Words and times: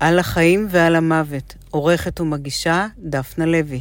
על 0.00 0.18
החיים 0.18 0.66
ועל 0.70 0.96
המוות, 0.96 1.54
עורכת 1.70 2.20
ומגישה 2.20 2.86
דפנה 2.98 3.46
לוי. 3.46 3.80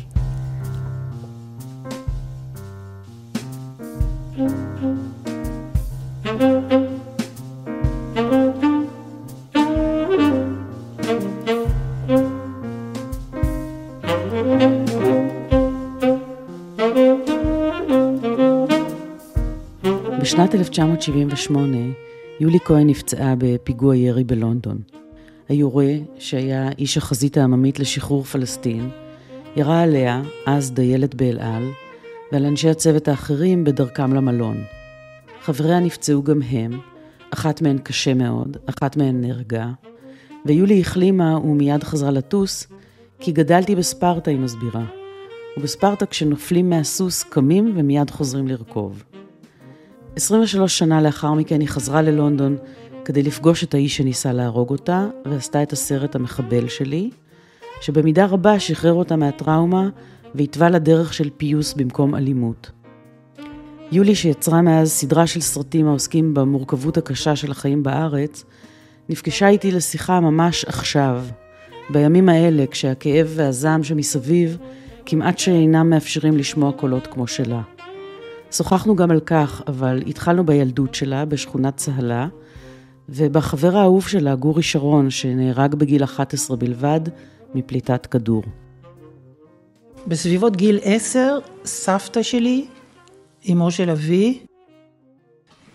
בשנת 20.22 20.56
1978 20.56 21.78
יולי 22.40 22.60
כהן 22.66 22.90
נפצעה 22.90 23.34
בפיגוע 23.38 23.96
ירי 23.96 24.24
בלונדון. 24.24 24.99
היורה, 25.50 25.94
שהיה 26.20 26.70
איש 26.78 26.98
החזית 26.98 27.38
העממית 27.38 27.80
לשחרור 27.80 28.24
פלסטין, 28.24 28.90
ירה 29.56 29.82
עליה, 29.82 30.22
אז 30.46 30.72
דיילת 30.72 31.16
באל 31.16 31.40
על, 31.40 31.70
ועל 32.32 32.46
אנשי 32.46 32.70
הצוות 32.70 33.08
האחרים 33.08 33.64
בדרכם 33.64 34.14
למלון. 34.14 34.64
חבריה 35.42 35.80
נפצעו 35.80 36.24
גם 36.24 36.42
הם, 36.42 36.80
אחת 37.34 37.62
מהן 37.62 37.78
קשה 37.78 38.14
מאוד, 38.14 38.58
אחת 38.66 38.98
מהן 38.98 39.22
נהרגה, 39.22 39.70
ויולי 40.46 40.82
החלימה 40.82 41.38
ומיד 41.38 41.84
חזרה 41.84 42.12
לטוס, 42.12 42.68
כי 43.20 43.32
גדלתי 43.32 43.76
בספרטה, 43.76 44.32
היא 44.32 44.40
מסבירה. 44.40 44.86
ובספרטה 45.58 46.06
כשנופלים 46.06 46.70
מהסוס 46.70 47.24
קמים 47.24 47.74
ומיד 47.76 48.10
חוזרים 48.10 48.48
לרכוב. 48.48 49.04
23 50.16 50.78
שנה 50.78 51.02
לאחר 51.02 51.34
מכן 51.34 51.60
היא 51.60 51.68
חזרה 51.68 52.02
ללונדון 52.02 52.58
כדי 53.10 53.24
לפגוש 53.24 53.64
את 53.64 53.74
האיש 53.74 53.98
שניסה 53.98 54.34
להרוג 54.34 54.70
אותה, 54.70 55.08
ועשתה 55.26 55.64
את 55.64 55.74
הסרט 55.74 56.16
המחבל 56.16 56.68
שלי, 56.68 57.10
שבמידה 57.82 58.26
רבה 58.26 58.60
שחרר 58.60 58.94
אותה 58.94 59.16
מהטראומה 59.16 59.90
והתווה 60.36 60.70
לה 60.70 60.80
דרך 60.80 61.14
של 61.14 61.30
פיוס 61.38 61.74
במקום 61.74 62.16
אלימות. 62.16 62.72
יולי, 63.92 64.16
שיצרה 64.16 64.62
מאז 64.62 64.92
סדרה 64.92 65.28
של 65.28 65.42
סרטים 65.42 65.88
העוסקים 65.88 66.34
במורכבות 66.34 66.98
הקשה 66.98 67.36
של 67.36 67.52
החיים 67.52 67.84
בארץ, 67.84 68.46
נפגשה 69.10 69.48
איתי 69.48 69.72
לשיחה 69.72 70.20
ממש 70.20 70.66
עכשיו, 70.66 71.24
בימים 71.90 72.30
האלה, 72.30 72.66
כשהכאב 72.72 73.28
והזעם 73.36 73.84
שמסביב 73.84 74.58
כמעט 75.06 75.40
שאינם 75.40 75.90
מאפשרים 75.90 76.38
לשמוע 76.38 76.72
קולות 76.72 77.08
כמו 77.08 77.28
שלה. 77.28 77.62
שוחחנו 78.52 78.96
גם 78.96 79.12
על 79.12 79.20
כך, 79.20 79.62
אבל 79.68 80.04
התחלנו 80.08 80.46
בילדות 80.46 80.96
שלה, 80.96 81.26
בשכונת 81.26 81.78
צהלה, 81.78 82.28
ובחבר 83.10 83.78
האהוב 83.78 84.08
שלה, 84.08 84.36
גורי 84.36 84.64
שרון, 84.64 85.10
שנהרג 85.10 85.76
בגיל 85.76 86.04
11 86.04 86.58
בלבד, 86.58 87.02
מפליטת 87.56 88.06
כדור. 88.06 88.44
בסביבות 90.08 90.56
גיל 90.56 90.80
10, 90.84 91.38
סבתא 91.66 92.24
שלי, 92.24 92.68
אמו 93.52 93.72
של 93.72 93.90
אבי, 93.90 94.40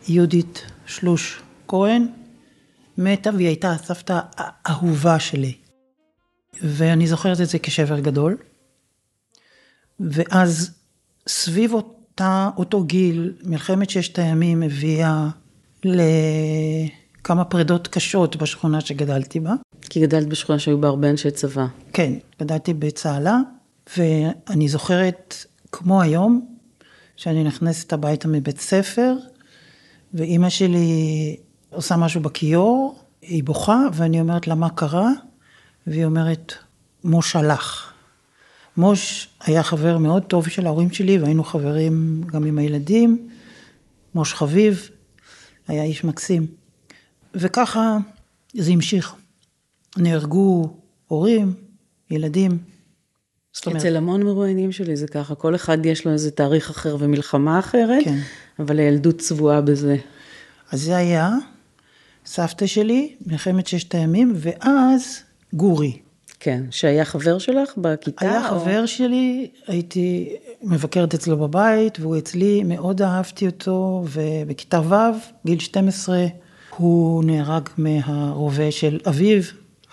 יהודית 0.08 0.66
שלוש 0.86 1.42
כהן, 1.68 2.06
מתה 2.98 3.30
והיא 3.34 3.46
הייתה 3.46 3.72
הסבתא 3.72 4.20
האהובה 4.36 5.18
שלי. 5.18 5.54
ואני 6.62 7.06
זוכרת 7.06 7.40
את 7.40 7.48
זה 7.48 7.58
כשבר 7.58 8.00
גדול. 8.00 8.36
ואז 10.00 10.78
סביב 11.28 11.72
אותה, 11.72 12.50
אותו 12.56 12.84
גיל, 12.84 13.32
מלחמת 13.44 13.90
ששת 13.90 14.18
הימים 14.18 14.62
הביאה 14.62 15.28
לכמה 17.24 17.44
פרידות 17.44 17.88
קשות 17.88 18.36
בשכונה 18.36 18.80
שגדלתי 18.80 19.40
בה. 19.40 19.54
כי 19.80 20.00
גדלת 20.00 20.28
בשכונה 20.28 20.58
שהיו 20.58 20.80
בה 20.80 20.88
הרבה 20.88 21.10
אנשי 21.10 21.30
צבא. 21.30 21.66
כן, 21.92 22.12
גדלתי 22.40 22.74
בצהלה, 22.74 23.38
ואני 23.96 24.68
זוכרת, 24.68 25.44
כמו 25.72 26.02
היום, 26.02 26.46
שאני 27.16 27.44
נכנסת 27.44 27.92
הביתה 27.92 28.28
מבית 28.28 28.60
ספר, 28.60 29.14
ואימא 30.14 30.48
שלי 30.48 31.36
עושה 31.70 31.96
משהו 31.96 32.20
בכיור, 32.20 32.98
היא 33.22 33.44
בוכה, 33.44 33.80
ואני 33.92 34.20
אומרת 34.20 34.46
לה, 34.46 34.54
מה 34.54 34.70
קרה? 34.70 35.10
והיא 35.86 36.04
אומרת, 36.04 36.52
מוש 37.04 37.36
הלך. 37.36 37.92
מוש 38.76 39.28
היה 39.44 39.62
חבר 39.62 39.98
מאוד 39.98 40.22
טוב 40.22 40.48
של 40.48 40.66
ההורים 40.66 40.90
שלי, 40.90 41.18
והיינו 41.18 41.44
חברים 41.44 42.22
גם 42.26 42.44
עם 42.44 42.58
הילדים. 42.58 43.28
מוש 44.14 44.34
חביב, 44.34 44.88
היה 45.68 45.82
איש 45.82 46.04
מקסים. 46.04 46.63
וככה 47.34 47.98
זה 48.54 48.70
המשיך. 48.72 49.14
נהרגו 49.96 50.74
הורים, 51.08 51.54
ילדים. 52.10 52.58
אומרת... 53.66 53.80
אצל 53.80 53.96
המון 53.96 54.22
מרואיינים 54.22 54.72
שלי 54.72 54.96
זה 54.96 55.06
ככה, 55.06 55.34
כל 55.34 55.54
אחד 55.54 55.86
יש 55.86 56.04
לו 56.06 56.12
איזה 56.12 56.30
תאריך 56.30 56.70
אחר 56.70 56.96
ומלחמה 56.98 57.58
אחרת, 57.58 58.04
כן. 58.04 58.18
אבל 58.58 58.78
הילדות 58.78 59.18
צבועה 59.18 59.60
בזה. 59.60 59.96
אז 60.72 60.82
זה 60.82 60.96
היה 60.96 61.30
סבתא 62.26 62.66
שלי, 62.66 63.14
מלחמת 63.26 63.66
ששת 63.66 63.94
הימים, 63.94 64.32
ואז 64.36 65.18
גורי. 65.52 65.98
כן, 66.40 66.62
שהיה 66.70 67.04
חבר 67.04 67.38
שלך 67.38 67.72
בכיתה? 67.76 68.30
היה 68.30 68.50
או... 68.50 68.60
חבר 68.60 68.86
שלי, 68.86 69.50
הייתי 69.66 70.36
מבקרת 70.62 71.14
אצלו 71.14 71.36
בבית, 71.36 72.00
והוא 72.00 72.18
אצלי, 72.18 72.62
מאוד 72.62 73.02
אהבתי 73.02 73.46
אותו, 73.46 74.04
ובכיתה 74.12 74.80
ו', 74.80 74.94
גיל 75.46 75.58
12, 75.58 76.26
הוא 76.76 77.24
נהרג 77.24 77.68
מהרובה 77.78 78.70
של 78.70 78.98
אביו, 79.08 79.42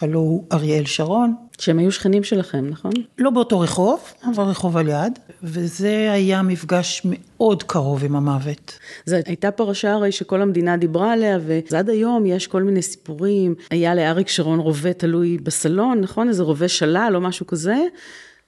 הלו 0.02 0.20
הוא 0.20 0.44
אריאל 0.52 0.86
שרון. 0.86 1.36
שהם 1.60 1.80
היו 1.80 1.92
שכנים 1.92 2.24
שלכם, 2.24 2.68
נכון? 2.70 2.92
לא 3.18 3.30
באותו 3.30 3.60
רחוב, 3.60 4.00
אבל 4.34 4.44
רחוב 4.44 4.78
על 4.78 4.88
יד, 4.88 5.20
וזה 5.44 6.12
היה 6.12 6.42
מפגש 6.42 7.02
מאוד 7.06 7.64
קרוב 7.64 8.04
עם 8.04 8.16
המוות. 8.16 8.80
זו 9.06 9.16
הייתה 9.26 9.52
פרשה 9.52 9.94
הרי 9.94 10.12
שכל 10.12 10.42
המדינה 10.42 10.78
דיברה 10.78 11.14
עליה, 11.14 11.40
ועד 11.72 11.90
היום 11.90 12.26
יש 12.26 12.48
כל 12.48 12.64
מיני 12.64 12.82
סיפורים. 12.82 13.56
היה 13.70 13.96
לאריק 13.96 14.28
שרון 14.28 14.60
רובה 14.60 14.94
תלוי 14.94 15.38
בסלון, 15.38 16.02
נכון? 16.02 16.28
איזה 16.28 16.44
רובה 16.44 16.68
שלל 16.68 17.12
או 17.16 17.22
משהו 17.22 17.48
כזה. 17.48 17.78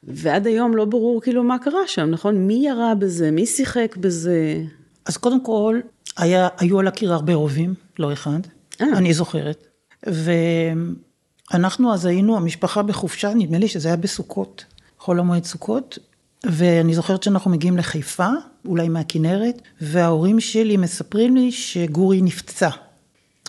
ועד 0.04 0.48
היום 0.48 0.76
לא 0.76 0.86
ברור 0.86 1.22
כאילו 1.22 1.44
מה 1.44 1.60
קרה 1.60 1.88
שם, 1.88 2.10
נכון? 2.10 2.36
מי 2.36 2.66
ירה 2.66 2.96
בזה? 2.96 3.32
מי 3.32 3.46
שיחק 3.46 3.98
בזה? 3.98 4.58
אז 5.06 5.18
קודם 5.18 5.44
כל, 5.44 5.80
היה, 6.18 6.48
היו 6.58 6.80
על 6.80 6.88
הקיר 6.88 7.14
הרבה 7.14 7.34
רובים, 7.34 7.74
לא 8.00 8.14
אחד. 8.14 8.40
אה. 8.82 8.88
אני 8.98 9.14
זוכרת. 9.14 9.68
ו... 10.10 10.32
אנחנו 11.54 11.94
אז 11.94 12.06
היינו, 12.06 12.38
המשפחה 12.38 12.82
בחופשה, 12.82 13.34
נדמה 13.34 13.58
לי 13.58 13.68
שזה 13.68 13.88
היה 13.88 13.98
בסוכות, 13.98 14.66
חול 15.00 15.20
המועד 15.20 15.44
סוכות, 15.44 16.00
ואני 16.44 16.94
זוכרת 16.94 17.24
שאנחנו 17.24 17.52
מגיעים 17.52 17.78
לחיפה, 17.78 18.28
אולי 18.66 18.90
מהכנרת, 18.90 19.62
וההורים 19.82 20.40
שלי 20.40 20.78
מספרים 20.78 21.36
לי 21.36 21.52
שגורי 21.52 22.22
נפצע. 22.22 22.70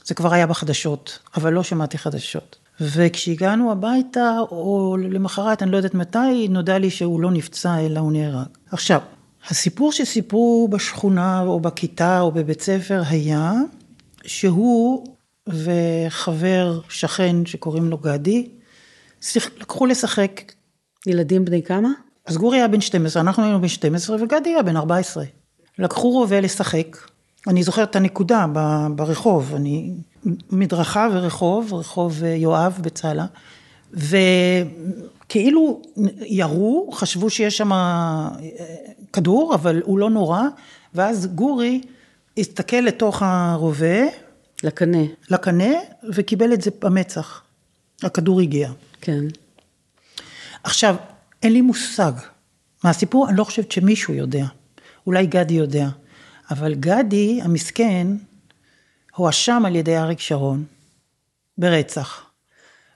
זה 0.05 0.15
כבר 0.15 0.35
היה 0.35 0.47
בחדשות, 0.47 1.19
אבל 1.37 1.53
לא 1.53 1.63
שמעתי 1.63 1.99
חדשות. 1.99 2.57
וכשהגענו 2.81 3.73
הביתה, 3.73 4.39
או 4.51 4.97
למחרת, 5.01 5.63
אני 5.63 5.71
לא 5.71 5.77
יודעת 5.77 5.95
מתי, 5.95 6.49
נודע 6.49 6.79
לי 6.79 6.91
שהוא 6.91 7.21
לא 7.21 7.31
נפצע, 7.31 7.79
אלא 7.79 8.01
הוא 8.01 8.13
נהרג. 8.13 8.47
עכשיו, 8.71 9.01
הסיפור 9.49 9.93
שסיפרו 9.93 10.69
בשכונה, 10.71 11.41
או 11.41 11.61
בכיתה, 11.61 12.21
או 12.21 12.33
בבית 12.33 12.63
ספר, 12.63 13.03
היה 13.07 13.53
שהוא 14.27 15.07
וחבר, 15.49 16.81
שכן, 16.89 17.47
שקוראים 17.47 17.91
לו 17.91 17.99
גדי, 17.99 18.49
לקחו 19.37 19.87
לשחק. 19.87 20.53
ילדים 21.07 21.45
בני 21.45 21.63
כמה? 21.63 21.89
אז 22.27 22.37
גורי 22.37 22.59
היה 22.59 22.69
בן 22.69 22.81
12, 22.81 23.23
אנחנו 23.23 23.43
היינו 23.43 23.61
בן 23.61 23.69
12 23.69 24.17
וגדי 24.21 24.51
היה 24.51 24.63
בן 24.63 24.77
14. 24.77 25.25
לקחו 25.79 26.11
רובה 26.11 26.41
לשחק, 26.41 26.97
אני 27.47 27.63
זוכרת 27.63 27.91
את 27.91 27.97
הנקודה 27.97 28.47
ברחוב, 28.97 29.55
אני, 29.55 29.91
מדרכה 30.51 31.09
ורחוב, 31.13 31.75
רחוב 31.75 32.23
יואב 32.25 32.79
בצהלה, 32.83 33.27
וכאילו 33.93 35.83
ירו, 36.21 36.91
חשבו 36.93 37.31
שיש 37.31 37.57
שם 37.57 37.73
אה, 37.73 38.29
כדור, 39.13 39.55
אבל 39.55 39.83
הוא 39.85 39.99
לא 39.99 40.11
נורא, 40.11 40.43
ואז 40.95 41.27
גורי 41.27 41.81
הסתכל 42.39 42.77
לתוך 42.77 43.23
הרובה, 43.23 44.03
לקנה. 44.63 45.03
לקנה, 45.31 45.73
וקיבל 46.15 46.53
את 46.53 46.63
זה 46.63 46.71
במצח. 46.81 47.43
הכדור 48.03 48.41
הגיע. 48.41 48.71
כן. 49.01 49.25
עכשיו, 50.65 50.97
אין 51.43 51.53
לי 51.53 51.61
מושג 51.61 52.13
מהסיפור, 52.85 53.29
אני 53.29 53.37
לא 53.37 53.45
חושבת 53.45 53.73
שמישהו 53.73 54.15
יודע. 54.15 54.47
אולי 55.07 55.27
גדי 55.27 55.55
יודע. 55.55 55.89
אבל 56.51 56.75
גדי, 56.75 57.41
המסכן, 57.43 58.07
הואשם 59.17 59.63
על 59.67 59.77
ידי 59.77 59.99
אריק 59.99 60.21
שרון 60.21 60.65
ברצח. 61.59 62.25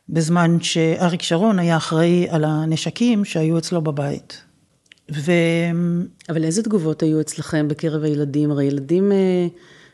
בזמן 0.08 0.61
שאריק 0.61 1.23
שרון 1.23 1.58
היה 1.58 1.76
אחראי 1.76 2.26
על 2.31 2.44
הנשקים 2.44 3.25
שהיו 3.25 3.58
אצלו 3.58 3.82
בבית. 3.82 4.43
ו... 5.12 5.32
אבל 6.28 6.44
איזה 6.44 6.62
תגובות 6.62 7.02
היו 7.02 7.20
אצלכם 7.20 7.69
בקרב 7.69 8.02
הילדים? 8.02 8.50
הרי 8.50 8.64
ילדים... 8.64 9.12
אה, 9.12 9.46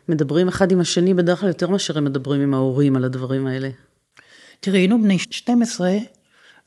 מדברים 0.09 0.49
אחד 0.49 0.73
עם 0.73 0.81
השני 0.81 1.15
בדרך 1.15 1.41
כלל 1.41 1.49
יותר 1.49 1.69
מאשר 1.69 1.99
הם 1.99 2.05
מדברים 2.05 2.41
עם 2.41 2.55
ההורים 2.55 2.97
על 2.97 3.05
הדברים 3.05 3.47
האלה. 3.47 3.69
תראי, 4.61 4.79
היינו 4.79 5.03
בני 5.03 5.19
12 5.19 5.93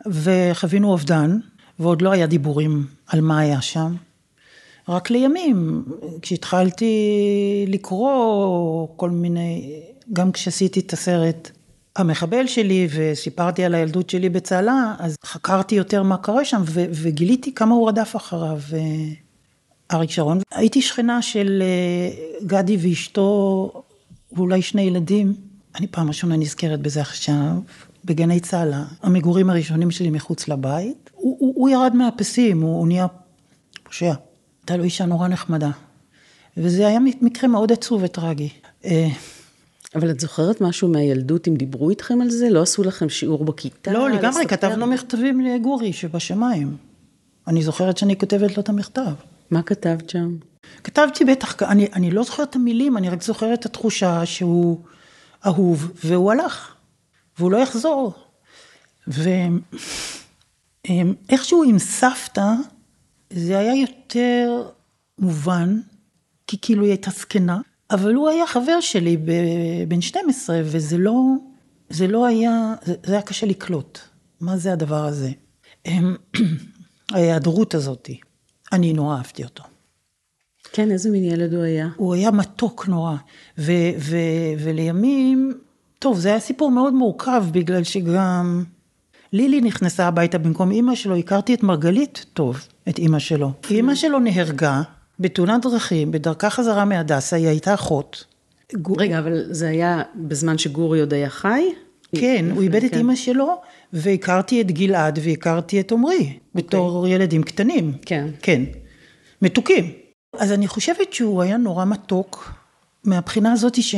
וחווינו 0.08 0.92
אובדן, 0.92 1.38
ועוד 1.80 2.02
לא 2.02 2.12
היה 2.12 2.28
דיבורים 2.28 2.86
על 3.08 3.22
מה 3.22 3.40
היה 3.40 3.62
שם. 3.62 3.96
רק 4.90 5.10
לימים, 5.10 5.86
כשהתחלתי 6.22 6.96
לקרוא 7.68 8.88
כל 8.96 9.10
מיני, 9.10 9.82
גם 10.14 10.32
כשעשיתי 10.32 10.80
את 10.80 10.94
הסרט 10.94 11.52
המחבל 11.98 12.48
שלי 12.48 12.88
וסיפרתי 12.92 13.64
על 13.64 13.76
הילדות 13.76 14.10
שלי 14.10 14.30
בצהלה, 14.30 14.96
אז 15.00 15.16
חקרתי 15.26 15.76
יותר 15.76 16.04
מה 16.04 16.18
קרה 16.18 16.46
שם 16.46 16.62
ו- 16.66 16.86
וגיליתי 16.92 17.54
כמה 17.54 17.76
הוא 17.76 17.90
רדף 17.90 18.16
אחריו. 18.16 18.60
אריק 19.92 20.12
שרון. 20.12 20.40
הייתי 20.52 20.82
שכנה 20.82 21.22
של 21.22 21.64
אה, 21.66 22.38
גדי 22.48 22.78
ואשתו, 22.82 23.72
ואולי 24.32 24.62
שני 24.62 24.82
ילדים. 24.82 25.34
אני 25.76 25.88
פעם 25.88 26.08
ראשונה 26.08 26.38
נזכרת 26.38 26.82
בזה 26.82 27.02
עכשיו, 27.02 27.52
בגני 28.06 28.40
צהלה. 28.40 28.84
המגורים 29.04 29.50
הראשונים 29.50 29.92
שלי 29.92 30.10
מחוץ 30.10 30.48
לבית. 30.48 31.10
הוא, 31.14 31.38
הוא, 31.40 31.54
הוא 31.56 31.70
ירד 31.70 31.96
מהפסים, 31.96 32.62
הוא, 32.62 32.80
הוא 32.80 32.88
נהיה 32.88 33.08
פושע. 33.84 34.14
הייתה 34.62 34.78
לו 34.78 34.84
אישה 34.84 35.06
נורא 35.06 35.28
נחמדה. 35.28 35.70
וזה 36.58 36.88
היה 36.88 37.00
מקרה 37.00 37.50
מאוד 37.50 37.72
עצוב 37.72 38.04
וטרגי. 38.04 38.50
אבל 39.96 40.12
את 40.12 40.20
זוכרת 40.20 40.62
משהו 40.62 40.88
מהילדות, 40.88 41.48
אם 41.48 41.56
דיברו 41.56 41.90
איתכם 41.90 42.22
על 42.22 42.30
זה? 42.30 42.50
לא 42.50 42.62
עשו 42.62 42.84
לכם 42.84 43.10
שיעור 43.10 43.46
בכיתה? 43.46 43.92
לא, 43.92 44.10
לגמרי, 44.10 44.48
כתבנו 44.48 44.88
מכתבים 44.88 45.42
לגורי 45.42 45.94
שבשמיים. 45.94 46.78
אני 47.48 47.64
זוכרת 47.64 47.98
שאני 47.98 48.20
כותבת 48.20 48.58
לו 48.58 48.64
את 48.64 48.70
המכתב. 48.70 49.14
מה 49.52 49.64
כתבת 49.64 50.10
שם? 50.10 50.38
כתבתי 50.84 51.26
בטח, 51.26 51.64
אני, 51.64 51.88
אני 51.94 52.12
לא 52.12 52.24
זוכרת 52.24 52.50
את 52.50 52.56
המילים, 52.56 52.98
אני 52.98 53.10
רק 53.10 53.24
זוכרת 53.24 53.60
את 53.60 53.66
התחושה 53.66 54.26
שהוא 54.26 54.80
אהוב, 55.46 55.92
והוא 56.04 56.32
הלך, 56.32 56.76
והוא 57.40 57.52
לא 57.52 57.58
יחזור. 57.58 58.14
ואיכשהו 60.88 61.64
עם 61.64 61.80
סבתא, 61.80 62.52
זה 63.30 63.60
היה 63.60 63.76
יותר 63.76 64.70
מובן, 65.20 65.80
כי 66.48 66.58
כאילו 66.62 66.84
היא 66.84 66.92
הייתה 66.92 67.12
זקנה, 67.12 67.60
אבל 67.92 68.14
הוא 68.14 68.30
היה 68.30 68.48
חבר 68.48 68.80
שלי 68.80 69.18
בן 69.88 70.02
12, 70.02 70.62
וזה 70.64 70.98
לא, 70.98 71.14
זה 71.90 72.08
לא 72.08 72.26
היה, 72.26 72.74
זה, 72.86 72.96
היה 73.04 73.22
קשה 73.22 73.46
לקלוט. 73.46 74.00
מה 74.42 74.58
זה 74.58 74.74
הדבר 74.74 75.06
הזה? 75.06 75.32
ההיעדרות 77.14 77.74
הזאתי. 77.74 78.20
אני 78.74 78.94
נורא 78.94 79.18
אהבתי 79.18 79.44
אותו. 79.44 79.64
כן, 80.72 80.92
איזה 80.92 81.10
מין 81.10 81.24
ילד 81.24 81.54
הוא 81.54 81.64
היה? 81.64 81.88
הוא 81.96 82.14
היה 82.14 82.32
מתוק 82.32 82.88
נורא. 82.88 83.16
ו- 83.58 83.92
ו- 84.00 84.54
ולימים, 84.60 85.54
טוב, 86.00 86.20
זה 86.20 86.30
היה 86.30 86.40
סיפור 86.40 86.72
מאוד 86.72 86.94
מורכב, 86.94 87.46
בגלל 87.52 87.84
שגם 87.84 88.64
לילי 89.34 89.62
נכנסה 89.62 90.08
הביתה 90.08 90.38
במקום 90.38 90.72
אימא 90.72 90.96
שלו, 90.96 91.16
הכרתי 91.16 91.54
את 91.54 91.64
מרגלית 91.64 92.26
טוב, 92.34 92.68
את 92.90 92.98
אימא 92.98 93.20
שלו. 93.20 93.52
אימא 93.70 93.96
שלו 93.96 94.20
נהרגה 94.20 94.82
בתאונת 95.20 95.62
דרכים, 95.62 96.12
בדרכה 96.12 96.50
חזרה 96.50 96.86
מהדסה, 96.86 97.36
היא 97.36 97.48
הייתה 97.48 97.74
אחות. 97.74 98.26
רגע, 98.98 99.20
אבל 99.20 99.54
זה 99.54 99.68
היה 99.68 100.02
בזמן 100.16 100.58
שגורי 100.58 101.00
עוד 101.00 101.14
היה 101.14 101.30
חי? 101.30 101.64
כן, 102.16 102.46
הוא 102.52 102.62
איבד 102.62 102.84
את 102.84 102.92
כן. 102.92 102.98
אימא 102.98 103.16
שלו, 103.16 103.62
והכרתי 103.94 104.62
את 104.62 104.72
גלעד 104.72 105.20
והכרתי 105.24 105.80
את 105.80 105.92
עמרי, 105.92 106.34
okay. 106.34 106.40
בתור 106.56 106.98
אוקיי. 106.98 107.14
ילדים 107.14 107.44
קטנים. 107.44 107.94
כן. 108.06 108.28
כן. 108.42 108.64
מתוקים. 109.42 109.92
אז 110.38 110.52
אני 110.52 110.68
חושבת 110.68 111.14
שהוא 111.14 111.42
היה 111.42 111.58
נורא 111.58 111.86
מתוק, 111.86 112.54
מהבחינה 113.04 113.52
הזאת 113.52 113.84
ש... 113.84 113.96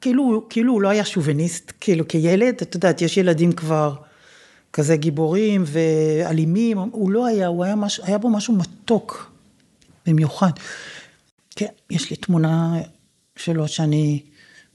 כאילו, 0.00 0.46
כאילו 0.50 0.72
הוא 0.72 0.82
לא 0.82 0.88
היה 0.88 1.04
שוביניסט, 1.04 1.72
כאילו 1.80 2.08
כילד, 2.08 2.54
את 2.62 2.74
יודעת, 2.74 3.02
יש 3.02 3.16
ילדים 3.16 3.52
כבר 3.52 3.94
כזה 4.72 4.96
גיבורים 4.96 5.64
ואלימים, 5.66 6.78
הוא 6.78 7.10
לא 7.10 7.26
היה, 7.26 7.46
הוא 7.46 7.64
היה, 7.64 7.76
מש, 7.76 8.00
היה 8.04 8.18
בו 8.18 8.30
משהו 8.30 8.54
מתוק 8.54 9.31
במיוחד. 10.06 10.50
כן, 11.56 11.66
יש 11.90 12.10
לי 12.10 12.16
תמונה 12.16 12.80
שלו 13.36 13.68
שאני 13.68 14.22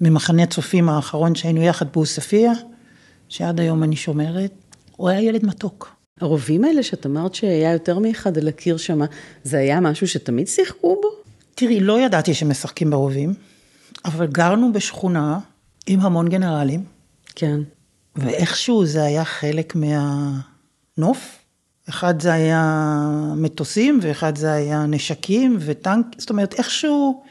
ממחנה 0.02 0.46
צופים 0.46 0.90
האחרון 0.90 1.36
שהיינו 1.36 1.62
יחד 1.62 1.86
בעוספיא, 1.94 2.50
שעד 3.30 3.60
היום 3.60 3.84
אני 3.84 3.96
שומרת, 3.96 4.52
הוא 4.96 5.10
היה 5.10 5.22
ילד 5.22 5.46
מתוק. 5.46 5.96
הרובים 6.22 6.64
האלה 6.64 6.84
שאת 6.84 7.06
אמרת 7.06 7.36
שהיה 7.36 7.74
יותר 7.74 8.00
מאחד 8.00 8.38
על 8.38 8.48
הקיר 8.48 8.78
שם, 8.78 9.00
זה 9.44 9.58
היה 9.58 9.80
משהו 9.80 10.08
שתמיד 10.08 10.48
שיחקו 10.48 10.96
בו? 11.02 11.10
תראי, 11.56 11.80
לא 11.80 12.00
ידעתי 12.00 12.34
שמשחקים 12.34 12.90
ברובים, 12.90 13.34
אבל 14.06 14.28
גרנו 14.28 14.74
בשכונה 14.74 15.40
עם 15.88 16.00
המון 16.00 16.30
גנרלים. 16.30 16.84
כן. 17.36 17.60
ואיכשהו 18.16 18.86
זה 18.86 19.04
היה 19.04 19.26
חלק 19.26 19.76
מהנוף. 19.76 21.37
אחד 21.90 22.22
זה 22.22 22.34
היה 22.34 22.92
מטוסים, 23.36 24.00
ואחד 24.02 24.38
זה 24.38 24.54
היה 24.54 24.86
נשקים 24.86 25.58
וטנק, 25.60 26.06
זאת 26.18 26.30
אומרת, 26.30 26.54
איכשהו 26.54 27.24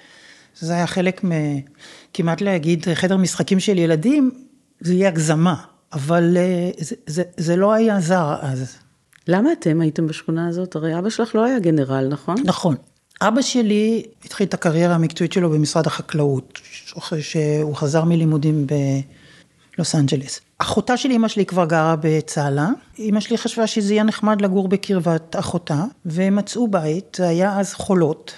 זה 0.61 0.75
היה 0.75 0.87
חלק 0.87 1.25
מ... 1.25 1.31
כמעט 2.15 2.41
להגיד 2.41 2.87
חדר 2.95 3.17
משחקים 3.17 3.61
של 3.61 3.79
ילדים, 3.79 4.31
זה 4.81 4.95
יהיה 4.95 5.09
הגזמה, 5.09 5.55
אבל 5.93 6.37
אה, 6.37 6.71
זה, 6.79 6.95
זה, 7.07 7.23
זה 7.37 7.57
לא 7.57 7.73
היה 7.73 8.01
זר 8.01 8.35
אז. 8.41 8.77
למה 9.29 9.53
אתם 9.53 9.81
הייתם 9.81 10.07
בשכונה 10.07 10.49
הזאת? 10.49 10.77
הרי 10.77 10.99
אבא 10.99 11.11
שלך 11.11 11.35
לא 11.35 11.45
היה 11.45 11.59
גנרל, 11.59 12.09
נכון? 12.09 12.37
נכון. 12.45 12.77
אבא 13.21 13.43
שלי 13.43 14.03
התחיל 14.25 14.47
את 14.47 14.55
הקריירה 14.55 14.95
המקצועית 14.95 15.33
שלו 15.33 15.51
במשרד 15.51 15.87
החקלאות, 15.87 16.59
אחרי 16.99 17.23
שהוא 17.23 17.77
חזר 17.77 18.05
מלימודים 18.05 18.67
בלוס 19.77 19.95
אנג'לס. 19.95 20.41
אחותה 20.59 20.97
של 20.97 21.11
אמא 21.11 21.29
שלי 21.29 21.47
כבר 21.47 21.65
גרה 21.65 21.97
בצהלה, 22.01 22.69
אמא 22.99 23.21
שלי 23.21 23.39
חשבה 23.39 23.67
שזה 23.67 23.95
יהיה 23.95 24.03
נחמד 24.03 24.41
לגור 24.41 24.69
בקרבת 24.69 25.37
אחותה, 25.39 25.85
והם 26.05 26.37
מצאו 26.37 26.69
בית, 26.69 27.17
זה 27.21 27.29
היה 27.29 27.61
אז 27.61 27.75
חולות, 27.75 28.33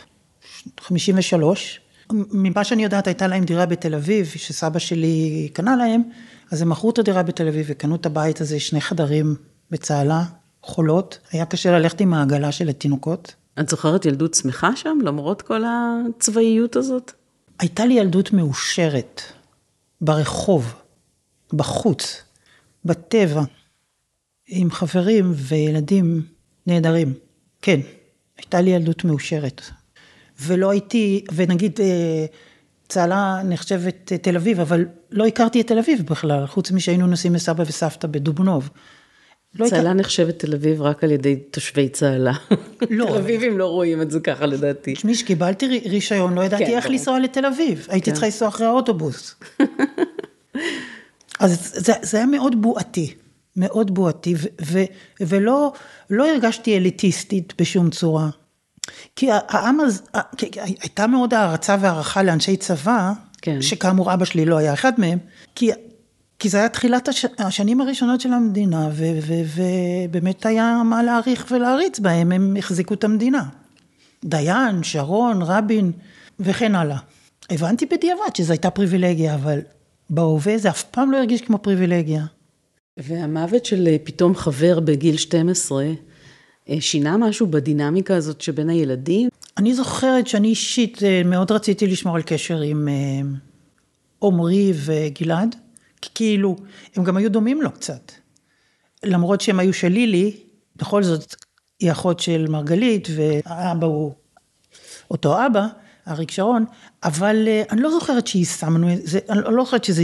53, 0.81 1.81
ממה 2.13 2.65
שאני 2.65 2.85
יודעת 2.85 3.07
הייתה 3.07 3.27
להם 3.27 3.45
דירה 3.45 3.67
בתל 3.67 3.95
אביב, 3.95 4.27
שסבא 4.27 4.79
שלי 4.79 5.49
קנה 5.53 5.77
להם, 5.77 6.03
אז 6.51 6.63
הם 6.63 6.69
מכרו 6.69 6.91
את 6.91 6.99
הדירה 6.99 7.23
בתל 7.23 7.49
אביב 7.49 7.67
וקנו 7.69 7.95
את 7.95 8.07
הבית 8.07 8.41
הזה, 8.41 8.61
שני 8.61 8.81
חדרים 8.81 9.35
בצהלה, 9.71 10.23
חולות, 10.63 11.19
היה 11.33 11.47
קשה 11.47 11.79
ללכת 11.79 12.01
עם 12.01 12.15
העגלה 12.15 12.53
של 12.53 12.69
התינוקות. 12.69 13.35
את 13.61 13.69
זוכרת 13.69 14.05
ילדות 14.05 14.35
שמחה 14.35 14.77
שם, 14.77 14.99
למרות 15.03 15.43
כל 15.43 15.63
הצבאיות 15.67 16.77
הזאת? 16.77 17.13
הייתה 17.59 17.87
לי 17.87 17.95
ילדות 17.95 18.33
מאושרת, 18.33 19.23
ברחוב, 20.01 20.75
בחוץ, 21.53 22.23
בטבע, 22.85 23.43
עם 24.49 24.71
חברים 24.71 25.33
וילדים 25.35 26.23
נהדרים. 26.67 27.15
כן, 27.63 27.81
הייתה 28.37 28.61
לי 28.61 28.71
ילדות 28.71 29.05
מאושרת. 29.05 29.63
ולא 30.41 30.71
הייתי, 30.71 31.25
ונגיד 31.35 31.81
אה, 31.81 32.27
צהלה 32.89 33.43
נחשבת 33.45 34.13
אה, 34.13 34.19
תל 34.19 34.37
אביב, 34.37 34.61
אבל 34.61 34.85
לא 35.11 35.27
הכרתי 35.27 35.61
את 35.61 35.67
תל 35.67 35.79
אביב 35.79 36.03
בכלל, 36.11 36.47
חוץ 36.47 36.71
משהיינו 36.71 37.07
נוסעים 37.07 37.35
לסבא 37.35 37.65
וסבתא 37.67 38.07
בדובנוב. 38.07 38.71
לא 39.55 39.69
צהלה 39.69 39.89
היית... 39.89 40.01
נחשבת 40.01 40.39
תל 40.39 40.55
אביב 40.55 40.83
רק 40.83 41.05
על 41.05 41.11
ידי 41.11 41.37
תושבי 41.37 41.89
צהלה. 41.89 42.33
לא. 42.91 43.07
תל 43.07 43.17
אביבים 43.17 43.59
לא 43.59 43.67
רואים 43.67 44.03
את 44.03 44.11
זה 44.11 44.21
ככה 44.21 44.47
לדעתי. 44.47 44.95
תשמעי, 44.95 45.15
כשקיבלתי 45.15 45.81
רישיון 45.87 46.35
לא 46.35 46.45
ידעתי 46.45 46.67
כן, 46.67 46.77
איך 46.77 46.87
לנסוע 46.87 47.19
לתל 47.19 47.47
אביב, 47.47 47.87
הייתי 47.91 48.11
כן. 48.11 48.13
צריכה 48.13 48.27
לנסוע 48.27 48.49
אחרי 48.49 48.67
האוטובוס. 48.67 49.35
אז 51.39 51.73
זה, 51.75 51.93
זה 52.03 52.17
היה 52.17 52.27
מאוד 52.27 52.63
בועתי, 52.63 53.15
מאוד 53.57 53.95
בועתי, 53.95 54.35
ו, 54.37 54.47
ו, 54.65 54.79
ולא 55.21 55.73
לא 56.11 56.29
הרגשתי 56.29 56.77
אליטיסטית 56.77 57.53
בשום 57.61 57.91
צורה. 57.91 58.29
כי 59.17 59.29
העם 59.31 59.81
הזה, 59.81 60.03
הייתה 60.81 61.07
מאוד 61.07 61.35
הערצה 61.35 61.77
והערכה 61.81 62.23
לאנשי 62.23 62.57
צבא, 62.57 63.13
כן. 63.43 63.63
שכאמור 63.63 64.15
אבא 64.15 64.25
שלי 64.25 64.45
לא 64.45 64.57
היה 64.57 64.73
אחד 64.73 64.93
מהם, 64.99 65.19
כי, 65.55 65.71
כי 66.39 66.49
זה 66.49 66.59
היה 66.59 66.69
תחילת 66.69 67.09
הש, 67.09 67.27
השנים 67.39 67.81
הראשונות 67.81 68.21
של 68.21 68.33
המדינה, 68.33 68.89
ו, 68.93 69.05
ו, 69.23 69.35
ובאמת 69.55 70.47
היה 70.47 70.83
מה 70.85 71.03
להעריך 71.03 71.47
ולהריץ 71.51 71.99
בהם, 71.99 72.33
הם 72.33 72.57
החזיקו 72.59 72.95
את 72.95 73.05
המדינה. 73.05 73.43
דיין, 74.25 74.83
שרון, 74.83 75.43
רבין 75.43 75.93
וכן 76.41 76.75
הלאה. 76.75 76.99
הבנתי 77.51 77.87
בדיעבד 77.87 78.37
שזו 78.37 78.53
הייתה 78.53 78.71
פריבילגיה, 78.71 79.35
אבל 79.35 79.59
בהווה 80.11 80.59
זה 80.59 80.71
אף 80.71 80.83
פעם 80.83 81.11
לא 81.11 81.17
הרגיש 81.17 81.43
כמו 81.43 81.59
פריבילגיה. 81.59 82.25
והמוות 82.97 83.65
של 83.65 83.89
פתאום 84.05 84.35
חבר 84.35 84.81
בגיל 84.81 85.17
12, 85.17 85.85
אה, 86.69 86.81
שינה 86.81 87.17
משהו 87.17 87.47
בדינמיקה 87.47 88.17
הזאת 88.17 88.41
שבין 88.41 88.71
הילדים? 88.71 89.29
אני 89.59 89.75
זוכרת 89.75 90.27
שאני 90.27 90.49
אישית 90.49 91.03
אה, 91.03 91.23
מאוד 91.25 91.53
רציתי 91.53 91.87
לשמור 91.87 92.17
על 92.17 92.23
קשר 92.23 92.61
עם 92.61 92.89
אה, 92.89 93.21
עמרי 94.23 94.73
וגלעד, 94.75 95.57
כי 96.01 96.11
כאילו, 96.15 96.57
הם 96.97 97.05
גם 97.05 97.17
היו 97.17 97.31
דומים 97.31 97.63
לו 97.63 97.73
קצת. 97.73 98.13
למרות 99.05 99.41
שהם 99.41 99.61
היו 99.61 99.73
של 99.73 99.89
לילי, 99.89 100.37
בכל 100.77 101.03
זאת, 101.03 101.35
היא 101.81 101.93
אחות 101.93 102.21
של 102.21 102.47
מרגלית, 102.49 103.09
והאבא 103.17 103.87
הוא 103.87 104.13
אותו 105.11 105.47
אבא, 105.47 105.67
אריק 106.09 106.31
שרון, 106.31 106.65
אבל 107.05 107.49
אני 107.71 107.81
לא 107.81 107.91
זוכרת 107.91 108.27
שיישמנו, 108.27 108.89
אני 109.29 109.41
לא 109.45 109.65
זוכרת 109.65 109.85
שזה, 109.85 110.03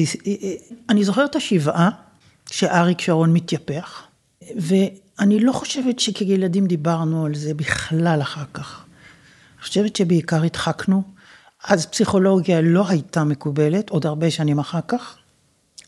אני 0.88 1.04
זוכרת 1.04 1.30
את 1.30 1.36
השבעה, 1.36 1.90
כשאריק 2.46 3.00
שרון 3.00 3.32
מתייפח, 3.32 4.02
ואני 4.56 5.40
לא 5.40 5.52
חושבת 5.52 5.98
שכילדים 5.98 6.66
דיברנו 6.66 7.26
על 7.26 7.34
זה 7.34 7.54
בכלל 7.54 8.18
אחר 8.22 8.44
כך. 8.54 8.84
אני 9.54 9.62
חושבת 9.62 9.96
שבעיקר 9.96 10.42
הדחקנו. 10.42 11.02
אז 11.64 11.86
פסיכולוגיה 11.86 12.60
לא 12.60 12.88
הייתה 12.88 13.24
מקובלת, 13.24 13.90
עוד 13.90 14.06
הרבה 14.06 14.30
שנים 14.30 14.58
אחר 14.58 14.80
כך. 14.88 15.16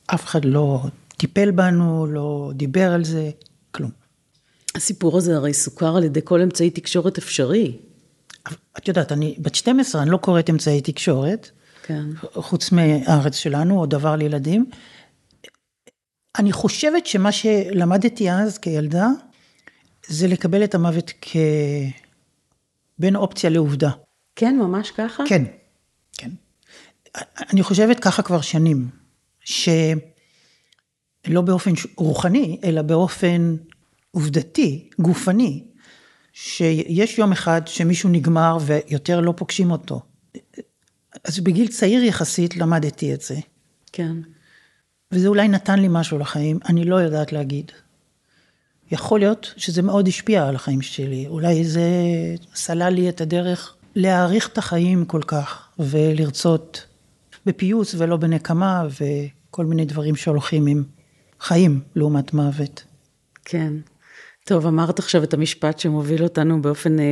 אף 0.07 0.27
אחד 0.27 0.45
לא 0.45 0.83
טיפל 1.17 1.51
בנו, 1.51 2.07
לא 2.07 2.51
דיבר 2.55 2.93
על 2.93 3.05
זה, 3.05 3.31
כלום. 3.71 3.91
הסיפור 4.75 5.19
הזה 5.19 5.37
הרי 5.37 5.55
סוכר 5.55 5.97
על 5.97 6.05
ידי 6.05 6.21
כל 6.25 6.41
אמצעי 6.41 6.71
תקשורת 6.71 7.19
אפשרי. 7.19 7.77
את 8.79 8.89
יודעת, 8.89 9.13
אני 9.13 9.37
בת 9.39 9.55
12, 9.55 10.03
אני 10.03 10.11
לא 10.11 10.17
קוראת 10.17 10.51
אמצעי 10.51 10.81
תקשורת. 10.81 11.51
כן. 11.83 12.05
חוץ 12.35 12.73
מהארץ 12.73 13.35
שלנו, 13.35 13.81
או 13.81 13.87
דבר 13.87 14.17
לילדים. 14.17 14.71
אני 16.39 16.53
חושבת 16.53 17.07
שמה 17.07 17.33
שלמדתי 17.33 18.31
אז 18.31 18.59
כילדה, 18.59 19.09
זה 20.07 20.29
לקבל 20.29 20.65
את 20.65 20.75
המוות 20.75 21.13
כבין 22.99 23.17
אופציה 23.17 23.51
לעובדה. 23.51 23.91
כן, 24.37 24.57
ממש 24.57 24.91
ככה? 24.91 25.25
כן, 25.29 25.45
כן. 26.19 26.31
אני 27.53 27.63
חושבת 27.63 28.01
ככה 28.01 28.23
כבר 28.23 28.41
שנים, 28.41 28.89
שלא 29.41 30.01
באופן 31.45 31.71
רוחני, 31.97 32.61
אלא 32.65 32.83
באופן 32.83 33.57
עובדתי, 34.11 34.91
גופני, 34.99 35.65
שיש 36.39 37.19
יום 37.19 37.33
אחד 37.33 37.63
שמישהו 37.67 38.09
נגמר 38.09 38.59
ויותר 38.61 39.21
לא 39.21 39.35
פוגשים 39.37 39.71
אותו. 39.71 40.01
אז 41.25 41.41
בגיל 41.41 41.69
צעיר 41.69 42.03
יחסית 42.05 42.57
למדתי 42.57 43.15
את 43.15 43.21
זה. 43.23 43.37
כן. 43.93 44.17
וזה 45.13 45.29
אולי 45.29 45.49
נתן 45.49 45.79
לי 45.79 45.87
משהו 45.91 46.19
לחיים, 46.19 46.59
אני 46.69 46.85
לא 46.85 46.97
יודעת 46.97 47.33
להגיד. 47.33 47.73
יכול 48.91 49.21
להיות 49.21 49.55
שזה 49.57 49.83
מאוד 49.83 50.09
השפיע 50.09 50.49
על 50.49 50.55
החיים 50.55 50.83
שלי, 50.83 51.27
אולי 51.29 51.65
זה 51.65 51.91
סלל 52.55 52.93
לי 52.93 53.09
את 53.09 53.21
הדרך 53.21 53.77
להעריך 53.95 54.49
את 54.49 54.59
החיים 54.59 55.05
כל 55.05 55.23
כך, 55.27 55.69
ולרצות 55.79 56.87
בפיוס 57.47 57.95
ולא 57.99 58.17
בנקמה, 58.17 58.87
וכל 59.01 59.67
מיני 59.67 59.85
דברים 59.85 60.17
שהולכים 60.17 60.67
עם 60.67 60.85
חיים 61.41 61.81
לעומת 61.95 62.35
מוות. 62.35 62.85
כן. 63.45 63.73
טוב, 64.47 64.67
אמרת 64.67 64.99
עכשיו 64.99 65.23
את 65.25 65.35
המשפט 65.35 65.79
שמוביל 65.79 66.23
אותנו 66.23 66.63
באופן 66.63 66.99
אה, 67.01 67.05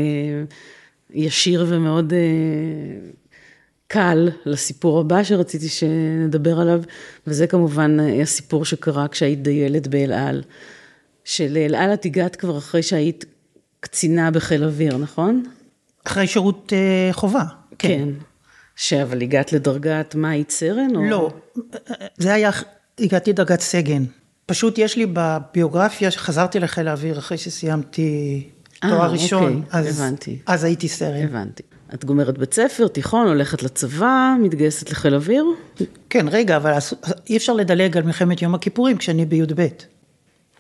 ישיר 1.10 1.66
ומאוד 1.68 2.12
אה, 2.12 2.18
קל 3.86 4.28
לסיפור 4.46 5.00
הבא 5.00 5.22
שרציתי 5.22 5.68
שנדבר 5.68 6.60
עליו, 6.60 6.82
וזה 7.26 7.46
כמובן 7.46 8.00
אה, 8.00 8.22
הסיפור 8.22 8.64
שקרה 8.64 9.08
כשהיית 9.08 9.42
דיילת 9.42 9.86
באל 9.86 10.12
על. 10.12 10.42
שלאל 11.24 11.74
על 11.74 11.94
את 11.94 12.04
הגעת 12.04 12.36
כבר 12.36 12.58
אחרי 12.58 12.82
שהיית 12.82 13.24
קצינה 13.80 14.30
בחיל 14.30 14.64
אוויר, 14.64 14.96
נכון? 14.96 15.42
אחרי 16.06 16.26
שירות 16.26 16.72
אה, 16.72 17.12
חובה. 17.12 17.44
כן. 17.78 17.88
כן. 17.88 18.08
שאבל 18.76 19.22
הגעת 19.22 19.52
לדרגת 19.52 20.14
מה, 20.14 20.30
היית 20.30 20.50
סרן? 20.50 20.96
או... 20.96 21.04
לא, 21.04 21.30
זה 22.16 22.34
היה, 22.34 22.50
הגעתי 22.98 23.30
לדרגת 23.30 23.60
סגן. 23.60 24.04
פשוט 24.46 24.78
יש 24.78 24.96
לי 24.96 25.06
בביוגרפיה 25.12 26.10
שחזרתי 26.10 26.60
לחיל 26.60 26.88
האוויר 26.88 27.18
אחרי 27.18 27.38
שסיימתי 27.38 28.42
אה, 28.84 28.90
תואר 28.90 29.12
ראשון. 29.12 29.62
אוקיי, 29.66 29.80
אז, 29.80 30.00
הבנתי. 30.00 30.38
אז 30.46 30.64
הייתי 30.64 30.88
סרן. 30.88 31.22
הבנתי. 31.22 31.62
את 31.94 32.04
גומרת 32.04 32.38
בית 32.38 32.54
ספר, 32.54 32.88
תיכון, 32.88 33.26
הולכת 33.26 33.62
לצבא, 33.62 34.34
מתגייסת 34.42 34.90
לחיל 34.90 35.14
אוויר? 35.14 35.44
כן, 36.10 36.26
רגע, 36.30 36.56
אבל 36.56 36.72
אי 37.30 37.36
אפשר 37.36 37.52
לדלג 37.52 37.96
על 37.96 38.02
מלחמת 38.02 38.42
יום 38.42 38.54
הכיפורים 38.54 38.96
כשאני 38.96 39.26
בי"ב. 39.26 39.66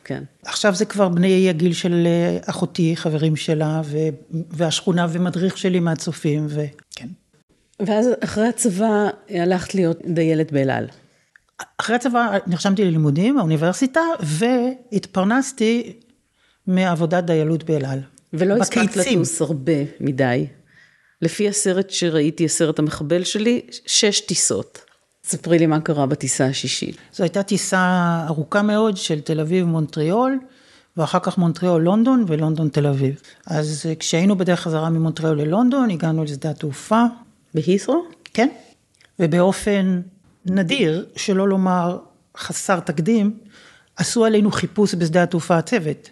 כן. 0.04 0.22
עכשיו 0.44 0.74
זה 0.74 0.84
כבר 0.84 1.08
בני 1.08 1.48
הגיל 1.48 1.72
של 1.72 2.06
אה, 2.06 2.38
אחותי, 2.50 2.96
חברים 2.96 3.36
שלה, 3.36 3.80
ו... 3.84 3.98
והשכונה 4.50 5.06
ומדריך 5.10 5.58
שלי 5.58 5.80
מהצופים, 5.80 6.46
וכן. 6.48 7.08
ואז 7.80 8.08
אחרי 8.20 8.48
הצבא 8.48 9.08
הלכת 9.30 9.74
להיות 9.74 9.98
דיילת 10.06 10.52
באל 10.52 10.70
על. 10.70 10.86
אחרי 11.78 11.96
הצבא 11.96 12.38
נרשמתי 12.46 12.84
ללימודים 12.84 13.36
באוניברסיטה, 13.36 14.00
והתפרנסתי 14.20 16.00
מעבודת 16.66 17.24
דיילות 17.24 17.64
באל 17.64 17.84
על. 17.84 18.00
ולא 18.32 18.54
הספקת 18.54 18.96
לטוס 18.96 19.40
הרבה 19.40 19.72
מדי. 20.00 20.46
לפי 21.22 21.48
הסרט 21.48 21.90
שראיתי, 21.90 22.44
הסרט 22.44 22.78
המחבל 22.78 23.24
שלי, 23.24 23.60
שש 23.86 24.20
טיסות. 24.20 24.84
ספרי 25.24 25.58
לי 25.58 25.66
מה 25.66 25.80
קרה 25.80 26.06
בטיסה 26.06 26.46
השישית. 26.46 26.96
זו 27.12 27.22
הייתה 27.22 27.42
טיסה 27.42 28.24
ארוכה 28.28 28.62
מאוד 28.62 28.96
של 28.96 29.20
תל 29.20 29.40
אביב 29.40 29.66
מונטריאול, 29.66 30.38
ואחר 30.96 31.18
כך 31.18 31.38
מונטריאול 31.38 31.82
לונדון 31.82 32.24
ולונדון 32.28 32.68
תל 32.68 32.86
אביב. 32.86 33.20
אז 33.46 33.86
כשהיינו 33.98 34.36
בדרך 34.36 34.60
חזרה 34.60 34.90
ממונטריאול 34.90 35.40
ללונדון, 35.40 35.90
הגענו 35.90 36.24
לשדה 36.24 36.50
התעופה. 36.50 37.04
בהית'רו? 37.54 38.04
כן, 38.34 38.48
ובאופן 39.18 40.00
נדיר, 40.46 41.06
שלא 41.16 41.48
לומר 41.48 41.98
חסר 42.36 42.80
תקדים, 42.80 43.38
עשו 43.96 44.24
עלינו 44.24 44.50
חיפוש 44.50 44.94
בשדה 44.94 45.22
התעופה 45.22 45.58
הצוות. 45.58 46.10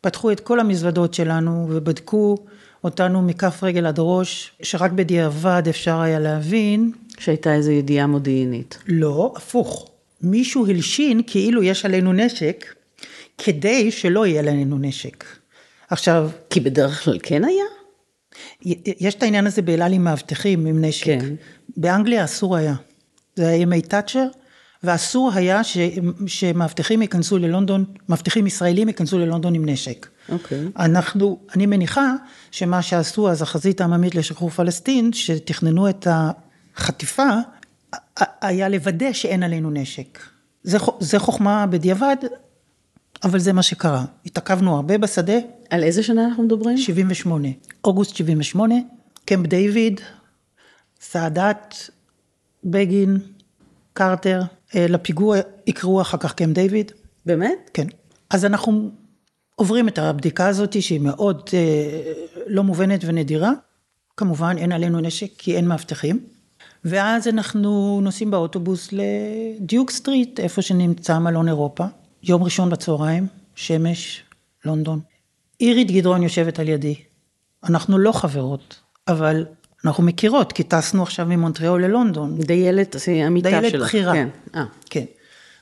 פתחו 0.00 0.32
את 0.32 0.40
כל 0.40 0.60
המזוודות 0.60 1.14
שלנו 1.14 1.66
ובדקו 1.70 2.36
אותנו 2.84 3.22
מכף 3.22 3.62
רגל 3.62 3.86
עד 3.86 3.96
ראש, 3.98 4.52
שרק 4.62 4.92
בדיעבד 4.92 5.62
אפשר 5.68 6.00
היה 6.00 6.18
להבין. 6.18 6.92
שהייתה 7.18 7.54
איזו 7.54 7.70
ידיעה 7.70 8.06
מודיעינית. 8.06 8.78
לא, 8.86 9.32
הפוך. 9.36 9.90
מישהו 10.22 10.66
הלשין 10.66 11.20
כאילו 11.26 11.62
יש 11.62 11.84
עלינו 11.84 12.12
נשק, 12.12 12.74
כדי 13.38 13.90
שלא 13.90 14.26
יהיה 14.26 14.42
לנו 14.42 14.78
נשק. 14.78 15.24
עכשיו... 15.90 16.30
כי 16.50 16.60
בדרך 16.60 17.04
כלל 17.04 17.18
כן 17.22 17.44
היה? 17.44 17.64
יש 19.00 19.14
את 19.14 19.22
העניין 19.22 19.46
הזה 19.46 19.62
באלעל 19.62 19.92
עם 19.92 20.04
מאבטחים, 20.04 20.66
עם 20.66 20.84
נשק. 20.84 21.04
כן. 21.04 21.34
באנגליה 21.76 22.24
אסור 22.24 22.56
היה. 22.56 22.74
זה 23.40 23.48
היה 23.48 23.56
ימי 23.56 23.82
תאצ'ר, 23.82 24.26
ואסור 24.82 25.32
היה 25.34 25.64
ש, 25.64 25.78
שמאבטחים 26.26 27.02
ייכנסו 27.02 27.38
ללונדון, 27.38 27.84
מאבטחים 28.08 28.46
ישראלים 28.46 28.88
ייכנסו 28.88 29.18
ללונדון 29.18 29.54
עם 29.54 29.68
נשק. 29.68 30.08
אוקיי. 30.28 30.68
אנחנו, 30.78 31.38
אני 31.54 31.66
מניחה 31.66 32.14
שמה 32.50 32.82
שעשו 32.82 33.30
אז 33.30 33.42
החזית 33.42 33.80
העממית 33.80 34.14
לשחרור 34.14 34.50
פלסטין, 34.50 35.12
שתכננו 35.12 35.88
את 35.88 36.06
החטיפה, 36.10 37.28
היה 38.40 38.68
לוודא 38.68 39.12
שאין 39.12 39.42
עלינו 39.42 39.70
נשק. 39.70 40.18
זה, 40.62 40.78
זה 41.00 41.18
חוכמה 41.18 41.66
בדיעבד, 41.66 42.16
אבל 43.24 43.38
זה 43.38 43.52
מה 43.52 43.62
שקרה. 43.62 44.04
התעכבנו 44.26 44.76
הרבה 44.76 44.98
בשדה. 44.98 45.38
על 45.70 45.82
איזה 45.82 46.02
שנה 46.02 46.24
אנחנו 46.24 46.42
מדברים? 46.42 46.76
78. 46.76 47.48
אוגוסט 47.84 48.16
78, 48.16 48.74
קמפ 49.24 49.46
דיוויד, 49.46 50.00
סאדאת, 51.00 51.74
בגין, 52.64 53.18
קרטר, 53.92 54.42
אה, 54.74 54.86
לפיגוע 54.88 55.36
יקראו 55.66 56.00
אחר 56.00 56.18
כך 56.18 56.34
קמפ 56.34 56.54
דיוויד. 56.54 56.92
באמת? 57.26 57.70
כן. 57.74 57.86
אז 58.30 58.44
אנחנו 58.44 58.90
עוברים 59.54 59.88
את 59.88 59.98
הבדיקה 59.98 60.48
הזאת 60.48 60.82
שהיא 60.82 61.00
מאוד 61.00 61.50
אה, 61.54 62.12
לא 62.46 62.62
מובנת 62.62 63.00
ונדירה. 63.04 63.52
כמובן 64.16 64.54
אין 64.58 64.72
עלינו 64.72 65.00
נשק 65.00 65.30
כי 65.38 65.56
אין 65.56 65.68
מאבטחים. 65.68 66.20
ואז 66.84 67.28
אנחנו 67.28 68.00
נוסעים 68.02 68.30
באוטובוס 68.30 68.88
לדיוק 68.92 69.90
סטריט, 69.90 70.40
איפה 70.40 70.62
שנמצא 70.62 71.18
מלון 71.18 71.48
אירופה. 71.48 71.84
יום 72.22 72.42
ראשון 72.42 72.70
בצהריים, 72.70 73.26
שמש, 73.54 74.22
לונדון. 74.64 75.00
אירית 75.60 75.90
גדרון 75.90 76.22
יושבת 76.22 76.58
על 76.58 76.68
ידי. 76.68 76.94
אנחנו 77.64 77.98
לא 77.98 78.12
חברות, 78.12 78.80
אבל 79.08 79.46
אנחנו 79.84 80.02
מכירות, 80.02 80.52
כי 80.52 80.62
טסנו 80.62 81.02
עכשיו 81.02 81.26
ממונטריאול 81.26 81.84
ללונדון. 81.84 82.38
דיילת, 82.38 82.96
זה 82.98 83.12
המיטה 83.12 83.50
שלך. 83.50 83.60
דיילת 83.60 83.82
בחירה. 83.82 84.12
כן. 84.12 84.28
אה. 84.54 84.64
כן. 84.90 85.04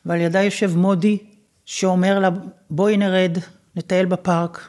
ועל 0.07 0.21
ידה 0.21 0.43
יושב 0.43 0.77
מודי, 0.77 1.19
שאומר 1.65 2.19
לה, 2.19 2.29
בואי 2.71 2.97
נרד, 2.97 3.39
נטייל 3.77 4.07
בפארק, 4.07 4.69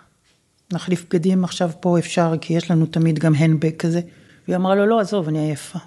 נחליף 0.73 1.05
בגדים 1.09 1.43
עכשיו 1.43 1.71
פה 1.79 1.99
אפשר, 1.99 2.33
כי 2.41 2.53
יש 2.53 2.71
לנו 2.71 2.85
תמיד 2.85 3.19
גם 3.19 3.35
הנדבג 3.35 3.77
כזה. 3.77 4.01
והיא 4.47 4.55
אמרה 4.55 4.75
לו, 4.75 4.85
לא, 4.85 4.99
עזוב, 4.99 5.27
אני 5.27 5.39
עייפה. 5.39 5.79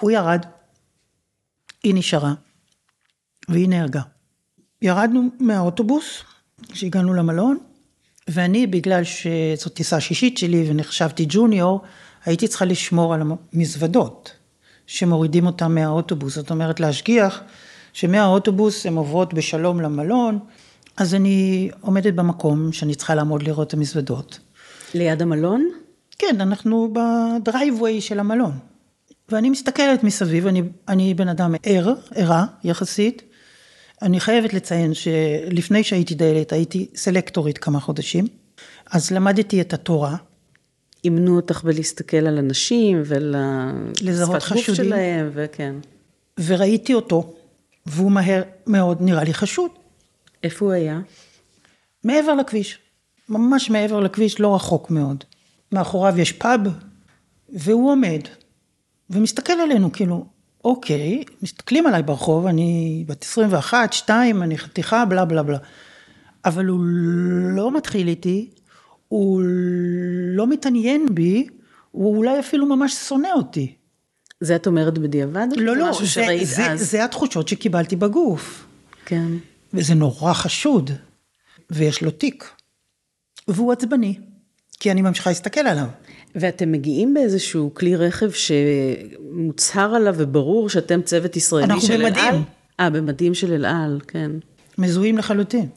הוא 0.00 0.10
ירד, 0.10 0.46
היא 1.82 1.94
נשארה, 1.94 2.34
והיא 3.48 3.68
נהרגה. 3.68 4.00
ירדנו 4.82 5.28
מהאוטובוס, 5.40 6.22
כשהגענו 6.72 7.14
למלון, 7.14 7.58
ואני, 8.28 8.66
בגלל 8.66 9.02
שזאת 9.04 9.74
טיסה 9.74 10.00
שישית 10.00 10.38
שלי 10.38 10.70
ונחשבתי 10.70 11.26
ג'וניור, 11.28 11.82
הייתי 12.24 12.48
צריכה 12.48 12.64
לשמור 12.64 13.14
על 13.14 13.22
המזוודות 13.52 14.32
שמורידים 14.86 15.46
אותם 15.46 15.74
מהאוטובוס, 15.74 16.34
זאת 16.34 16.50
אומרת 16.50 16.80
להשגיח 16.80 17.40
שמהאוטובוס 17.92 18.86
הן 18.86 18.96
עוברות 18.96 19.34
בשלום 19.34 19.80
למלון, 19.80 20.38
אז 20.96 21.14
אני 21.14 21.70
עומדת 21.80 22.14
במקום 22.14 22.72
שאני 22.72 22.94
צריכה 22.94 23.14
לעמוד 23.14 23.42
לראות 23.42 23.68
את 23.68 23.74
המזוודות. 23.74 24.38
ליד 24.94 25.22
המלון? 25.22 25.68
כן, 26.18 26.40
אנחנו 26.40 26.94
בדרייבווי 26.94 28.00
של 28.00 28.20
המלון. 28.20 28.52
ואני 29.28 29.50
מסתכלת 29.50 30.04
מסביב, 30.04 30.46
אני, 30.46 30.62
אני 30.88 31.14
בן 31.14 31.28
אדם 31.28 31.54
ער, 31.62 31.92
ערה 32.14 32.46
יחסית, 32.64 33.22
אני 34.02 34.20
חייבת 34.20 34.54
לציין 34.54 34.94
שלפני 34.94 35.84
שהייתי 35.84 36.14
דיילת 36.14 36.52
הייתי 36.52 36.88
סלקטורית 36.94 37.58
כמה 37.58 37.80
חודשים, 37.80 38.26
אז 38.90 39.10
למדתי 39.10 39.60
את 39.60 39.72
התורה. 39.72 40.16
אימנו 41.04 41.36
אותך 41.36 41.64
בלהסתכל 41.64 42.16
על 42.16 42.38
אנשים 42.38 43.02
ולשפת 43.04 44.52
גוף 44.52 44.74
שלהם, 44.74 45.30
וכן. 45.32 45.74
וראיתי 46.46 46.94
אותו, 46.94 47.34
והוא 47.86 48.12
מהר 48.12 48.42
מאוד 48.66 49.02
נראה 49.02 49.24
לי 49.24 49.34
חשוד. 49.34 49.70
איפה 50.42 50.64
הוא 50.64 50.72
היה? 50.72 51.00
מעבר 52.04 52.34
לכביש, 52.34 52.78
ממש 53.28 53.70
מעבר 53.70 54.00
לכביש, 54.00 54.40
לא 54.40 54.54
רחוק 54.54 54.90
מאוד. 54.90 55.24
מאחוריו 55.72 56.18
יש 56.18 56.32
פאב, 56.32 56.60
והוא 57.48 57.90
עומד, 57.90 58.20
ומסתכל 59.10 59.52
עלינו, 59.52 59.92
כאילו, 59.92 60.26
אוקיי, 60.64 61.24
מסתכלים 61.42 61.86
עליי 61.86 62.02
ברחוב, 62.02 62.46
אני 62.46 63.04
בת 63.08 63.22
21, 63.22 63.92
2, 63.92 64.42
אני 64.42 64.58
חתיכה, 64.58 65.04
בלה 65.04 65.24
בלה 65.24 65.42
בלה. 65.42 65.58
אבל 66.44 66.66
הוא 66.66 66.80
לא 67.56 67.76
מתחיל 67.76 68.08
איתי, 68.08 68.50
הוא 69.08 69.42
לא 70.34 70.46
מתעניין 70.46 71.06
בי, 71.14 71.46
הוא 71.90 72.16
אולי 72.16 72.40
אפילו 72.40 72.66
ממש 72.66 72.94
שונא 72.94 73.28
אותי. 73.36 73.74
זה 74.40 74.56
את 74.56 74.66
אומרת 74.66 74.98
בדיעבד? 74.98 75.46
לא, 75.56 75.76
לא, 75.76 75.92
זה, 76.04 76.26
זה, 76.42 76.76
זה 76.76 77.04
התחושות 77.04 77.48
שקיבלתי 77.48 77.96
בגוף. 77.96 78.66
כן. 79.04 79.26
וזה 79.74 79.94
נורא 79.94 80.32
חשוד, 80.32 80.90
ויש 81.70 82.02
לו 82.02 82.10
תיק. 82.10 82.50
והוא 83.48 83.72
עצבני, 83.72 84.18
כי 84.80 84.90
אני 84.90 85.02
ממשיכה 85.02 85.30
להסתכל 85.30 85.60
עליו. 85.60 85.86
ואתם 86.34 86.72
מגיעים 86.72 87.14
באיזשהו 87.14 87.74
כלי 87.74 87.96
רכב 87.96 88.30
שמוצהר 88.30 89.94
עליו 89.94 90.14
וברור 90.18 90.68
שאתם 90.68 91.02
צוות 91.02 91.36
ישראלי 91.36 91.80
של 91.80 91.92
אל 91.92 92.06
על? 92.06 92.06
אנחנו 92.06 92.28
במדים. 92.28 92.44
אה, 92.80 92.90
במדים 92.90 93.34
של 93.34 93.52
אל 93.52 93.64
על, 93.64 94.00
כן. 94.08 94.30
מזוהים 94.78 95.18
לחלוטין. 95.18 95.68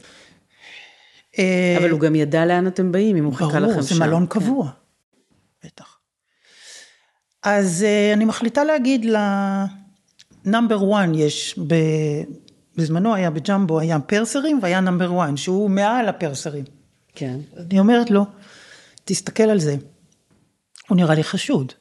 אבל 1.78 1.90
הוא 1.90 2.00
גם 2.00 2.16
ידע 2.16 2.46
לאן 2.46 2.68
אתם 2.68 2.92
באים, 2.92 3.16
אם 3.16 3.26
הוא 3.26 3.34
חיכה 3.34 3.60
לכם 3.60 3.68
שם. 3.68 3.72
ברור, 3.72 3.82
זה 3.82 4.00
מלון 4.00 4.24
כן. 4.24 4.40
קבוע. 4.40 4.70
בטח. 5.66 5.98
אז 7.44 7.84
אה, 7.84 8.14
אני 8.14 8.26
מחליטה 8.26 8.64
להגיד 8.64 9.06
לנאמבר 10.46 10.96
1 10.96 11.10
יש, 11.14 11.60
ב... 11.68 11.76
בזמנו 12.76 13.16
היה 13.16 13.30
בג'מבו, 13.30 13.80
היה 13.80 14.00
פרסרים 14.00 14.60
והיה 14.62 14.80
נאמבר 14.80 15.24
1, 15.24 15.38
שהוא 15.38 15.70
מעל 15.70 16.10
הפרסרים. 16.10 16.64
כן. 17.16 17.38
אני 17.58 17.80
אומרת 17.80 18.10
לו, 18.10 18.26
תסתכל 19.06 19.44
על 19.44 19.60
זה. 19.60 19.76
הוא 20.90 20.98
נראה 20.98 21.16
לי 21.16 21.24
חשוד. 21.24 21.72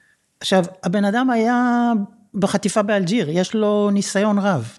עכשיו, 0.40 0.64
הבן 0.83 1.04
אדם 1.04 1.30
היה 1.30 1.92
בחטיפה 2.35 2.83
באלג'יר, 2.83 3.30
יש 3.30 3.54
לו 3.54 3.90
ניסיון 3.90 4.38
רב. 4.38 4.78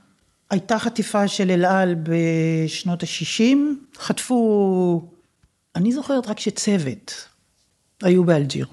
הייתה 0.51 0.79
חטיפה 0.79 1.27
של 1.27 1.51
אל 1.51 1.65
על 1.65 1.95
בשנות 2.03 3.03
ה-60, 3.03 3.57
חטפו, 3.97 5.09
אני 5.75 5.91
זוכרת 5.91 6.27
רק 6.27 6.39
שצוות 6.39 7.27
היו 8.01 8.23
באלג'יר. 8.23 8.65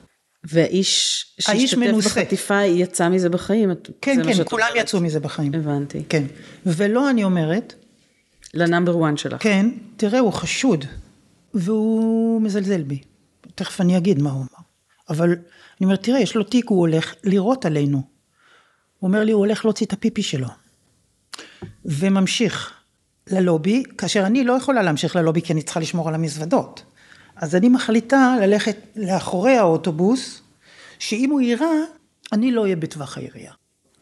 והאיש 0.44 1.24
שהשתתף 1.40 2.06
בחטיפה 2.06 2.64
יצא 2.64 3.08
מזה 3.08 3.28
בחיים? 3.28 3.70
כן, 4.02 4.16
כן, 4.24 4.44
כולם 4.44 4.66
אומרת. 4.70 4.82
יצאו 4.82 5.00
מזה 5.00 5.20
בחיים. 5.20 5.54
הבנתי. 5.54 6.02
כן, 6.08 6.24
ולא 6.66 7.10
אני 7.10 7.24
אומרת. 7.24 7.74
לנאמבר 8.54 9.08
1 9.08 9.18
שלך. 9.18 9.42
כן, 9.42 9.70
תראה, 9.96 10.18
הוא 10.18 10.32
חשוד, 10.32 10.84
והוא 11.54 12.42
מזלזל 12.42 12.82
בי. 12.82 12.98
תכף 13.54 13.80
אני 13.80 13.96
אגיד 13.96 14.22
מה 14.22 14.30
הוא 14.30 14.38
אמר. 14.38 14.64
אבל 15.08 15.28
אני 15.30 15.84
אומרת, 15.84 16.02
תראה, 16.02 16.20
יש 16.20 16.36
לו 16.36 16.44
תיק, 16.44 16.68
הוא 16.68 16.78
הולך 16.78 17.14
לירות 17.24 17.66
עלינו. 17.66 18.02
הוא 18.98 19.08
אומר 19.08 19.24
לי, 19.24 19.32
הוא 19.32 19.38
הולך 19.38 19.64
להוציא 19.64 19.86
את 19.86 19.92
הפיפי 19.92 20.22
שלו. 20.22 20.48
וממשיך 21.84 22.72
ללובי, 23.30 23.82
כאשר 23.98 24.26
אני 24.26 24.44
לא 24.44 24.52
יכולה 24.52 24.82
להמשיך 24.82 25.16
ללובי 25.16 25.42
כי 25.42 25.52
אני 25.52 25.62
צריכה 25.62 25.80
לשמור 25.80 26.08
על 26.08 26.14
המזוודות. 26.14 26.82
אז 27.36 27.54
אני 27.54 27.68
מחליטה 27.68 28.36
ללכת 28.40 28.76
לאחורי 28.96 29.56
האוטובוס, 29.56 30.42
שאם 30.98 31.30
הוא 31.30 31.40
יירה, 31.40 31.74
אני 32.32 32.52
לא 32.52 32.62
אהיה 32.62 32.76
בטווח 32.76 33.18
הירייה. 33.18 33.52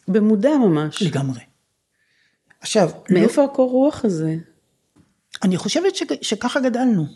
במודע 0.09 0.57
ממש. 0.57 1.03
לגמרי. 1.03 1.41
עכשיו... 2.61 2.91
מאיפה 3.11 3.43
לא... 3.43 3.47
הקור 3.47 3.71
רוח 3.71 4.05
הזה? 4.05 4.37
אני 5.43 5.57
חושבת 5.57 5.97
ש... 5.97 6.03
שככה 6.23 6.61
גדלנו. 6.61 7.07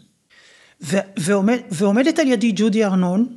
ו... 0.83 0.96
ועומד... 1.18 1.59
ועומדת 1.70 2.18
על 2.18 2.29
ידי 2.29 2.53
ג'ודי 2.55 2.85
ארנון, 2.85 3.37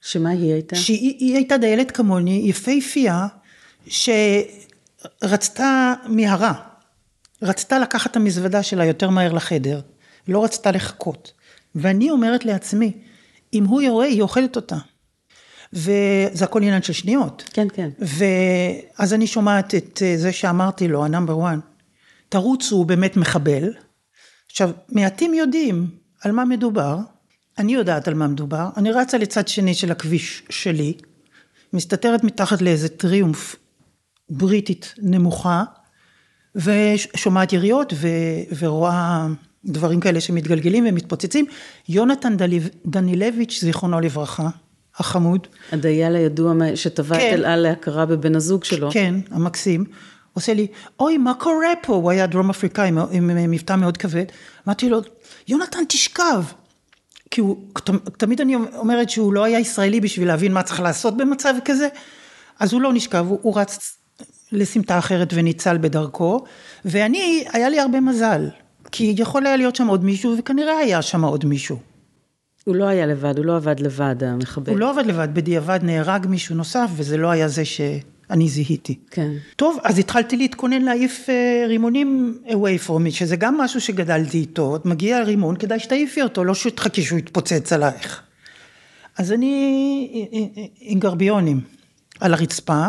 שמה 0.00 0.30
היא 0.30 0.52
הייתה? 0.52 0.76
שהיא 0.76 1.34
הייתה 1.34 1.58
דיילת 1.58 1.90
כמוני, 1.90 2.42
יפהפייה, 2.44 3.26
שרצתה 5.20 5.94
מהרה. 6.06 6.52
רצתה 7.42 7.78
לקחת 7.78 8.10
את 8.10 8.16
המזוודה 8.16 8.62
שלה 8.62 8.84
יותר 8.84 9.10
מהר 9.10 9.32
לחדר, 9.32 9.80
לא 10.28 10.44
רצתה 10.44 10.70
לחכות. 10.70 11.32
ואני 11.74 12.10
אומרת 12.10 12.44
לעצמי, 12.44 12.92
אם 13.54 13.64
הוא 13.64 13.82
יורה, 13.82 14.04
היא 14.04 14.22
אוכלת 14.22 14.56
אותה. 14.56 14.76
וזה 15.72 16.44
הכל 16.44 16.62
עניין 16.62 16.82
של 16.82 16.92
שניות. 16.92 17.44
כן, 17.52 17.66
כן. 17.74 17.88
ואז 17.98 19.14
אני 19.14 19.26
שומעת 19.26 19.74
את 19.74 20.02
זה 20.16 20.32
שאמרתי 20.32 20.88
לו, 20.88 21.04
ה 21.04 21.10
number 21.10 21.46
1, 21.46 21.58
תרוצו, 22.28 22.76
הוא 22.76 22.86
באמת 22.86 23.16
מחבל. 23.16 23.74
עכשיו, 24.50 24.70
מעטים 24.88 25.34
יודעים 25.34 25.86
על 26.20 26.32
מה 26.32 26.44
מדובר, 26.44 26.98
אני 27.58 27.74
יודעת 27.74 28.08
על 28.08 28.14
מה 28.14 28.26
מדובר, 28.26 28.68
אני 28.76 28.92
רצה 28.92 29.18
לצד 29.18 29.48
שני 29.48 29.74
של 29.74 29.90
הכביש 29.90 30.42
שלי, 30.48 30.94
מסתתרת 31.72 32.24
מתחת 32.24 32.62
לאיזה 32.62 32.88
טריומף 32.88 33.56
בריטית 34.30 34.94
נמוכה, 34.98 35.64
ושומעת 36.54 37.52
יריות 37.52 37.92
ו, 37.96 38.08
ורואה 38.58 39.26
דברים 39.64 40.00
כאלה 40.00 40.20
שמתגלגלים 40.20 40.86
ומתפוצצים. 40.88 41.46
יונתן 41.88 42.36
דליב, 42.36 42.68
דנילביץ', 42.86 43.60
זיכרונו 43.60 44.00
לברכה, 44.00 44.48
החמוד. 44.96 45.46
הדייל 45.72 46.16
הידוע 46.16 46.54
שטבע 46.74 47.16
כן, 47.16 47.28
את 47.28 47.38
אל 47.38 47.44
על 47.44 47.60
להכרה 47.60 48.06
בבן 48.06 48.36
הזוג 48.36 48.64
שלו. 48.64 48.90
כן, 48.90 49.14
המקסים. 49.30 49.84
עושה 50.32 50.54
לי, 50.54 50.66
אוי, 51.00 51.18
מה 51.18 51.34
קורה 51.34 51.72
פה? 51.82 51.94
הוא 51.94 52.10
היה 52.10 52.26
דרום 52.26 52.50
אפריקאי 52.50 52.88
עם 53.10 53.50
מבטא 53.50 53.76
מאוד 53.76 53.96
כבד. 53.96 54.24
אמרתי 54.66 54.88
לו, 54.88 55.00
יונתן, 55.48 55.84
תשכב. 55.88 56.44
כי 57.30 57.40
הוא, 57.40 57.56
תמיד 58.18 58.40
אני 58.40 58.56
אומרת 58.56 59.10
שהוא 59.10 59.32
לא 59.32 59.44
היה 59.44 59.58
ישראלי 59.58 60.00
בשביל 60.00 60.28
להבין 60.28 60.52
מה 60.52 60.62
צריך 60.62 60.80
לעשות 60.80 61.16
במצב 61.16 61.54
כזה, 61.64 61.88
אז 62.58 62.72
הוא 62.72 62.80
לא 62.80 62.92
נשכב, 62.92 63.24
הוא, 63.28 63.38
הוא 63.42 63.60
רץ 63.60 63.96
לסמטה 64.52 64.98
אחרת 64.98 65.32
וניצל 65.34 65.78
בדרכו, 65.78 66.44
ואני, 66.84 67.44
היה 67.52 67.68
לי 67.68 67.80
הרבה 67.80 68.00
מזל, 68.00 68.48
כי 68.92 69.14
יכול 69.18 69.46
היה 69.46 69.56
להיות 69.56 69.76
שם 69.76 69.86
עוד 69.86 70.04
מישהו, 70.04 70.34
וכנראה 70.38 70.78
היה 70.78 71.02
שם 71.02 71.24
עוד 71.24 71.44
מישהו. 71.44 71.78
הוא 72.64 72.76
לא 72.76 72.84
היה 72.84 73.06
לבד, 73.06 73.38
הוא 73.38 73.44
לא 73.44 73.56
עבד 73.56 73.80
לבד, 73.80 74.24
המחבל. 74.24 74.72
הוא 74.72 74.80
לא 74.80 74.90
עבד 74.90 75.06
לבד, 75.06 75.28
בדיעבד 75.34 75.78
נהרג 75.82 76.26
מישהו 76.26 76.54
נוסף, 76.54 76.90
וזה 76.96 77.16
לא 77.16 77.30
היה 77.30 77.48
זה 77.48 77.64
ש... 77.64 77.80
אני 78.30 78.48
זיהיתי. 78.48 78.98
כן. 79.10 79.30
טוב, 79.56 79.78
אז 79.84 79.98
התחלתי 79.98 80.36
להתכונן 80.36 80.82
להעיף 80.82 81.30
אה, 81.30 81.64
רימונים 81.68 82.38
away 82.46 82.86
from 82.86 83.06
me, 83.06 83.10
שזה 83.10 83.36
גם 83.36 83.58
משהו 83.58 83.80
שגדלתי 83.80 84.38
איתו, 84.38 84.76
את 84.76 84.86
מגיע 84.86 85.22
רימון, 85.22 85.56
כדאי 85.56 85.80
שתעיפי 85.80 86.22
אותו, 86.22 86.44
לא 86.44 86.54
שתחכי 86.54 87.02
שהוא 87.02 87.18
יתפוצץ 87.18 87.72
עלייך. 87.72 88.22
אז 89.18 89.32
אני 89.32 90.28
אה, 90.32 90.38
אה, 90.38 90.64
עם 90.80 90.98
גרביונים 90.98 91.60
על 92.20 92.34
הרצפה, 92.34 92.86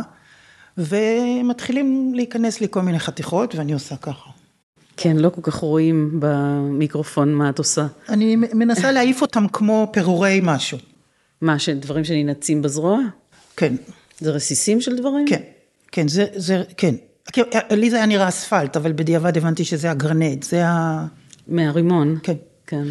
ומתחילים 0.78 2.14
להיכנס 2.16 2.62
לי 2.62 2.68
כל 2.70 2.82
מיני 2.82 3.00
חתיכות, 3.00 3.56
ואני 3.56 3.74
עושה 3.74 3.96
ככה. 3.96 4.30
כן, 4.98 5.18
לא 5.18 5.30
כל 5.30 5.42
כך 5.44 5.56
רואים 5.56 6.18
במיקרופון 6.20 7.34
מה 7.34 7.50
את 7.50 7.58
עושה. 7.58 7.88
אני 8.10 8.36
מנסה 8.36 8.92
להעיף 8.92 9.22
אותם 9.22 9.48
כמו 9.48 9.90
פירורי 9.94 10.40
משהו. 10.44 10.78
מה, 11.42 11.56
דברים 11.80 12.04
שננעצים 12.04 12.62
בזרוע? 12.62 13.00
כן. 13.58 13.76
זה 14.20 14.32
רסיסים 14.32 14.82
של 14.82 14.96
דברים? 14.96 15.28
כן, 15.28 15.42
כן, 15.92 16.08
זה, 16.08 16.26
זה, 16.36 16.64
כן. 16.78 16.96
לי 17.72 17.90
זה 17.90 17.96
היה 17.96 18.06
נראה 18.06 18.28
אספלט, 18.28 18.78
אבל 18.78 18.92
בדיעבד 18.92 19.38
הבנתי 19.38 19.66
שזה 19.66 19.92
הגרנד, 19.92 20.44
זה 20.44 20.68
ה... 20.68 21.06
מהרימון? 21.48 22.18
כן. 22.24 22.36
כן. 22.68 22.84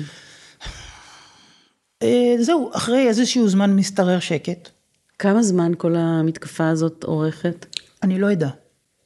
אה, 2.02 2.34
זהו, 2.40 2.70
אחרי 2.74 3.08
איזשהו 3.08 3.48
זמן 3.48 3.76
משתרר 3.76 4.20
שקט. 4.20 4.68
כמה 5.18 5.42
זמן 5.42 5.72
כל 5.78 5.96
המתקפה 5.96 6.68
הזאת 6.68 7.04
אורכת? 7.04 7.69
אני 8.02 8.18
לא 8.18 8.26
יודע. 8.26 8.48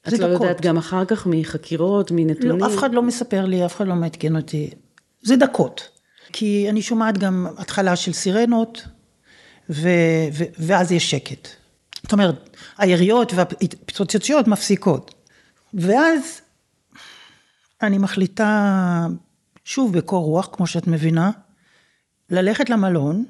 את 0.08 0.12
לא 0.12 0.18
דקות. 0.18 0.40
יודעת 0.40 0.60
גם 0.60 0.76
אחר 0.76 1.04
כך 1.04 1.26
מחקירות, 1.26 2.10
מנתונים? 2.10 2.58
לא, 2.58 2.66
אף 2.66 2.78
אחד 2.78 2.94
לא 2.94 3.02
מספר 3.02 3.46
לי, 3.46 3.66
אף 3.66 3.76
אחד 3.76 3.86
לא 3.86 3.94
מעדכן 3.94 4.36
אותי. 4.36 4.70
זה 5.22 5.36
דקות. 5.36 5.88
כי 6.32 6.66
אני 6.70 6.82
שומעת 6.82 7.18
גם 7.18 7.46
התחלה 7.58 7.96
של 7.96 8.12
סירנות, 8.12 8.86
ו, 9.70 9.88
ו, 10.32 10.44
ואז 10.58 10.92
יש 10.92 11.10
שקט. 11.10 11.48
זאת 12.02 12.12
אומרת, 12.12 12.56
היריות 12.78 13.32
והפיצוציות 13.34 14.48
מפסיקות. 14.48 15.14
ואז 15.74 16.40
אני 17.82 17.98
מחליטה, 17.98 19.06
שוב 19.64 19.98
בקור 19.98 20.24
רוח, 20.24 20.48
כמו 20.52 20.66
שאת 20.66 20.86
מבינה, 20.86 21.30
ללכת 22.30 22.70
למלון, 22.70 23.24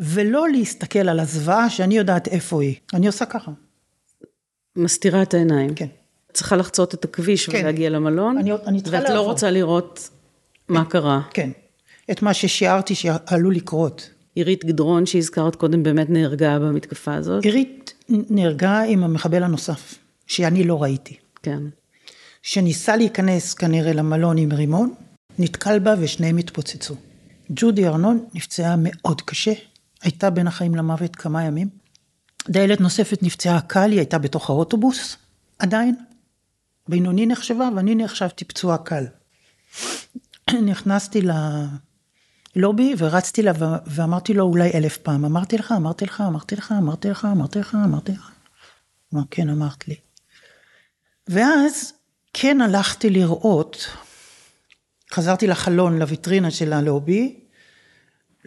ולא 0.00 0.48
להסתכל 0.48 1.08
על 1.08 1.20
הזוועה 1.20 1.70
שאני 1.70 1.96
יודעת 1.96 2.28
איפה 2.28 2.62
היא. 2.62 2.76
אני 2.94 3.06
עושה 3.06 3.26
ככה. 3.26 3.50
מסתירה 4.76 5.22
את 5.22 5.34
העיניים. 5.34 5.74
כן. 5.74 5.86
צריכה 6.32 6.56
לחצות 6.56 6.94
את 6.94 7.04
הכביש 7.04 7.50
כן. 7.50 7.58
ולהגיע 7.60 7.90
למלון, 7.90 8.38
אני- 8.38 8.52
אני 8.66 8.78
ואת 8.84 9.02
לא 9.04 9.14
לעבור. 9.14 9.30
רוצה 9.30 9.50
לראות 9.50 10.08
מה 10.68 10.84
קרה. 10.84 11.20
כן. 11.30 11.50
את 12.10 12.22
מה 12.22 12.34
ששיערתי 12.34 12.94
שעלול 12.94 13.54
לקרות. 13.54 14.10
עירית 14.34 14.64
גדרון 14.64 15.06
שהזכרת 15.06 15.56
קודם 15.56 15.82
באמת 15.82 16.10
נהרגה 16.10 16.58
במתקפה 16.58 17.14
הזאת. 17.14 17.44
עירית 17.44 17.94
נהרגה 18.08 18.80
עם 18.82 19.04
המחבל 19.04 19.42
הנוסף, 19.42 19.94
שאני 20.26 20.64
לא 20.64 20.82
ראיתי. 20.82 21.16
כן. 21.42 21.58
שניסה 22.42 22.96
להיכנס 22.96 23.54
כנראה 23.54 23.92
למלון 23.92 24.38
עם 24.38 24.52
רימון, 24.52 24.94
נתקל 25.38 25.78
בה 25.78 25.94
ושניהם 25.98 26.36
התפוצצו. 26.36 26.94
ג'ודי 27.50 27.86
ארנון 27.86 28.24
נפצעה 28.34 28.74
מאוד 28.78 29.20
קשה, 29.22 29.52
הייתה 30.02 30.30
בין 30.30 30.46
החיים 30.46 30.74
למוות 30.74 31.16
כמה 31.16 31.44
ימים. 31.44 31.68
דיילת 32.48 32.80
נוספת 32.80 33.22
נפצעה 33.22 33.60
קל, 33.60 33.90
היא 33.90 33.98
הייתה 33.98 34.18
בתוך 34.18 34.50
האוטובוס, 34.50 35.16
עדיין. 35.58 35.96
בינוני 36.88 37.26
נחשבה 37.26 37.68
ואני 37.76 37.94
נחשבתי 37.94 38.44
פצועה 38.44 38.78
קל. 38.78 39.04
נכנסתי 40.70 41.20
ללובי 42.56 42.94
ורצתי 42.98 43.42
לה 43.42 43.52
ואמרתי 43.86 44.34
לו 44.34 44.44
אולי 44.44 44.70
אלף 44.74 44.96
פעם, 44.96 45.24
אמרתי 45.24 45.58
לך, 45.58 45.72
אמרתי 45.76 46.04
לך, 46.04 46.20
אמרתי 46.26 46.56
לך, 46.56 46.74
אמרתי 46.78 47.08
לך, 47.10 47.24
אמרתי 47.24 47.58
לך, 47.58 47.74
אמרתי 47.74 48.12
לך. 48.12 48.30
אמר, 49.14 49.22
כן, 49.30 49.50
אמרת 49.50 49.88
לי. 49.88 49.96
ואז 51.28 51.92
כן 52.32 52.60
הלכתי 52.60 53.10
לראות, 53.10 53.86
חזרתי 55.12 55.46
לחלון, 55.46 55.98
לויטרינה 55.98 56.50
של 56.50 56.72
הלובי, 56.72 57.43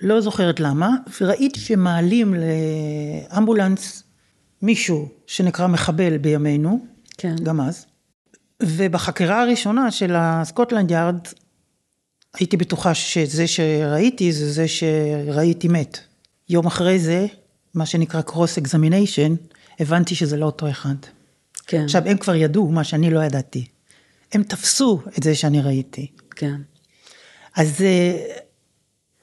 לא 0.02 0.22
זוכרת 0.22 0.60
למה, 0.60 0.90
וראיתי 1.22 1.60
שמעלים 1.60 2.34
לאמבולנס 3.32 4.04
מישהו 4.62 5.10
שנקרא 5.28 5.68
מחבל 5.68 6.18
בימינו, 6.18 6.86
כן. 7.18 7.36
גם 7.44 7.62
אז, 7.62 7.86
ובחקירה 8.64 9.42
הראשונה 9.42 9.92
של 9.92 10.14
הסקוטלנד 10.16 10.92
יארד, 10.92 11.20
הייתי 12.40 12.58
בטוחה 12.58 12.94
שזה 12.94 13.48
שראיתי 13.48 14.32
זה 14.32 14.52
זה 14.52 14.66
שראיתי 14.68 15.68
מת. 15.68 16.00
יום 16.50 16.66
אחרי 16.66 17.00
זה, 17.00 17.26
מה 17.74 17.86
שנקרא 17.86 18.22
cross 18.22 18.58
examination, 18.58 19.36
הבנתי 19.80 20.16
שזה 20.16 20.38
לא 20.38 20.46
אותו 20.46 20.70
אחד. 20.70 20.96
כן. 21.68 21.84
עכשיו, 21.84 22.02
הם 22.06 22.18
כבר 22.18 22.36
ידעו 22.36 22.70
מה 22.70 22.84
שאני 22.84 23.10
לא 23.10 23.24
ידעתי. 23.24 23.66
הם 24.34 24.44
תפסו 24.44 25.02
את 25.18 25.24
זה 25.24 25.36
שאני 25.36 25.62
ראיתי. 25.62 26.08
כן. 26.36 26.56
אז 27.56 27.82
אה, 27.82 28.18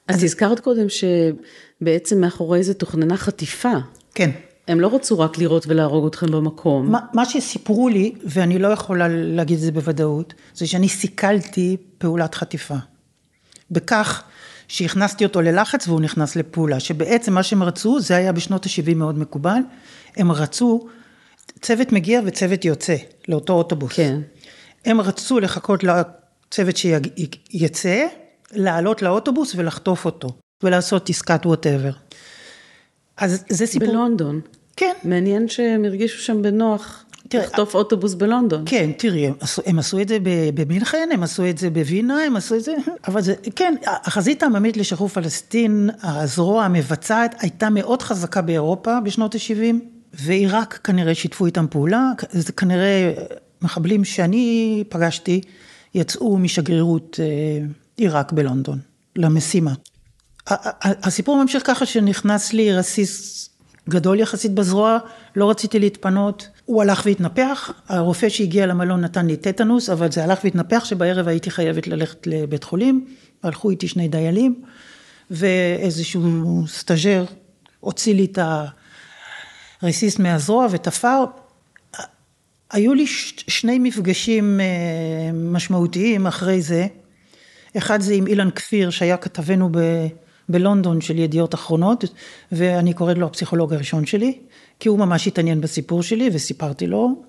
אז 0.07 0.23
הזכרת 0.23 0.59
קודם 0.59 0.85
שבעצם 0.89 2.21
מאחורי 2.21 2.63
זה 2.63 2.73
תוכננה 2.73 3.17
חטיפה. 3.17 3.73
כן, 4.13 4.31
הם 4.67 4.79
לא 4.79 4.95
רצו 4.95 5.19
רק 5.19 5.37
לראות 5.37 5.67
ולהרוג 5.67 6.05
אתכם 6.05 6.31
במקום. 6.31 6.91
מה, 6.91 6.99
מה 7.13 7.25
שסיפרו 7.25 7.89
לי, 7.89 8.15
ואני 8.23 8.59
לא 8.59 8.67
יכולה 8.67 9.07
להגיד 9.09 9.57
את 9.57 9.63
זה 9.63 9.71
בוודאות, 9.71 10.33
זה 10.53 10.67
שאני 10.67 10.89
סיכלתי 10.89 11.77
פעולת 11.97 12.35
חטיפה. 12.35 12.75
בכך 13.71 14.23
שהכנסתי 14.67 15.25
אותו 15.25 15.41
ללחץ 15.41 15.87
והוא 15.87 16.01
נכנס 16.01 16.35
לפעולה, 16.35 16.79
שבעצם 16.79 17.33
מה 17.33 17.43
שהם 17.43 17.63
רצו, 17.63 17.99
זה 17.99 18.15
היה 18.15 18.31
בשנות 18.31 18.65
ה-70 18.65 18.95
מאוד 18.95 19.19
מקובל, 19.19 19.59
הם 20.17 20.31
רצו, 20.31 20.87
צוות 21.61 21.91
מגיע 21.91 22.21
וצוות 22.25 22.65
יוצא 22.65 22.95
לאותו 23.27 23.53
אוטובוס. 23.53 23.93
כן. 23.93 24.19
הם 24.85 25.01
רצו 25.01 25.39
לחכות 25.39 25.83
לצוות 25.83 26.77
שיצא, 26.77 28.05
לעלות 28.53 29.01
לאוטובוס 29.01 29.55
ולחטוף 29.55 30.05
אותו, 30.05 30.29
ולעשות 30.63 31.09
עסקת 31.09 31.45
ווטאבר. 31.45 31.91
אז 33.17 33.43
זה 33.49 33.65
סיפור... 33.65 33.87
בלונדון. 33.87 34.41
כן, 34.77 34.93
מעניין 35.03 35.47
שהם 35.47 35.85
הרגישו 35.85 36.21
שם 36.21 36.41
בנוח 36.41 37.05
תראה, 37.29 37.43
לחטוף 37.43 37.75
אוטובוס 37.75 38.13
בלונדון. 38.13 38.63
כן, 38.65 38.91
תראי, 38.97 39.27
הם 39.27 39.33
עשו, 39.39 39.61
הם 39.65 39.79
עשו 39.79 40.01
את 40.01 40.07
זה 40.07 40.17
במינכן, 40.53 41.09
הם 41.13 41.23
עשו 41.23 41.49
את 41.49 41.57
זה 41.57 41.69
בווינה, 41.69 42.23
הם 42.23 42.35
עשו 42.35 42.55
את 42.55 42.63
זה, 42.63 42.73
אבל 43.07 43.21
זה, 43.21 43.35
כן, 43.55 43.75
החזית 43.85 44.43
העממית 44.43 44.77
לשחרור 44.77 45.09
פלסטין, 45.09 45.89
הזרוע 46.03 46.65
המבצעת, 46.65 47.35
הייתה 47.39 47.69
מאוד 47.69 48.01
חזקה 48.01 48.41
באירופה 48.41 48.99
בשנות 48.99 49.35
ה-70, 49.35 49.75
ועיראק 50.13 50.79
כנראה 50.83 51.15
שיתפו 51.15 51.45
איתם 51.45 51.65
פעולה, 51.69 52.11
זה 52.31 52.53
כנראה 52.53 53.13
מחבלים 53.61 54.03
שאני 54.03 54.83
פגשתי, 54.89 55.41
יצאו 55.95 56.37
משגרירות 56.37 57.19
אה, 57.99 58.03
עיראק 58.03 58.31
בלונדון, 58.31 58.79
למשימה. 59.15 59.73
הסיפור 60.81 61.43
ממשיך 61.43 61.67
ככה 61.67 61.85
שנכנס 61.85 62.53
לי 62.53 62.73
רסיס 62.73 63.49
גדול 63.89 64.19
יחסית 64.19 64.51
בזרוע, 64.51 64.97
לא 65.35 65.49
רציתי 65.49 65.79
להתפנות, 65.79 66.47
הוא 66.65 66.81
הלך 66.81 67.01
והתנפח, 67.05 67.71
הרופא 67.87 68.29
שהגיע 68.29 68.65
למלון 68.65 69.01
נתן 69.01 69.27
לי 69.27 69.37
טטנוס, 69.37 69.89
אבל 69.89 70.11
זה 70.11 70.23
הלך 70.23 70.39
והתנפח 70.43 70.85
שבערב 70.85 71.27
הייתי 71.27 71.51
חייבת 71.51 71.87
ללכת 71.87 72.27
לבית 72.27 72.63
חולים, 72.63 73.05
הלכו 73.43 73.69
איתי 73.69 73.87
שני 73.87 74.07
דיילים, 74.07 74.61
ואיזשהו 75.31 76.63
סטאג'ר 76.67 77.25
הוציא 77.79 78.13
לי 78.13 78.25
את 78.25 78.39
הרסיס 79.81 80.19
מהזרוע 80.19 80.67
ותפר. 80.71 81.25
היו 82.71 82.93
לי 82.93 83.05
שני 83.07 83.79
מפגשים 83.79 84.59
אה, 84.59 85.31
משמעותיים 85.33 86.27
אחרי 86.27 86.61
זה, 86.61 86.87
אחד 87.77 88.01
זה 88.01 88.13
עם 88.13 88.27
אילן 88.27 88.51
כפיר 88.51 88.89
שהיה 88.89 89.17
כתבנו 89.17 89.69
ב, 89.71 89.77
בלונדון 90.49 91.01
של 91.01 91.19
ידיעות 91.19 91.53
אחרונות 91.53 92.03
ואני 92.51 92.93
קוראת 92.93 93.17
לו 93.17 93.25
הפסיכולוג 93.25 93.73
הראשון 93.73 94.05
שלי 94.05 94.39
כי 94.79 94.89
הוא 94.89 94.99
ממש 94.99 95.27
התעניין 95.27 95.61
בסיפור 95.61 96.03
שלי 96.03 96.29
וסיפרתי 96.33 96.87
לו 96.87 97.23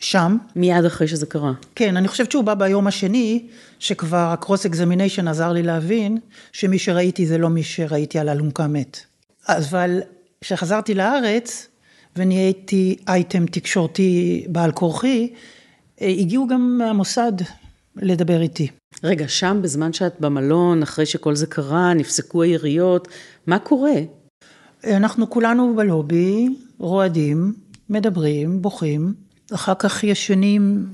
שם. 0.00 0.36
מיד 0.56 0.84
אחרי 0.84 1.08
שזה 1.08 1.26
קרה. 1.26 1.52
כן, 1.74 1.96
אני 1.96 2.08
חושבת 2.08 2.30
שהוא 2.30 2.44
בא 2.44 2.54
ביום 2.54 2.86
השני 2.86 3.46
שכבר 3.78 4.30
ה 4.32 4.38
cross 4.38 4.66
examination 4.66 5.28
עזר 5.28 5.52
לי 5.52 5.62
להבין 5.62 6.18
שמי 6.52 6.78
שראיתי 6.78 7.26
זה 7.26 7.38
לא 7.38 7.48
מי 7.48 7.62
שראיתי 7.62 8.18
על 8.18 8.28
אלונקה 8.28 8.66
מת. 8.66 9.00
אבל 9.48 10.00
כשחזרתי 10.40 10.94
לארץ 10.94 11.68
ונהייתי 12.16 12.96
אייטם 13.08 13.46
תקשורתי 13.46 14.44
בעל 14.48 14.72
כורחי, 14.72 15.32
הגיעו 16.00 16.46
גם 16.46 16.78
מהמוסד 16.78 17.32
לדבר 17.96 18.40
איתי. 18.40 18.68
רגע, 19.04 19.28
שם 19.28 19.58
בזמן 19.62 19.92
שאת 19.92 20.20
במלון, 20.20 20.82
אחרי 20.82 21.06
שכל 21.06 21.34
זה 21.34 21.46
קרה, 21.46 21.94
נפסקו 21.94 22.42
היריות, 22.42 23.08
מה 23.46 23.58
קורה? 23.58 23.94
אנחנו 24.84 25.30
כולנו 25.30 25.76
בלובי, 25.76 26.48
רועדים, 26.78 27.54
מדברים, 27.90 28.62
בוכים, 28.62 29.14
אחר 29.54 29.72
כך 29.78 30.04
ישנים 30.04 30.86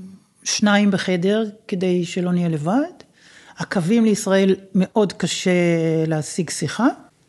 שניים 0.43 0.91
בחדר 0.91 1.45
כדי 1.67 2.05
שלא 2.05 2.31
נהיה 2.31 2.49
לבד. 2.49 2.91
הקווים 3.57 4.05
לישראל 4.05 4.55
מאוד 4.75 5.13
קשה 5.13 5.51
להשיג 6.07 6.49
שיחה. 6.49 6.87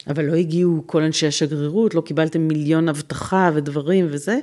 אבל 0.08 0.24
לא 0.24 0.34
הגיעו 0.34 0.82
כל 0.86 1.02
אנשי 1.02 1.26
השגרירות, 1.26 1.94
לא 1.94 2.00
קיבלתם 2.00 2.40
מיליון 2.40 2.88
אבטחה 2.88 3.50
ודברים 3.54 4.06
וזה? 4.10 4.38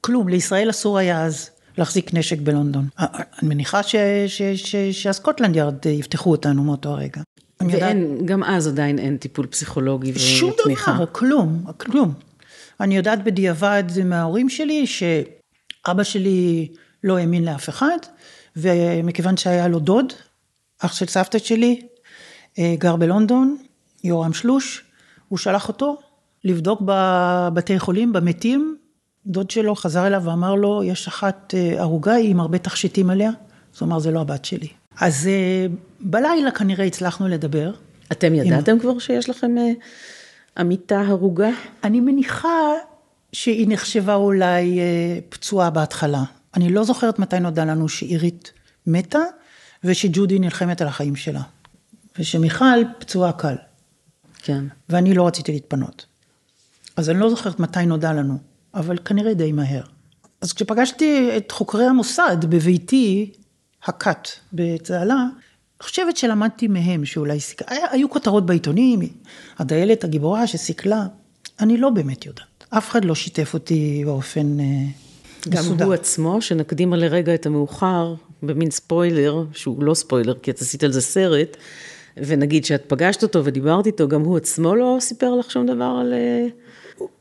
כלום, 0.00 0.28
לישראל 0.28 0.70
אסור 0.70 0.98
היה 0.98 1.24
אז 1.24 1.50
להחזיק 1.78 2.14
נשק 2.14 2.38
בלונדון. 2.38 2.88
אני 2.98 3.08
מניחה 3.42 3.82
ש, 3.82 3.96
ש, 4.26 4.42
ש, 4.42 4.76
שהסקוטלנד 4.76 5.56
יארד 5.56 5.86
יפתחו 5.86 6.30
אותנו 6.30 6.64
מאותו 6.64 6.88
הרגע. 6.88 7.20
יודעת- 7.60 7.82
ואין, 7.82 8.26
גם 8.26 8.44
אז 8.44 8.66
עדיין 8.68 8.98
אין 8.98 9.16
טיפול 9.16 9.46
פסיכולוגי 9.46 10.18
שום 10.18 10.50
ותמיכה. 10.50 10.92
דבר, 10.92 11.06
כלום, 11.12 11.64
כלום. 11.76 12.12
אני 12.80 12.96
יודעת 12.96 13.24
בדיעבד 13.24 13.84
מההורים 14.04 14.48
שלי 14.48 14.86
שאבא 14.86 16.02
שלי 16.02 16.68
לא 17.04 17.18
האמין 17.18 17.44
לאף 17.44 17.68
אחד, 17.68 17.98
ומכיוון 18.56 19.36
שהיה 19.36 19.68
לו 19.68 19.78
דוד, 19.78 20.12
אח 20.80 20.94
של 20.94 21.06
סבתא 21.06 21.38
שלי, 21.38 21.80
אה, 22.58 22.74
גר 22.78 22.96
בלונדון, 22.96 23.56
יורם 24.04 24.32
שלוש, 24.32 24.84
הוא 25.28 25.38
שלח 25.38 25.68
אותו 25.68 25.96
לבדוק 26.44 26.80
בבתי 26.84 27.78
חולים, 27.78 28.12
במתים, 28.12 28.76
דוד 29.26 29.50
שלו 29.50 29.74
חזר 29.74 30.06
אליו 30.06 30.22
ואמר 30.24 30.54
לו, 30.54 30.82
יש 30.84 31.08
אחת 31.08 31.54
אה, 31.56 31.80
ערוגה 31.80 32.14
עם 32.14 32.40
הרבה 32.40 32.58
תכשיטים 32.58 33.10
עליה, 33.10 33.28
אז 33.74 33.80
הוא 33.80 33.86
אמר, 33.86 33.98
זה 33.98 34.10
לא 34.10 34.20
הבת 34.20 34.44
שלי. 34.44 34.68
אז 35.00 35.26
אה, 35.26 35.66
בלילה 36.00 36.50
כנראה 36.50 36.84
הצלחנו 36.84 37.28
לדבר. 37.28 37.72
אתם 38.12 38.34
ידעתם 38.34 38.78
כבר 38.78 38.98
שיש 38.98 39.30
לכם 39.30 39.58
אה, 39.58 39.72
עמיתה 40.58 41.00
הרוגה? 41.00 41.50
אני 41.84 42.00
מניחה 42.00 42.70
שהיא 43.32 43.66
נחשבה 43.68 44.14
אולי 44.14 44.80
פצועה 45.28 45.70
בהתחלה. 45.70 46.22
אני 46.56 46.68
לא 46.68 46.84
זוכרת 46.84 47.18
מתי 47.18 47.40
נודע 47.40 47.64
לנו 47.64 47.88
שעירית 47.88 48.52
מתה, 48.86 49.22
ושג'ודי 49.84 50.38
נלחמת 50.38 50.80
על 50.80 50.88
החיים 50.88 51.16
שלה. 51.16 51.42
ושמיכל 52.18 52.80
פצועה 52.98 53.32
קל, 53.32 53.54
כן. 54.42 54.64
ואני 54.88 55.14
לא 55.14 55.26
רציתי 55.26 55.52
להתפנות. 55.52 56.06
אז 56.96 57.10
אני 57.10 57.20
לא 57.20 57.30
זוכרת 57.30 57.60
מתי 57.60 57.86
נודע 57.86 58.12
לנו, 58.12 58.38
אבל 58.74 58.98
כנראה 59.04 59.34
די 59.34 59.52
מהר. 59.52 59.82
אז 60.40 60.52
כשפגשתי 60.52 61.30
את 61.36 61.50
חוקרי 61.50 61.86
המוסד 61.86 62.36
בביתי, 62.48 63.32
הכת 63.84 64.28
בצהלה, 64.52 65.14
אני 65.14 65.88
חושבת 65.88 66.16
שלמדתי 66.16 66.68
מהם 66.68 67.04
שאולי 67.04 67.40
סיכלה, 67.40 67.76
היו 67.90 68.10
כותרות 68.10 68.46
בעיתונים, 68.46 69.00
הדיילת 69.58 70.04
הגיבורה 70.04 70.46
שסיכלה, 70.46 71.06
אני 71.60 71.76
לא 71.76 71.90
באמת 71.90 72.26
יודעת. 72.26 72.64
אף 72.70 72.90
אחד 72.90 73.04
לא 73.04 73.14
שיתף 73.14 73.54
אותי 73.54 74.02
באופן 74.04 74.60
אה, 74.60 74.64
גם 75.48 75.60
מסודר. 75.60 75.84
הוא 75.84 75.94
עצמו, 75.94 76.42
שנקדים 76.42 76.92
לרגע 76.92 77.34
את 77.34 77.46
המאוחר, 77.46 78.14
במין 78.42 78.70
ספוילר, 78.70 79.44
שהוא 79.52 79.84
לא 79.84 79.94
ספוילר, 79.94 80.34
כי 80.42 80.50
את 80.50 80.60
עשית 80.60 80.84
על 80.84 80.92
זה 80.92 81.00
סרט, 81.00 81.56
ונגיד 82.16 82.64
שאת 82.64 82.84
פגשת 82.86 83.22
אותו 83.22 83.44
ודיברת 83.44 83.86
איתו, 83.86 84.08
גם 84.08 84.20
הוא 84.20 84.36
עצמו 84.36 84.74
לא 84.74 84.96
סיפר 85.00 85.34
לך 85.34 85.50
שום 85.50 85.66
דבר 85.66 85.96
על... 86.00 86.14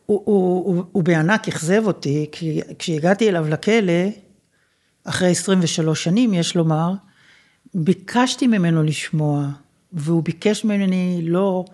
הוא, 0.06 0.22
הוא, 0.26 0.66
הוא, 0.66 0.84
הוא 0.92 1.04
בענק 1.04 1.48
אכזב 1.48 1.84
אותי, 1.86 2.30
כי 2.32 2.62
כשהגעתי 2.80 3.30
אליו 3.30 3.50
לכלא, 3.50 4.04
אחרי 5.04 5.30
23 5.32 6.04
שנים, 6.04 6.34
יש 6.34 6.56
לומר, 6.56 6.94
ביקשתי 7.74 8.48
ממנו 8.48 8.84
לשמוע, 8.84 9.48
והוא 9.94 10.24
ביקש 10.24 10.66
ממני 10.66 11.22
לא 11.24 11.66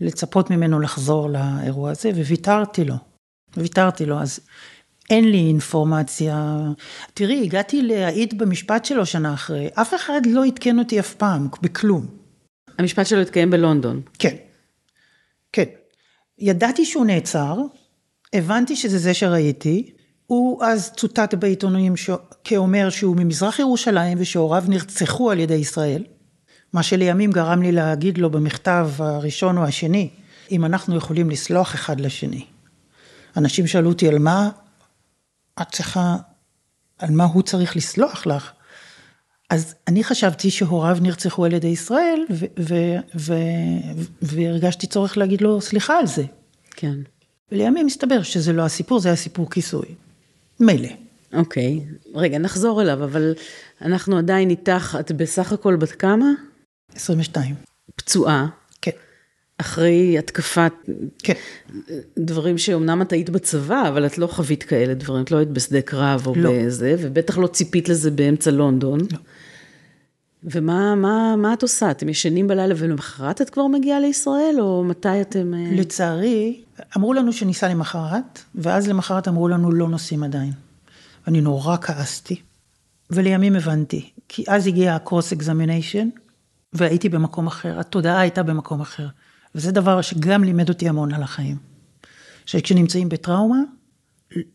לצפות 0.00 0.50
ממנו 0.50 0.80
לחזור 0.80 1.30
לאירוע 1.30 1.90
הזה, 1.90 2.10
וויתרתי 2.10 2.84
לו. 2.84 2.94
ויתרתי 3.56 4.06
לו, 4.06 4.20
אז 4.20 4.40
אין 5.10 5.30
לי 5.30 5.38
אינפורמציה. 5.38 6.58
תראי, 7.14 7.42
הגעתי 7.42 7.82
להעיד 7.82 8.38
במשפט 8.38 8.84
שלו 8.84 9.06
שנה 9.06 9.34
אחרי, 9.34 9.68
אף 9.74 9.94
אחד 9.94 10.20
לא 10.26 10.44
עדכן 10.44 10.78
אותי 10.78 11.00
אף 11.00 11.14
פעם, 11.14 11.48
בכלום. 11.62 12.06
המשפט 12.78 13.06
שלו 13.06 13.20
התקיים 13.20 13.50
בלונדון. 13.50 14.02
כן, 14.18 14.36
כן. 15.52 15.64
ידעתי 16.38 16.84
שהוא 16.84 17.06
נעצר, 17.06 17.58
הבנתי 18.32 18.76
שזה 18.76 18.98
זה 18.98 19.14
שראיתי, 19.14 19.92
הוא 20.26 20.64
אז 20.64 20.92
צוטט 20.96 21.34
בעיתונאים 21.34 21.96
ש... 21.96 22.10
כאומר 22.44 22.90
שהוא 22.90 23.16
ממזרח 23.16 23.58
ירושלים 23.58 24.18
ושהוריו 24.20 24.64
נרצחו 24.68 25.30
על 25.30 25.40
ידי 25.40 25.54
ישראל, 25.54 26.04
מה 26.72 26.82
שלימים 26.82 27.32
גרם 27.32 27.62
לי 27.62 27.72
להגיד 27.72 28.18
לו 28.18 28.30
במכתב 28.30 28.90
הראשון 28.98 29.58
או 29.58 29.64
השני, 29.64 30.10
אם 30.50 30.64
אנחנו 30.64 30.96
יכולים 30.96 31.30
לסלוח 31.30 31.74
אחד 31.74 32.00
לשני. 32.00 32.46
אנשים 33.36 33.66
שאלו 33.66 33.88
אותי 33.88 34.08
על 34.08 34.18
מה 34.18 34.50
את 35.62 35.66
צריכה, 35.72 36.16
על 36.98 37.10
מה 37.10 37.24
הוא 37.24 37.42
צריך 37.42 37.76
לסלוח 37.76 38.26
לך. 38.26 38.52
אז 39.50 39.74
אני 39.88 40.04
חשבתי 40.04 40.50
שהוריו 40.50 40.98
נרצחו 41.02 41.44
על 41.44 41.52
ידי 41.52 41.68
ישראל, 41.68 42.20
והרגשתי 44.22 44.86
צורך 44.86 45.18
להגיד 45.18 45.40
לו 45.40 45.60
סליחה 45.60 45.98
על 45.98 46.06
זה. 46.06 46.24
כן. 46.70 46.94
ולימים 47.52 47.86
מסתבר 47.86 48.22
שזה 48.22 48.52
לא 48.52 48.62
הסיפור, 48.62 49.00
זה 49.00 49.08
היה 49.08 49.16
סיפור 49.16 49.50
כיסוי. 49.50 49.86
מילא. 50.60 50.88
אוקיי. 51.32 51.80
רגע, 52.14 52.38
נחזור 52.38 52.82
אליו, 52.82 53.04
אבל 53.04 53.34
אנחנו 53.82 54.18
עדיין 54.18 54.50
איתך, 54.50 54.96
את 55.00 55.12
בסך 55.12 55.52
הכל 55.52 55.76
בת 55.76 55.90
כמה? 55.90 56.26
22. 56.94 57.54
פצועה, 57.96 58.46
כן, 58.82 58.90
אחרי 59.58 60.18
התקפת 60.18 60.72
כן. 61.18 61.34
דברים 62.18 62.58
שאומנם 62.58 63.02
את 63.02 63.12
היית 63.12 63.30
בצבא, 63.30 63.88
אבל 63.88 64.06
את 64.06 64.18
לא 64.18 64.26
חווית 64.26 64.62
כאלה 64.62 64.94
דברים, 64.94 65.24
את 65.24 65.30
לא 65.30 65.36
היית 65.36 65.48
בשדה 65.48 65.82
קרב 65.82 66.26
או 66.26 66.34
לא. 66.36 66.52
בזה, 66.52 66.94
ובטח 66.98 67.38
לא 67.38 67.46
ציפית 67.46 67.88
לזה 67.88 68.10
באמצע 68.10 68.50
לונדון. 68.50 69.00
לא. 69.00 69.18
ומה 70.46 70.94
מה, 70.94 71.36
מה 71.36 71.52
את 71.52 71.62
עושה? 71.62 71.90
אתם 71.90 72.08
ישנים 72.08 72.48
בלילה 72.48 72.74
ולמחרת 72.78 73.42
את 73.42 73.50
כבר 73.50 73.66
מגיעה 73.66 74.00
לישראל, 74.00 74.56
או 74.60 74.84
מתי 74.84 75.20
אתם... 75.20 75.54
אה, 75.54 75.70
לצערי, 75.72 76.62
אמרו 76.96 77.14
לנו 77.14 77.32
שניסע 77.32 77.68
למחרת, 77.68 78.42
ואז 78.54 78.88
למחרת 78.88 79.28
אמרו 79.28 79.48
לנו 79.48 79.72
לא 79.72 79.88
נוסעים 79.88 80.22
עדיין. 80.22 80.52
אני 81.26 81.40
נורא 81.40 81.76
כעסתי, 81.76 82.40
ולימים 83.10 83.56
הבנתי, 83.56 84.10
כי 84.28 84.44
אז 84.48 84.66
הגיע 84.66 84.94
ה-cross 84.94 85.38
examination, 85.38 86.20
והייתי 86.72 87.08
במקום 87.08 87.46
אחר, 87.46 87.80
התודעה 87.80 88.20
הייתה 88.20 88.42
במקום 88.42 88.80
אחר. 88.80 89.06
וזה 89.54 89.72
דבר 89.72 90.00
שגם 90.00 90.44
לימד 90.44 90.68
אותי 90.68 90.88
המון 90.88 91.14
על 91.14 91.22
החיים. 91.22 91.56
שכשנמצאים 92.46 93.08
בטראומה, 93.08 93.58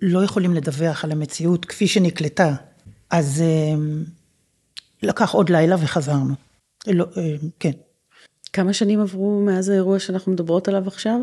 לא 0.01 0.23
יכולים 0.23 0.53
לדווח 0.53 1.03
על 1.03 1.11
המציאות 1.11 1.65
כפי 1.65 1.87
שנקלטה. 1.87 2.55
אז 3.09 3.41
אה, 3.41 3.81
לקח 5.03 5.33
עוד 5.33 5.49
לילה 5.49 5.75
וחזרנו. 5.79 6.33
לא, 6.87 7.05
אה, 7.17 7.35
כן. 7.59 7.71
כמה 8.53 8.73
שנים 8.73 9.01
עברו 9.01 9.41
מאז 9.45 9.69
האירוע 9.69 9.99
שאנחנו 9.99 10.31
מדברות 10.31 10.67
עליו 10.67 10.87
עכשיו? 10.87 11.19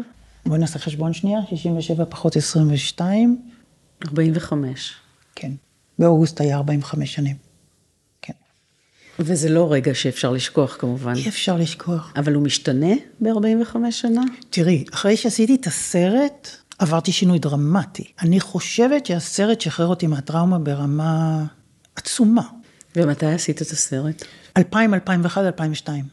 בואי 0.46 0.60
נעשה 0.60 0.78
חשבון 0.78 1.12
שנייה, 1.12 1.40
67 1.50 2.04
פחות 2.04 2.36
22, 2.36 3.42
45. 4.04 4.94
כן. 5.34 5.52
באוגוסט 5.98 6.40
היה 6.40 6.56
45 6.56 7.14
שנים. 7.14 7.36
כן. 8.22 8.32
וזה 9.18 9.48
לא 9.48 9.72
רגע 9.72 9.94
שאפשר 9.94 10.30
לשכוח 10.30 10.76
כמובן. 10.78 11.14
אי 11.16 11.28
אפשר 11.28 11.56
לשכוח. 11.56 12.12
אבל 12.16 12.34
הוא 12.34 12.42
משתנה 12.42 12.94
ב-45 13.20 13.90
שנה? 13.90 14.22
תראי, 14.50 14.84
אחרי 14.94 15.16
שעשיתי 15.16 15.54
את 15.54 15.66
הסרט, 15.66 16.48
עברתי 16.78 17.12
שינוי 17.12 17.38
דרמטי. 17.38 18.12
אני 18.20 18.40
חושבת 18.40 19.06
שהסרט 19.06 19.60
שחרר 19.60 19.86
אותי 19.86 20.06
מהטראומה 20.06 20.58
ברמה 20.58 21.44
עצומה. 21.96 22.42
ומתי 22.98 23.26
עשית 23.26 23.62
את 23.62 23.70
הסרט? 23.70 24.24
2000, 24.56 24.94
2001, 24.94 25.42
2002. 25.42 26.04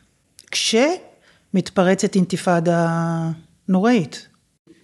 כשמתפרצת 0.52 2.16
אינתיפאדה 2.16 2.90
נוראית. 3.68 4.28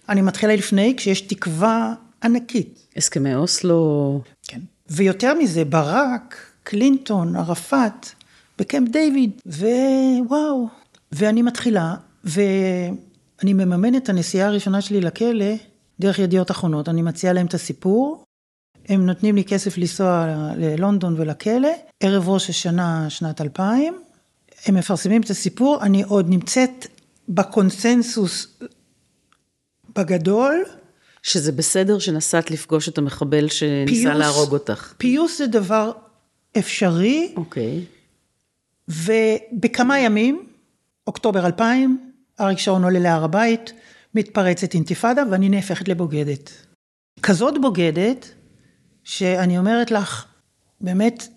אני 0.08 0.22
מתחילה 0.22 0.56
לפני, 0.56 0.94
כשיש 0.96 1.20
תקווה 1.20 1.94
ענקית. 2.22 2.86
הסכמי 2.96 3.34
אוסלו, 3.34 4.20
כן. 4.48 4.60
ויותר 4.90 5.34
מזה, 5.34 5.64
ברק, 5.64 6.36
קלינטון, 6.62 7.36
ערפאת, 7.36 8.06
בקמפ 8.58 8.88
דיוויד, 8.88 9.30
ווואו. 9.46 10.68
ואני 11.12 11.42
מתחילה, 11.42 11.94
ואני 12.24 13.52
מממנת 13.52 14.02
את 14.02 14.08
הנסיעה 14.08 14.48
הראשונה 14.48 14.80
שלי 14.80 15.00
לכלא 15.00 15.54
דרך 16.00 16.18
ידיעות 16.18 16.50
אחרונות. 16.50 16.88
אני 16.88 17.02
מציעה 17.02 17.32
להם 17.32 17.46
את 17.46 17.54
הסיפור, 17.54 18.24
הם 18.88 19.06
נותנים 19.06 19.36
לי 19.36 19.44
כסף 19.44 19.78
לנסוע 19.78 20.26
ללונדון 20.56 21.14
ולכלא, 21.18 21.68
ערב 22.00 22.28
ראש 22.28 22.50
השנה 22.50 23.10
שנת 23.10 23.40
2000, 23.40 23.94
הם 24.66 24.74
מפרסמים 24.74 25.20
את 25.22 25.30
הסיפור, 25.30 25.82
אני 25.82 26.02
עוד 26.02 26.28
נמצאת 26.28 26.86
בקונסנזוס 27.28 28.58
בגדול, 29.96 30.64
שזה 31.22 31.52
בסדר 31.52 31.98
שנסעת 31.98 32.50
לפגוש 32.50 32.88
את 32.88 32.98
המחבל 32.98 33.48
שניסה 33.48 33.92
פיוס- 34.10 34.18
להרוג 34.18 34.52
אותך. 34.52 34.94
פיוס 34.98 35.38
זה 35.38 35.46
דבר 35.46 35.92
אפשרי, 36.58 37.32
אוקיי. 37.36 37.84
ובכמה 38.88 39.98
ימים, 39.98 40.46
אוקטובר 41.06 41.46
2000, 41.46 42.12
אריק 42.40 42.58
שרון 42.58 42.84
עולה 42.84 42.98
להר 42.98 43.24
הבית, 43.24 43.72
מתפרצת 44.14 44.74
אינתיפאדה 44.74 45.22
ואני 45.30 45.48
נהפכת 45.48 45.88
לבוגדת. 45.88 46.50
כזאת 47.22 47.54
בוגדת, 47.60 48.34
שאני 49.04 49.58
אומרת 49.58 49.90
לך, 49.90 50.24
באמת, 50.80 51.28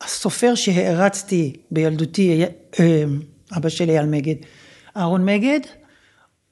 הסופר 0.00 0.54
שהערצתי 0.54 1.52
בילדותי, 1.70 2.44
אה, 2.80 3.04
אבא 3.56 3.68
שלי 3.68 3.92
אייל 3.92 4.06
מגד, 4.06 4.34
אהרון 4.96 5.24
מגד, 5.24 5.60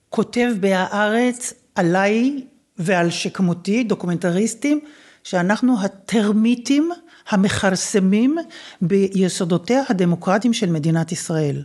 כותב 0.09 0.49
בהארץ 0.61 1.55
עליי 1.75 2.45
ועל 2.79 3.11
שכמותי, 3.11 3.85
דוקומנטריסטים, 3.85 4.81
שאנחנו 5.25 5.83
הטרמיטים 5.83 6.91
המכרסמים 7.29 8.37
ביסודותיה 8.83 9.83
הדמוקרטיים 9.89 10.53
של 10.53 10.71
מדינת 10.71 11.13
ישראל. 11.13 11.65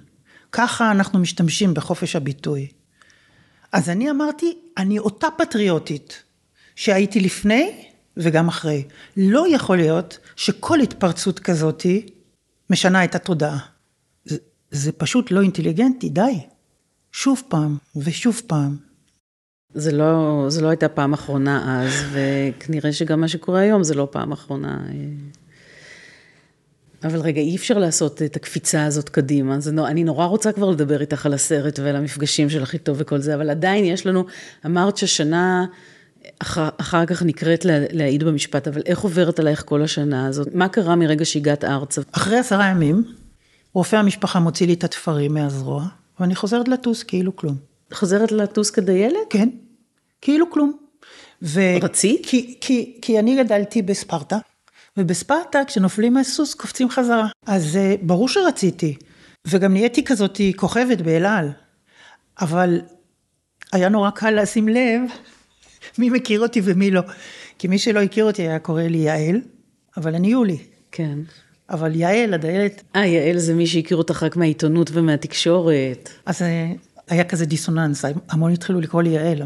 ככה 0.51 0.91
אנחנו 0.91 1.19
משתמשים 1.19 1.73
בחופש 1.73 2.15
הביטוי. 2.15 2.67
אז 3.71 3.89
אני 3.89 4.11
אמרתי, 4.11 4.57
אני 4.77 4.99
אותה 4.99 5.27
פטריוטית 5.37 6.23
שהייתי 6.75 7.19
לפני 7.19 7.86
וגם 8.17 8.47
אחרי. 8.47 8.83
לא 9.17 9.45
יכול 9.55 9.77
להיות 9.77 10.17
שכל 10.35 10.79
התפרצות 10.79 11.39
כזאתי 11.39 12.05
משנה 12.69 13.03
את 13.03 13.15
התודעה. 13.15 13.59
זה, 14.25 14.37
זה 14.71 14.91
פשוט 14.91 15.31
לא 15.31 15.41
אינטליגנטי, 15.41 16.09
די. 16.09 16.39
שוב 17.11 17.43
פעם 17.49 17.77
ושוב 17.95 18.41
פעם. 18.47 18.77
זה 19.73 19.91
לא, 19.91 20.45
זה 20.49 20.61
לא 20.61 20.67
הייתה 20.67 20.89
פעם 20.89 21.13
אחרונה 21.13 21.83
אז, 21.83 21.93
וכנראה 22.11 22.93
שגם 22.93 23.21
מה 23.21 23.27
שקורה 23.27 23.59
היום 23.59 23.83
זה 23.83 23.95
לא 23.95 24.07
פעם 24.11 24.31
אחרונה. 24.31 24.85
אבל 27.03 27.19
רגע, 27.19 27.41
אי 27.41 27.55
אפשר 27.55 27.77
לעשות 27.77 28.21
את 28.21 28.35
הקפיצה 28.35 28.85
הזאת 28.85 29.09
קדימה. 29.09 29.59
זה, 29.59 29.71
אני 29.87 30.03
נורא 30.03 30.25
רוצה 30.25 30.51
כבר 30.51 30.69
לדבר 30.69 31.01
איתך 31.01 31.25
על 31.25 31.33
הסרט 31.33 31.79
ועל 31.79 31.95
המפגשים 31.95 32.49
שלך 32.49 32.73
איתו 32.73 32.97
וכל 32.97 33.19
זה, 33.19 33.35
אבל 33.35 33.49
עדיין 33.49 33.85
יש 33.85 34.05
לנו, 34.05 34.25
אמרת 34.65 34.97
ששנה 34.97 35.65
אחר, 36.39 36.69
אחר 36.77 37.05
כך 37.05 37.23
נקראת 37.23 37.65
לה, 37.65 37.73
להעיד 37.91 38.23
במשפט, 38.23 38.67
אבל 38.67 38.81
איך 38.85 38.99
עוברת 38.99 39.39
עלייך 39.39 39.63
כל 39.65 39.81
השנה 39.81 40.27
הזאת? 40.27 40.47
מה 40.53 40.69
קרה 40.69 40.95
מרגע 40.95 41.25
שהגעת 41.25 41.63
ארצה? 41.63 42.01
אחרי 42.11 42.37
עשרה 42.37 42.65
ימים, 42.65 43.03
רופא 43.73 43.95
המשפחה 43.95 44.39
מוציא 44.39 44.67
לי 44.67 44.73
את 44.73 44.83
התפרים 44.83 45.33
מהזרוע, 45.33 45.85
ואני 46.19 46.35
חוזרת 46.35 46.67
לטוס 46.67 47.03
כאילו 47.03 47.35
כלום. 47.35 47.55
חוזרת 47.93 48.31
לטוס 48.31 48.69
כדיילת? 48.69 49.17
כן, 49.29 49.49
כאילו 50.21 50.51
כלום. 50.51 50.77
ו... 51.41 51.61
רצית? 51.81 52.25
כי, 52.25 52.57
כי, 52.61 52.99
כי 53.01 53.19
אני 53.19 53.43
גדלתי 53.43 53.81
בספרטה, 53.81 54.37
ובספרטה 54.97 55.59
כשנופלים 55.67 56.13
מהסוס 56.13 56.53
קופצים 56.53 56.89
חזרה. 56.89 57.27
אז 57.45 57.75
אה, 57.75 57.95
ברור 58.01 58.29
שרציתי, 58.29 58.95
וגם 59.47 59.73
נהייתי 59.73 60.03
כזאת 60.03 60.41
כוכבת 60.55 61.01
באל 61.01 61.25
על, 61.25 61.49
אבל 62.41 62.81
היה 63.73 63.89
נורא 63.89 64.09
קל 64.09 64.41
לשים 64.41 64.67
לב 64.67 65.01
מי 65.99 66.09
מכיר 66.09 66.39
אותי 66.39 66.61
ומי 66.63 66.91
לא. 66.91 67.01
כי 67.57 67.67
מי 67.67 67.79
שלא 67.79 67.99
הכיר 67.99 68.25
אותי 68.25 68.41
היה 68.41 68.59
קורא 68.59 68.81
לי 68.81 68.97
יעל, 68.97 69.41
אבל 69.97 70.15
אני 70.15 70.27
יולי. 70.27 70.57
כן. 70.91 71.19
אבל 71.69 71.95
יעל, 71.95 72.33
הדיילת... 72.33 72.83
אה, 72.95 73.05
יעל 73.05 73.37
זה 73.37 73.53
מי 73.53 73.67
שהכיר 73.67 73.97
אותך 73.97 74.23
רק 74.23 74.35
מהעיתונות 74.35 74.89
ומהתקשורת. 74.93 76.09
אז 76.25 76.41
אה, 76.41 76.71
היה 77.07 77.23
כזה 77.23 77.45
דיסוננס, 77.45 78.05
המון 78.29 78.51
התחילו 78.51 78.81
לקרוא 78.81 79.01
לי 79.01 79.09
יעל. 79.09 79.41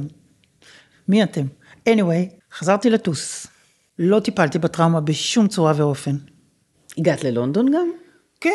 מי 1.07 1.23
אתם? 1.23 1.45
anyway, 1.89 2.53
חזרתי 2.53 2.89
לטוס. 2.89 3.47
לא 3.99 4.19
טיפלתי 4.19 4.59
בטראומה 4.59 5.01
בשום 5.01 5.47
צורה 5.47 5.73
ואופן. 5.75 6.15
הגעת 6.97 7.23
ללונדון 7.23 7.71
גם? 7.71 7.91
כן. 8.41 8.49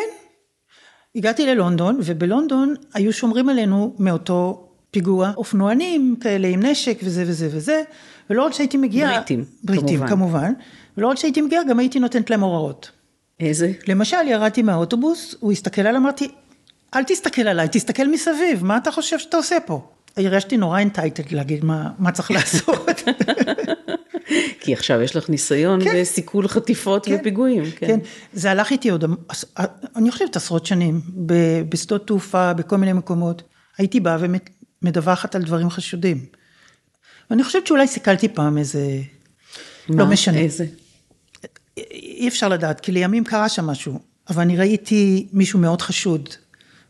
הגעתי 1.15 1.45
ללונדון, 1.45 1.99
ובלונדון 2.03 2.73
היו 2.93 3.13
שומרים 3.13 3.49
עלינו 3.49 3.95
מאותו 3.99 4.66
פיגוע 4.91 5.31
אופנוענים 5.37 6.15
כאלה 6.21 6.47
עם 6.47 6.65
נשק 6.65 6.97
וזה 7.03 7.23
וזה 7.27 7.49
וזה, 7.51 7.83
ולא 8.29 8.45
רק 8.45 8.53
שהייתי 8.53 8.77
מגיעה... 8.77 9.11
בריטים, 9.11 9.45
בריטים, 9.63 9.99
כמובן. 9.99 10.09
כמובן. 10.09 10.53
ולא 10.97 11.07
רק 11.07 11.17
שהייתי 11.17 11.41
מגיעה, 11.41 11.63
גם 11.63 11.79
הייתי 11.79 11.99
נותנת 11.99 12.29
להם 12.29 12.41
הוראות. 12.41 12.91
איזה? 13.39 13.71
למשל, 13.87 14.27
ירדתי 14.27 14.61
מהאוטובוס, 14.61 15.35
הוא 15.39 15.51
הסתכל 15.51 15.81
עליי, 15.81 15.97
אמרתי, 15.97 16.27
אל 16.95 17.03
תסתכל 17.03 17.47
עליי, 17.47 17.67
תסתכל 17.71 18.07
מסביב, 18.07 18.65
מה 18.65 18.77
אתה 18.77 18.91
חושב 18.91 19.19
שאתה 19.19 19.37
עושה 19.37 19.57
פה? 19.65 19.81
הרגשתי 20.17 20.57
נורא 20.57 20.79
אינטייטד 20.79 21.31
להגיד 21.31 21.65
מה, 21.65 21.89
מה 21.99 22.11
צריך 22.11 22.31
לעשות. 22.37 23.01
כי 24.59 24.73
עכשיו 24.73 25.01
יש 25.01 25.15
לך 25.15 25.29
ניסיון 25.29 25.83
כן. 25.83 26.01
בסיכול 26.01 26.47
חטיפות 26.47 27.05
כן. 27.05 27.17
ופיגועים. 27.19 27.63
כן. 27.75 27.87
כן, 27.87 27.99
זה 28.33 28.51
הלך 28.51 28.71
איתי 28.71 28.89
עוד, 28.89 29.03
אני 29.95 30.11
חושבת 30.11 30.35
עשרות 30.35 30.65
שנים, 30.65 31.01
בשדות 31.69 32.07
תעופה, 32.07 32.53
בכל 32.53 32.77
מיני 32.77 32.93
מקומות. 32.93 33.43
הייתי 33.77 33.99
באה 33.99 34.17
ומדווחת 34.81 35.35
על 35.35 35.43
דברים 35.43 35.69
חשודים. 35.69 36.25
ואני 37.29 37.43
חושבת 37.43 37.67
שאולי 37.67 37.87
סיכלתי 37.87 38.27
פעם 38.27 38.57
איזה, 38.57 39.01
מה? 39.89 40.03
לא 40.03 40.05
משנה. 40.05 40.37
איזה? 40.37 40.65
אי 41.91 42.27
אפשר 42.27 42.49
לדעת, 42.49 42.79
כי 42.79 42.91
לימים 42.91 43.23
קרה 43.23 43.49
שם 43.49 43.65
משהו, 43.65 43.99
אבל 44.29 44.41
אני 44.41 44.57
ראיתי 44.57 45.27
מישהו 45.33 45.59
מאוד 45.59 45.81
חשוד, 45.81 46.29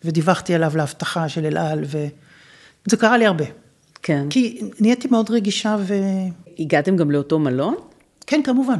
ודיווחתי 0.03 0.53
עליו 0.55 0.71
להבטחה 0.75 1.29
של 1.29 1.45
אל 1.45 1.57
על, 1.57 1.83
וזה 1.83 2.97
קרה 2.97 3.17
לי 3.17 3.25
הרבה. 3.25 3.45
כן. 4.03 4.27
כי 4.29 4.61
נהייתי 4.79 5.07
מאוד 5.07 5.31
רגישה 5.31 5.77
ו... 5.79 5.93
הגעתם 6.59 6.97
גם 6.97 7.11
לאותו 7.11 7.39
מלון? 7.39 7.75
כן, 8.27 8.41
כמובן. 8.43 8.79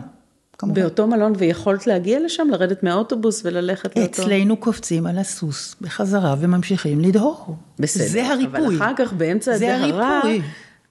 כמובן. 0.58 0.82
באותו 0.82 1.08
מלון, 1.08 1.34
ויכולת 1.38 1.88
להגיע 1.88 2.20
לשם, 2.26 2.48
לרדת 2.52 2.84
מהאוטובוס 2.84 3.41
וללכת 3.46 3.98
לאותו... 3.98 4.22
אצלנו 4.22 4.58
קופצים 4.58 5.08
על 5.08 5.17
הסוס 5.17 5.76
בחזרה 5.82 6.36
וממשיכים 6.39 7.00
לדהור. 7.00 7.56
בסדר. 7.80 8.08
זה 8.08 8.28
הריפוי. 8.28 8.60
אבל 8.67 8.76
אחר 8.76 8.91
כך, 8.98 9.13
באמצע 9.13 9.58
זה 9.58 9.76
הדהרה... 9.76 10.20
הריפוי. 10.20 10.41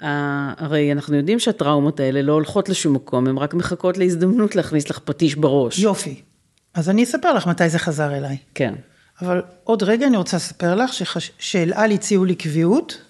אה, 0.03 0.53
הרי 0.59 0.93
אנחנו 0.93 1.17
יודעים 1.17 1.39
שהטראומות 1.39 2.01
האלה 2.01 2.23
לא 2.23 2.33
הולכות 2.33 2.69
לשום 2.69 2.95
מקום, 2.95 3.27
הן 3.27 3.39
רק 3.39 3.55
מחכות 3.55 3.99
להזדמנות 3.99 4.57
להכניס 4.57 4.91
לך 4.91 4.99
פטיש 4.99 5.35
בראש. 5.35 5.79
יופי. 5.79 6.21
אז 6.75 6.91
אני 6.91 7.05
אספר 7.05 7.33
לך 7.33 7.47
מתי 7.47 7.69
זה 7.69 7.79
חזר 7.79 8.17
אליי. 8.17 8.37
כן. 8.55 8.75
אבל 9.23 9.43
עוד 9.65 9.83
רגע 9.83 10.07
אני 10.07 10.17
רוצה 10.17 10.37
לספר 10.37 10.75
לך 10.75 10.93
שחש... 10.93 11.33
שאל 11.39 11.73
על 11.75 11.91
הציעו 11.91 12.25
לי 12.25 12.35
קביעות, 12.35 13.01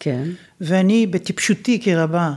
כן. 0.00 0.28
ואני 0.60 1.06
בטיפשותי 1.06 1.80
כרבה, 1.82 2.32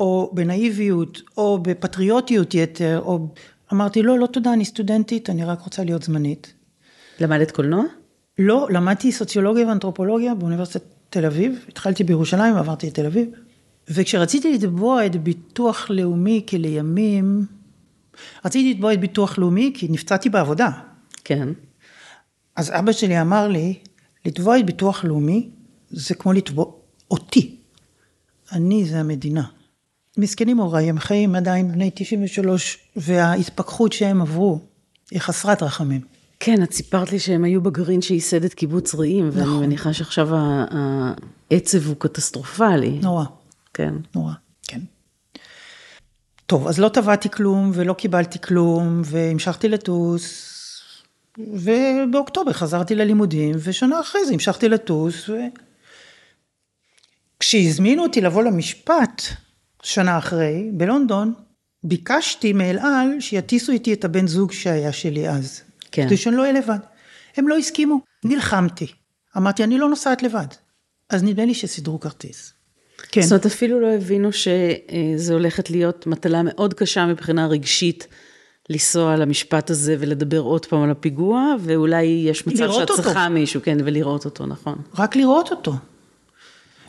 או 0.00 0.30
בנאיביות, 0.34 1.20
או 1.36 1.58
בפטריוטיות 1.62 2.54
יתר, 2.54 3.00
או 3.04 3.28
אמרתי, 3.72 4.02
לא, 4.02 4.18
לא 4.18 4.26
תודה, 4.26 4.52
אני 4.52 4.64
סטודנטית, 4.64 5.30
אני 5.30 5.44
רק 5.44 5.60
רוצה 5.60 5.84
להיות 5.84 6.02
זמנית. 6.02 6.52
למדת 7.20 7.50
קולנוע? 7.50 7.84
לא, 8.38 8.68
למדתי 8.70 9.12
סוציולוגיה 9.12 9.66
ואנתרופולוגיה 9.66 10.34
באוניברסיטת 10.34 10.82
תל 11.10 11.26
אביב, 11.26 11.64
התחלתי 11.68 12.04
בירושלים, 12.04 12.56
עברתי 12.56 12.86
לתל 12.86 13.06
אביב, 13.06 13.28
וכשרציתי 13.88 14.54
לתבוע 14.54 15.06
את 15.06 15.16
ביטוח 15.16 15.90
לאומי 15.90 16.46
כלימים, 16.48 17.46
רציתי 18.44 18.74
לתבוע 18.74 18.92
את 18.92 19.00
ביטוח 19.00 19.38
לאומי 19.38 19.72
כי 19.74 19.88
נפצעתי 19.90 20.28
בעבודה. 20.28 20.70
כן. 21.24 21.48
אז 22.56 22.70
אבא 22.70 22.92
שלי 22.92 23.20
אמר 23.20 23.48
לי, 23.48 23.74
לתבוע 24.24 24.58
את 24.58 24.66
ביטוח 24.66 25.04
לאומי 25.04 25.48
זה 25.90 26.14
כמו 26.14 26.32
לתבוע 26.32 26.64
אותי. 27.10 27.56
אני 28.52 28.84
זה 28.84 29.00
המדינה. 29.00 29.42
מסכנים 30.16 30.58
הוריי, 30.58 30.88
הם 30.88 30.98
חיים 30.98 31.34
עדיין 31.34 31.72
בני 31.72 31.90
93, 31.94 32.78
וההתפכחות 32.96 33.92
שהם 33.92 34.22
עברו 34.22 34.60
היא 35.10 35.20
חסרת 35.20 35.62
רחמים. 35.62 36.00
כן, 36.40 36.62
את 36.62 36.72
סיפרת 36.72 37.12
לי 37.12 37.18
שהם 37.18 37.44
היו 37.44 37.60
בגרעין 37.60 38.02
שייסד 38.02 38.44
את 38.44 38.54
קיבוץ 38.54 38.94
רעים, 38.94 39.28
נכון. 39.28 39.40
ואני 39.40 39.66
מניחה 39.66 39.92
שעכשיו 39.92 40.28
העצב 41.50 41.86
הוא 41.86 41.96
קטסטרופלי. 41.98 42.98
נורא. 43.02 43.24
כן. 43.74 43.94
נורא, 44.14 44.32
כן. 44.68 44.80
טוב, 46.46 46.66
אז 46.66 46.78
לא 46.78 46.88
טבעתי 46.88 47.30
כלום 47.30 47.70
ולא 47.74 47.92
קיבלתי 47.92 48.40
כלום, 48.40 49.02
והמשכתי 49.04 49.68
לטוס, 49.68 50.52
ובאוקטובר 51.38 52.52
חזרתי 52.52 52.94
ללימודים, 52.94 53.54
ושנה 53.58 54.00
אחרי 54.00 54.26
זה 54.26 54.32
המשכתי 54.32 54.68
לטוס, 54.68 55.28
ו... 55.28 55.34
כשהזמינו 57.40 58.02
אותי 58.02 58.20
לבוא 58.20 58.42
למשפט, 58.42 59.22
שנה 59.82 60.18
אחרי, 60.18 60.70
בלונדון, 60.72 61.34
ביקשתי 61.84 62.52
מאל 62.52 62.78
על 62.78 63.20
שיטיסו 63.20 63.72
איתי 63.72 63.92
את 63.92 64.04
הבן 64.04 64.26
זוג 64.26 64.52
שהיה 64.52 64.92
שלי 64.92 65.28
אז. 65.28 65.62
כן. 65.92 66.06
כדי 66.06 66.16
שאני 66.16 66.36
לא 66.36 66.42
אהיה 66.42 66.52
לבד. 66.52 66.78
הם 67.36 67.48
לא 67.48 67.56
הסכימו, 67.56 68.00
נלחמתי. 68.24 68.86
אמרתי, 69.36 69.64
אני 69.64 69.78
לא 69.78 69.88
נוסעת 69.88 70.22
לבד. 70.22 70.46
אז 71.10 71.22
נדמה 71.22 71.44
לי 71.44 71.54
שסידרו 71.54 72.00
כרטיס. 72.00 72.52
כן. 73.12 73.22
זאת 73.22 73.32
אומרת, 73.32 73.46
אפילו 73.46 73.80
לא 73.80 73.86
הבינו 73.86 74.30
שזו 74.32 75.32
הולכת 75.32 75.70
להיות 75.70 76.06
מטלה 76.06 76.42
מאוד 76.44 76.74
קשה 76.74 77.06
מבחינה 77.06 77.46
רגשית. 77.46 78.06
לנסוע 78.70 79.16
למשפט 79.16 79.70
הזה 79.70 79.96
ולדבר 79.98 80.38
עוד 80.38 80.66
פעם 80.66 80.82
על 80.82 80.90
הפיגוע, 80.90 81.54
ואולי 81.60 82.04
יש 82.04 82.46
מצב 82.46 82.72
שאת. 82.72 82.90
צריכה 82.90 83.28
מישהו, 83.28 83.60
כן, 83.62 83.76
ולראות 83.84 84.24
אותו, 84.24 84.46
נכון. 84.46 84.78
רק 84.98 85.16
לראות 85.16 85.50
אותו. 85.50 85.72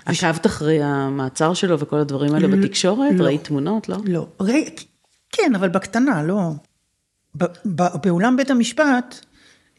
עקבת 0.07 0.45
אחרי 0.45 0.83
המעצר 0.83 1.53
שלו 1.53 1.79
וכל 1.79 1.99
הדברים 1.99 2.33
האלה 2.33 2.47
בתקשורת? 2.47 3.13
לא. 3.15 3.23
ראית 3.23 3.43
תמונות, 3.43 3.89
לא? 3.89 3.97
לא. 4.05 4.27
כן, 5.31 5.55
אבל 5.55 5.69
בקטנה, 5.69 6.23
לא. 6.23 6.51
ב- 7.37 7.43
ב- 7.75 7.97
באולם 8.03 8.37
בית 8.37 8.51
המשפט, 8.51 9.25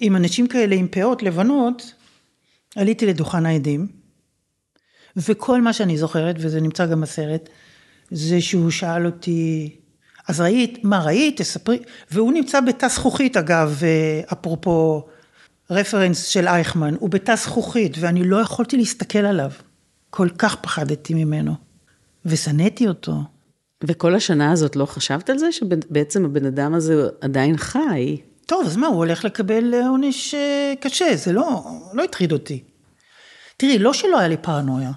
עם 0.00 0.16
אנשים 0.16 0.48
כאלה 0.48 0.74
עם 0.74 0.88
פאות 0.88 1.22
לבנות, 1.22 1.94
עליתי 2.76 3.06
לדוכן 3.06 3.46
העדים, 3.46 3.86
וכל 5.16 5.62
מה 5.62 5.72
שאני 5.72 5.98
זוכרת, 5.98 6.36
וזה 6.38 6.60
נמצא 6.60 6.86
גם 6.86 7.00
בסרט, 7.00 7.48
זה 8.10 8.40
שהוא 8.40 8.70
שאל 8.70 9.06
אותי, 9.06 9.76
אז 10.28 10.40
ראית, 10.40 10.84
מה 10.84 11.04
ראית, 11.04 11.36
תספרי, 11.40 11.78
והוא 12.10 12.32
נמצא 12.32 12.60
בתא 12.60 12.88
זכוכית 12.88 13.36
אגב, 13.36 13.80
אה, 13.82 14.20
אפרופו 14.32 15.06
רפרנס 15.70 16.26
של 16.26 16.48
אייכמן, 16.48 16.94
הוא 16.98 17.10
בתא 17.10 17.36
זכוכית, 17.36 17.96
ואני 18.00 18.24
לא 18.24 18.36
יכולתי 18.36 18.76
להסתכל 18.76 19.18
עליו, 19.18 19.50
כל 20.10 20.28
כך 20.38 20.56
פחדתי 20.56 21.14
ממנו, 21.14 21.54
ושנאתי 22.24 22.88
אותו. 22.88 23.22
וכל 23.84 24.14
השנה 24.14 24.52
הזאת 24.52 24.76
לא 24.76 24.86
חשבת 24.86 25.30
על 25.30 25.38
זה 25.38 25.52
שבעצם 25.52 26.24
הבן 26.24 26.46
אדם 26.46 26.74
הזה 26.74 27.08
עדיין 27.20 27.56
חי? 27.56 28.16
טוב, 28.46 28.66
אז 28.66 28.76
מה, 28.76 28.86
הוא 28.86 28.96
הולך 28.96 29.24
לקבל 29.24 29.74
אה, 29.74 29.88
עונש 29.88 30.34
אה, 30.34 30.72
קשה, 30.80 31.16
זה 31.16 31.32
לא, 31.32 31.64
לא 31.92 32.04
הטריד 32.04 32.32
אותי. 32.32 32.62
תראי, 33.56 33.78
לא 33.78 33.92
שלא 33.92 34.18
היה 34.18 34.28
לי 34.28 34.36
פרנויה. 34.36 34.90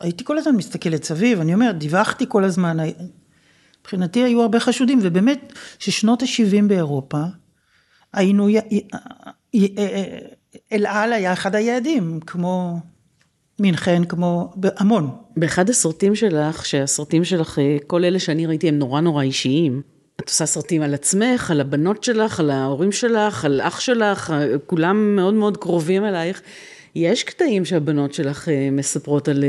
הייתי 0.00 0.24
כל 0.24 0.38
הזמן 0.38 0.56
מסתכלת 0.56 1.04
סביב, 1.04 1.40
אני 1.40 1.54
אומרת, 1.54 1.78
דיווחתי 1.78 2.24
כל 2.28 2.44
הזמן. 2.44 2.76
מבחינתי 3.80 4.22
היו 4.22 4.42
הרבה 4.42 4.60
חשודים, 4.60 4.98
ובאמת, 5.02 5.52
ששנות 5.78 6.22
ה-70 6.22 6.68
באירופה, 6.68 7.22
היינו, 8.12 8.48
אה, 8.48 10.18
אל 10.72 10.86
על 10.86 11.12
היה 11.12 11.32
אחד 11.32 11.54
היעדים, 11.54 12.20
כמו 12.26 12.78
מינכן, 13.60 14.04
כמו 14.04 14.52
המון. 14.76 15.10
באחד 15.36 15.70
הסרטים 15.70 16.14
שלך, 16.14 16.66
שהסרטים 16.66 17.24
שלך, 17.24 17.58
אה, 17.58 17.76
כל 17.86 18.04
אלה 18.04 18.18
שאני 18.18 18.46
ראיתי 18.46 18.68
הם 18.68 18.78
נורא 18.78 19.00
נורא 19.00 19.22
אישיים. 19.22 19.82
את 20.20 20.28
עושה 20.28 20.46
סרטים 20.46 20.82
על 20.82 20.94
עצמך, 20.94 21.50
על 21.50 21.60
הבנות 21.60 22.04
שלך, 22.04 22.40
על 22.40 22.50
ההורים 22.50 22.92
שלך, 22.92 23.44
על 23.44 23.60
אח 23.60 23.80
שלך, 23.80 24.30
אה, 24.30 24.58
כולם 24.66 25.16
מאוד 25.16 25.34
מאוד 25.34 25.56
קרובים 25.56 26.04
אלייך. 26.04 26.42
יש 26.94 27.22
קטעים 27.22 27.64
שהבנות 27.64 28.14
שלך 28.14 28.48
אה, 28.48 28.68
מספרות 28.72 29.28
על, 29.28 29.44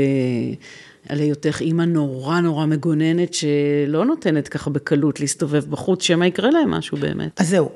על 1.08 1.18
היותך 1.18 1.60
אימא 1.60 1.82
נורא 1.82 2.40
נורא 2.40 2.66
מגוננת, 2.66 3.34
שלא 3.34 4.04
נותנת 4.04 4.48
ככה 4.48 4.70
בקלות 4.70 5.20
להסתובב 5.20 5.64
בחוץ, 5.70 6.02
שמא 6.02 6.24
יקרה 6.24 6.50
להם 6.50 6.70
משהו 6.70 6.98
באמת. 6.98 7.40
אז 7.40 7.48
זהו. 7.48 7.70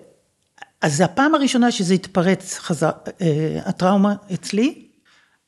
אז 0.83 0.97
זה 0.97 1.05
הפעם 1.05 1.35
הראשונה 1.35 1.71
שזה 1.71 1.95
התפרץ, 1.95 2.59
חזר, 2.59 2.91
הטראומה 3.65 4.15
אצלי, 4.35 4.85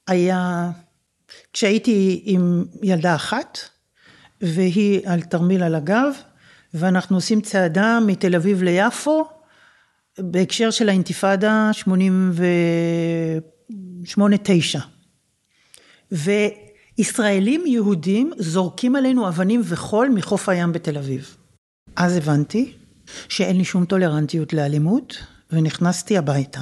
היה 0.06 0.70
כשהייתי 1.52 2.22
עם 2.24 2.64
ילדה 2.82 3.14
אחת, 3.14 3.58
והיא 4.40 5.00
על 5.08 5.22
תרמיל 5.22 5.62
על 5.62 5.74
הגב, 5.74 6.12
ואנחנו 6.74 7.16
עושים 7.16 7.40
צעדה 7.40 7.98
מתל 8.06 8.34
אביב 8.34 8.62
ליפו, 8.62 9.28
בהקשר 10.18 10.70
של 10.70 10.88
האינתיפאדה 10.88 11.70
88-9. 16.12 16.18
ישראלים 16.98 17.66
יהודים 17.66 18.32
זורקים 18.38 18.96
עלינו 18.96 19.28
אבנים 19.28 19.60
וחול 19.64 20.08
מחוף 20.08 20.48
הים 20.48 20.72
בתל 20.72 20.98
אביב. 20.98 21.36
אז 21.96 22.16
הבנתי 22.16 22.72
שאין 23.28 23.56
לי 23.56 23.64
שום 23.64 23.84
טולרנטיות 23.84 24.52
לאלימות, 24.52 25.16
ונכנסתי 25.52 26.18
הביתה. 26.18 26.60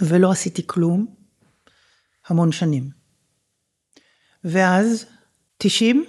ולא 0.00 0.30
עשיתי 0.30 0.62
כלום 0.66 1.06
המון 2.28 2.52
שנים. 2.52 2.99
ואז, 4.44 5.06
תשעים 5.58 6.04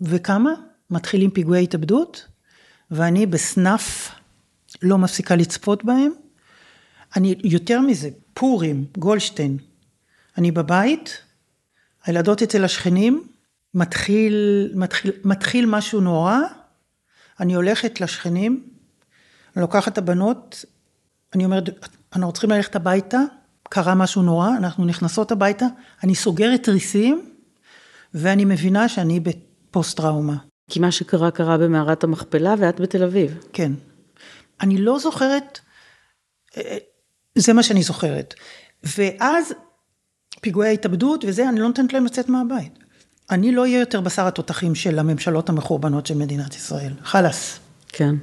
וכמה, 0.00 0.50
מתחילים 0.90 1.30
פיגועי 1.30 1.64
התאבדות, 1.64 2.26
ואני 2.90 3.26
בסנף 3.26 4.14
לא 4.82 4.98
מפסיקה 4.98 5.36
לצפות 5.36 5.84
בהם. 5.84 6.12
אני, 7.16 7.34
יותר 7.44 7.80
מזה, 7.80 8.08
פורים, 8.34 8.84
גולדשטיין, 8.98 9.58
אני 10.38 10.50
בבית, 10.50 11.22
הילדות 12.04 12.42
אצל 12.42 12.64
השכנים, 12.64 13.28
מתחיל, 13.74 14.68
מתחיל, 14.74 15.12
מתחיל 15.24 15.66
משהו 15.66 16.00
נורא, 16.00 16.38
אני 17.40 17.54
הולכת 17.54 18.00
לשכנים, 18.00 18.70
אני 19.56 19.62
לוקחת 19.62 19.92
את 19.92 19.98
הבנות, 19.98 20.64
אני 21.34 21.44
אומרת, 21.44 21.64
אנחנו 22.12 22.32
צריכים 22.32 22.50
ללכת 22.50 22.76
הביתה, 22.76 23.18
קרה 23.62 23.94
משהו 23.94 24.22
נורא, 24.22 24.48
אנחנו 24.56 24.84
נכנסות 24.84 25.32
הביתה, 25.32 25.66
אני 26.04 26.14
סוגרת 26.14 26.62
תריסים, 26.62 27.29
ואני 28.14 28.44
מבינה 28.44 28.88
שאני 28.88 29.20
בפוסט 29.20 29.96
טראומה. 29.96 30.36
כי 30.70 30.80
מה 30.80 30.92
שקרה 30.92 31.30
קרה 31.30 31.58
במערת 31.58 32.04
המכפלה 32.04 32.54
ואת 32.58 32.80
בתל 32.80 33.04
אביב. 33.04 33.38
כן. 33.52 33.72
אני 34.60 34.78
לא 34.78 34.98
זוכרת, 34.98 35.58
אה, 36.56 36.76
זה 37.34 37.52
מה 37.52 37.62
שאני 37.62 37.82
זוכרת. 37.82 38.34
ואז 38.82 39.52
פיגועי 40.40 40.68
ההתאבדות 40.68 41.24
וזה, 41.28 41.48
אני 41.48 41.60
לא 41.60 41.66
נותנת 41.66 41.92
להם 41.92 42.04
לצאת 42.04 42.28
מהבית. 42.28 42.78
אני 43.30 43.52
לא 43.52 43.62
אהיה 43.62 43.80
יותר 43.80 44.00
בשר 44.00 44.26
התותחים 44.26 44.74
של 44.74 44.98
הממשלות 44.98 45.48
המחורבנות 45.48 46.06
של 46.06 46.14
מדינת 46.14 46.54
ישראל. 46.54 46.92
חלאס. 47.02 47.58
כן. 47.88 48.14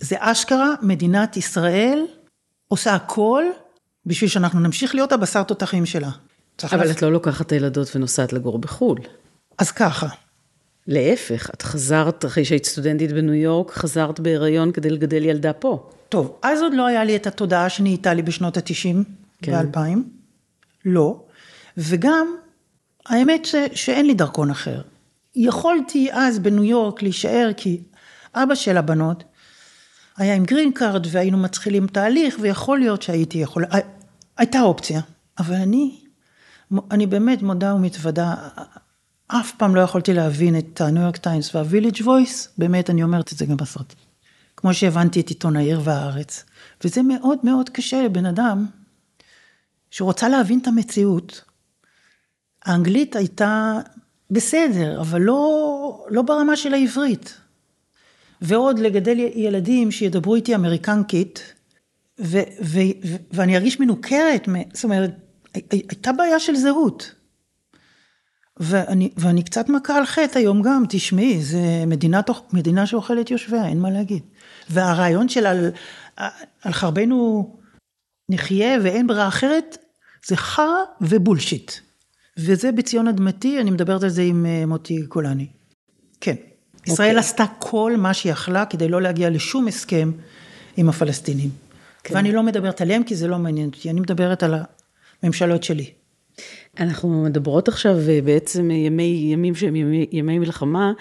זה 0.00 0.16
אשכרה, 0.18 0.74
מדינת 0.82 1.36
ישראל 1.36 2.06
עושה 2.68 2.94
הכל 2.94 3.44
בשביל 4.06 4.30
שאנחנו 4.30 4.60
נמשיך 4.60 4.94
להיות 4.94 5.12
הבשר 5.12 5.42
תותחים 5.42 5.86
שלה. 5.86 6.10
אבל 6.72 6.84
לס... 6.88 6.96
את 6.96 7.02
לא 7.02 7.12
לוקחת 7.12 7.46
את 7.46 7.52
הילדות 7.52 7.96
ונוסעת 7.96 8.32
לגור 8.32 8.58
בחו"ל. 8.58 8.98
אז 9.60 9.70
ככה. 9.70 10.06
להפך, 10.86 11.50
את 11.54 11.62
חזרת, 11.62 12.24
אחרי 12.24 12.44
שהיית 12.44 12.66
סטודנטית 12.66 13.12
בניו 13.12 13.34
יורק, 13.34 13.70
חזרת 13.70 14.20
בהיריון 14.20 14.72
כדי 14.72 14.90
לגדל 14.90 15.24
ילדה 15.24 15.52
פה. 15.52 15.90
טוב, 16.08 16.38
אז 16.42 16.62
עוד 16.62 16.74
לא 16.74 16.86
היה 16.86 17.04
לי 17.04 17.16
את 17.16 17.26
התודעה 17.26 17.68
שנהייתה 17.68 18.14
לי 18.14 18.22
בשנות 18.22 18.56
ה-90 18.56 18.96
כן. 19.42 19.52
ו-2000. 19.52 19.98
לא. 20.84 21.22
וגם, 21.76 22.26
האמת 23.06 23.44
ש, 23.44 23.54
שאין 23.74 24.06
לי 24.06 24.14
דרכון 24.14 24.50
אחר. 24.50 24.82
יכולתי 25.36 26.08
אז 26.12 26.38
בניו 26.38 26.64
יורק 26.64 27.02
להישאר 27.02 27.50
כי 27.56 27.80
אבא 28.34 28.54
של 28.54 28.76
הבנות 28.76 29.24
היה 30.16 30.34
עם 30.34 30.44
green 30.44 30.72
card 30.72 31.06
והיינו 31.10 31.38
מתחילים 31.38 31.86
תהליך 31.86 32.36
ויכול 32.40 32.78
להיות 32.78 33.02
שהייתי 33.02 33.38
יכולה, 33.38 33.66
הייתה 34.36 34.60
אופציה. 34.60 35.00
אבל 35.38 35.54
אני, 35.54 36.00
אני 36.90 37.06
באמת 37.06 37.42
מודה 37.42 37.74
ומתוודה, 37.74 38.34
אף 39.32 39.52
פעם 39.52 39.74
לא 39.74 39.80
יכולתי 39.80 40.14
להבין 40.14 40.58
את 40.58 40.80
הניו 40.80 41.02
יורק 41.02 41.16
טיימס 41.16 41.54
והוויליג' 41.54 42.02
וויס, 42.04 42.48
באמת 42.58 42.90
אני 42.90 43.02
אומרת 43.02 43.32
את 43.32 43.38
זה 43.38 43.46
גם 43.46 43.56
בסרט. 43.56 43.94
כמו 44.56 44.74
שהבנתי 44.74 45.20
את 45.20 45.28
עיתון 45.28 45.56
העיר 45.56 45.80
והארץ. 45.84 46.44
וזה 46.84 47.02
מאוד 47.02 47.38
מאוד 47.42 47.68
קשה 47.68 48.02
לבן 48.02 48.26
אדם 48.26 48.66
שרוצה 49.90 50.28
להבין 50.28 50.58
את 50.58 50.66
המציאות, 50.66 51.44
האנגלית 52.64 53.16
הייתה 53.16 53.78
בסדר, 54.30 55.00
אבל 55.00 55.20
לא, 55.20 56.06
לא 56.10 56.22
ברמה 56.22 56.56
של 56.56 56.74
העברית. 56.74 57.36
ועוד 58.42 58.78
לגדל 58.78 59.18
ילדים 59.18 59.90
שידברו 59.90 60.34
איתי 60.34 60.54
אמריקנקית, 60.54 61.54
ו, 62.18 62.38
ו, 62.62 62.78
ו, 63.04 63.16
ואני 63.32 63.56
ארגיש 63.56 63.80
מנוכרת, 63.80 64.48
זאת 64.72 64.84
אומרת, 64.84 65.10
הייתה 65.54 66.12
בעיה 66.12 66.40
של 66.40 66.56
זהות. 66.56 67.19
ואני, 68.60 69.10
ואני 69.16 69.42
קצת 69.42 69.68
מכה 69.68 69.96
על 69.96 70.06
חטא 70.06 70.38
היום 70.38 70.62
גם, 70.62 70.84
תשמעי, 70.88 71.42
זה 71.42 71.84
מדינה, 71.86 72.20
מדינה 72.52 72.86
שאוכלת 72.86 73.30
יושביה, 73.30 73.66
אין 73.66 73.80
מה 73.80 73.90
להגיד. 73.90 74.22
והרעיון 74.70 75.28
של 75.28 75.46
על, 75.46 75.70
על 76.62 76.72
חרבנו 76.72 77.50
נחיה 78.28 78.78
ואין 78.82 79.06
ברירה 79.06 79.28
אחרת, 79.28 79.78
זה 80.26 80.36
חרא 80.36 80.84
ובולשיט. 81.00 81.72
וזה 82.36 82.72
בציון 82.72 83.08
אדמתי, 83.08 83.60
אני 83.60 83.70
מדברת 83.70 84.02
על 84.02 84.08
זה 84.08 84.22
עם 84.22 84.46
אה, 84.46 84.66
מוטי 84.66 85.02
גולני. 85.02 85.46
כן. 86.20 86.34
Okay. 86.34 86.92
ישראל 86.92 87.08
אוקיי. 87.08 87.20
עשתה 87.20 87.44
כל 87.58 87.96
מה 87.96 88.14
שהיא 88.14 88.32
יכלה 88.32 88.66
כדי 88.66 88.88
לא 88.88 89.02
להגיע 89.02 89.30
לשום 89.30 89.68
הסכם 89.68 90.12
עם 90.76 90.88
הפלסטינים. 90.88 91.50
כן. 92.04 92.14
ואני 92.14 92.32
לא 92.32 92.42
מדברת 92.42 92.80
עליהם 92.80 93.02
כי 93.02 93.16
זה 93.16 93.28
לא 93.28 93.38
מעניין 93.38 93.68
אותי, 93.68 93.90
אני 93.90 94.00
מדברת 94.00 94.42
על 94.42 94.54
הממשלות 95.22 95.64
שלי. 95.64 95.90
אנחנו 96.78 97.22
מדברות 97.22 97.68
עכשיו 97.68 97.96
אה, 98.08 98.18
בעצם 98.24 98.70
ימי, 98.70 99.30
ימים 99.32 99.54
שהם 99.54 99.76
ימי, 99.76 100.06
ימי 100.12 100.38
מלחמה, 100.38 100.92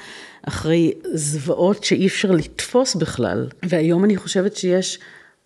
אחרי 0.44 0.94
זוועות 1.14 1.84
שאי 1.84 2.08
אפשר 2.08 2.32
לתפוס 2.32 2.96
בכלל. 2.96 3.48
והיום 3.64 4.06
אני 4.06 4.18
חושבת 4.18 4.56
שיש 4.56 5.00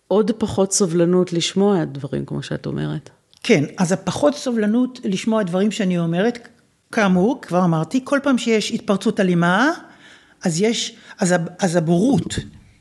עוד 0.08 0.30
פחות 0.38 0.72
סובלנות 0.72 1.32
לשמוע 1.32 1.84
דברים 1.84 2.24
כמו 2.24 2.42
שאת 2.42 2.66
אומרת. 2.66 3.10
כן, 3.42 3.64
אז 3.78 3.92
הפחות 3.92 4.34
סובלנות 4.34 5.00
לשמוע 5.04 5.42
דברים 5.42 5.70
שאני 5.70 5.98
אומרת, 5.98 6.48
כאמור, 6.92 7.38
כבר 7.42 7.64
אמרתי, 7.64 8.00
כל 8.04 8.18
פעם 8.22 8.38
שיש 8.38 8.72
התפרצות 8.72 9.20
אלימה, 9.20 9.72
אז 10.44 10.60
יש, 10.60 10.96
אז, 11.18 11.34
אז 11.58 11.76
הבורות 11.76 12.34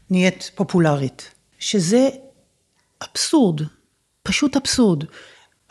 נהיית 0.10 0.52
פופולרית, 0.56 1.32
שזה 1.60 2.10
אבסורד, 3.04 3.62
פשוט 4.24 4.56
אבסורד. 4.56 5.04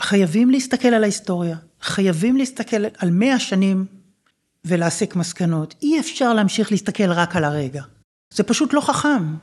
חייבים 0.03 0.50
להסתכל 0.50 0.88
על 0.88 1.03
ההיסטוריה, 1.03 1.57
חייבים 1.80 2.36
להסתכל 2.36 2.84
על 2.98 3.11
מאה 3.11 3.38
שנים 3.38 3.84
ולהסיק 4.64 5.16
מסקנות. 5.16 5.74
אי 5.82 6.00
אפשר 6.00 6.34
להמשיך 6.34 6.70
להסתכל 6.72 7.12
רק 7.12 7.36
על 7.36 7.44
הרגע. 7.44 7.82
זה 8.34 8.42
פשוט 8.42 8.72
לא 8.72 8.80
חכם, 8.80 9.34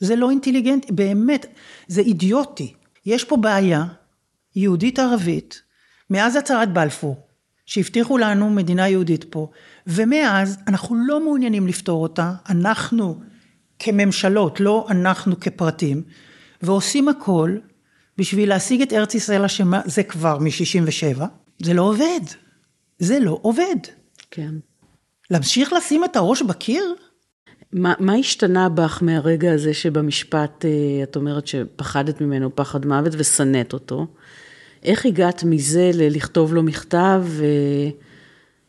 זה 0.00 0.16
לא 0.16 0.30
אינטליגנטי, 0.30 0.92
באמת, 0.92 1.46
זה 1.88 2.00
אידיוטי. 2.00 2.74
יש 3.06 3.24
פה 3.24 3.36
בעיה 3.36 3.84
יהודית 4.56 4.98
ערבית, 4.98 5.62
מאז 6.10 6.36
הצהרת 6.36 6.72
בלפור, 6.72 7.16
שהבטיחו 7.66 8.18
לנו 8.18 8.50
מדינה 8.50 8.88
יהודית 8.88 9.24
פה, 9.24 9.50
ומאז 9.86 10.58
אנחנו 10.66 10.96
לא 11.06 11.24
מעוניינים 11.24 11.66
לפתור 11.66 12.02
אותה, 12.02 12.32
אנחנו 12.48 13.20
כממשלות, 13.78 14.60
לא 14.60 14.86
אנחנו 14.90 15.40
כפרטים, 15.40 16.02
ועושים 16.62 17.08
הכל 17.08 17.56
בשביל 18.18 18.48
להשיג 18.48 18.82
את 18.82 18.92
ארץ 18.92 19.14
ישראל 19.14 19.44
אשמה, 19.44 19.80
זה 19.84 20.02
כבר 20.02 20.38
מ-67, 20.38 21.22
זה 21.62 21.74
לא 21.74 21.82
עובד. 21.82 22.20
זה 22.98 23.20
לא 23.20 23.38
עובד. 23.42 23.76
כן. 24.30 24.54
להמשיך 25.30 25.72
לשים 25.72 26.04
את 26.04 26.16
הראש 26.16 26.42
בקיר? 26.42 26.94
מה, 27.72 27.94
מה 27.98 28.14
השתנה 28.14 28.68
בך 28.68 28.98
מהרגע 29.02 29.52
הזה 29.52 29.74
שבמשפט 29.74 30.64
אה, 30.64 31.02
את 31.02 31.16
אומרת 31.16 31.46
שפחדת 31.46 32.20
ממנו 32.20 32.56
פחד 32.56 32.86
מוות 32.86 33.12
ושנאת 33.16 33.72
אותו? 33.72 34.06
איך 34.82 35.06
הגעת 35.06 35.44
מזה 35.44 35.90
ללכתוב 35.94 36.54
לו 36.54 36.62
מכתב 36.62 37.24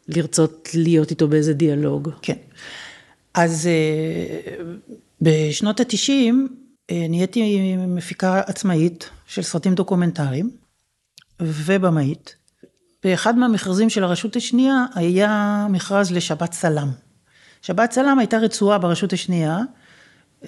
ולרצות 0.09 0.69
להיות 0.73 1.11
איתו 1.11 1.27
באיזה 1.27 1.53
דיאלוג? 1.53 2.09
כן. 2.21 2.37
אז 3.33 3.67
אה, 3.67 4.63
בשנות 5.21 5.79
התשעים 5.79 6.47
נהייתי 6.91 7.75
מפיקה 7.77 8.39
עצמאית 8.39 9.09
של 9.27 9.41
סרטים 9.41 9.75
דוקומנטריים 9.75 10.51
ובמאית. 11.39 12.35
באחד 13.03 13.37
מהמכרזים 13.37 13.89
של 13.89 14.03
הרשות 14.03 14.35
השנייה 14.35 14.85
היה 14.95 15.67
מכרז 15.69 16.11
לשבת 16.11 16.53
סלם. 16.53 16.91
שבת 17.61 17.91
סלם 17.91 18.19
הייתה 18.19 18.37
רצועה 18.37 18.77
ברשות 18.77 19.13
השנייה 19.13 19.59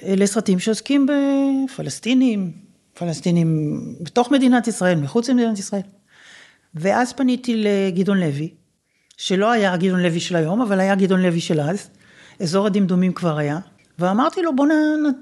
אה, 0.04 0.16
לסרטים 0.16 0.60
שעוסקים 0.60 1.08
בפלסטינים, 1.08 2.52
פלסטינים 2.94 3.80
בתוך 4.02 4.32
מדינת 4.32 4.68
ישראל, 4.68 5.00
מחוץ 5.00 5.30
למדינת 5.30 5.60
ישראל. 5.60 5.82
ואז 6.76 7.14
פניתי 7.14 7.64
לגדעון 7.64 8.20
לוי, 8.20 8.50
שלא 9.18 9.52
היה 9.52 9.78
גדעון 9.78 10.00
לוי 10.00 10.20
של 10.20 10.36
היום, 10.36 10.62
אבל 10.62 10.80
היה 10.80 10.96
גדעון 10.96 11.22
לוי 11.22 11.42
של 11.42 11.62
אז, 11.62 11.90
אזור 12.40 12.68
הדמדומים 12.68 13.14
כבר 13.14 13.38
היה, 13.38 13.60
ואמרתי 14.00 14.42
לו 14.42 14.56
בוא 14.56 14.68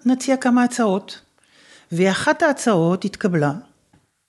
נציע 0.06 0.38
כמה 0.38 0.64
הצעות. 0.64 1.22
ואחת 1.92 2.42
ההצעות 2.44 3.06
התקבלה, 3.06 3.54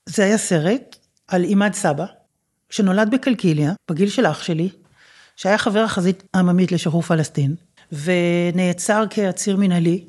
זה 0.07 0.25
היה 0.25 0.39
סרט 0.39 0.97
על 1.29 1.43
עימד 1.43 1.75
סבא, 1.75 2.07
שנולד 2.71 3.11
בקלקיליה, 3.11 3.73
בגיל 3.91 4.09
של 4.09 4.27
אח 4.27 4.43
שלי, 4.43 4.69
שהיה 5.37 5.59
חבר 5.59 5.81
החזית 5.81 6.23
העממית 6.35 6.73
לשחרור 6.73 7.03
פלסטין, 7.03 7.55
ונעצר 7.93 9.05
כעציר 9.11 9.57
מנהלי, 9.57 10.05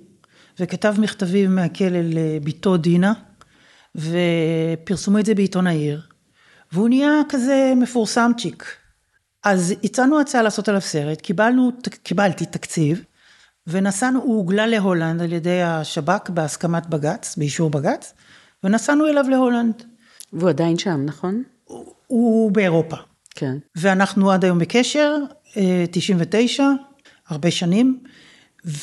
וכתב 0.59 0.95
מכתבים 0.97 1.55
מהכלא 1.55 1.99
לביתו 2.03 2.77
דינה, 2.77 3.13
ופרסמו 3.95 5.19
את 5.19 5.25
זה 5.25 5.35
בעיתון 5.35 5.67
העיר, 5.67 6.01
והוא 6.71 6.89
נהיה 6.89 7.21
כזה 7.29 7.73
מפורסם 7.75 8.31
צ'יק. 8.37 8.65
אז 9.43 9.73
הצענו 9.83 10.19
הצעה 10.19 10.41
לעשות 10.41 10.69
עליו 10.69 10.81
סרט, 10.81 11.21
קיבלנו, 11.21 11.71
קיבלתי 12.03 12.45
תקציב, 12.45 13.03
ונסענו, 13.70 14.20
הוא 14.20 14.38
הוגלה 14.38 14.67
להולנד 14.67 15.22
על 15.22 15.34
ידי 15.34 15.61
השב"כ 15.61 16.30
בהסכמת 16.30 16.86
בג"ץ, 16.86 17.36
באישור 17.38 17.70
בג"ץ, 17.70 18.13
ונסענו 18.63 19.07
אליו 19.07 19.26
להולנד. 19.30 19.84
והוא 20.34 20.49
עדיין 20.49 20.78
שם, 20.78 21.05
נכון? 21.05 21.43
הוא, 21.63 21.93
הוא 22.07 22.51
באירופה. 22.51 22.95
כן. 23.36 23.57
ואנחנו 23.76 24.32
עד 24.32 24.43
היום 24.45 24.59
בקשר, 24.59 25.15
99, 25.91 26.63
אה, 26.63 26.70
הרבה 27.28 27.51
שנים, 27.51 27.99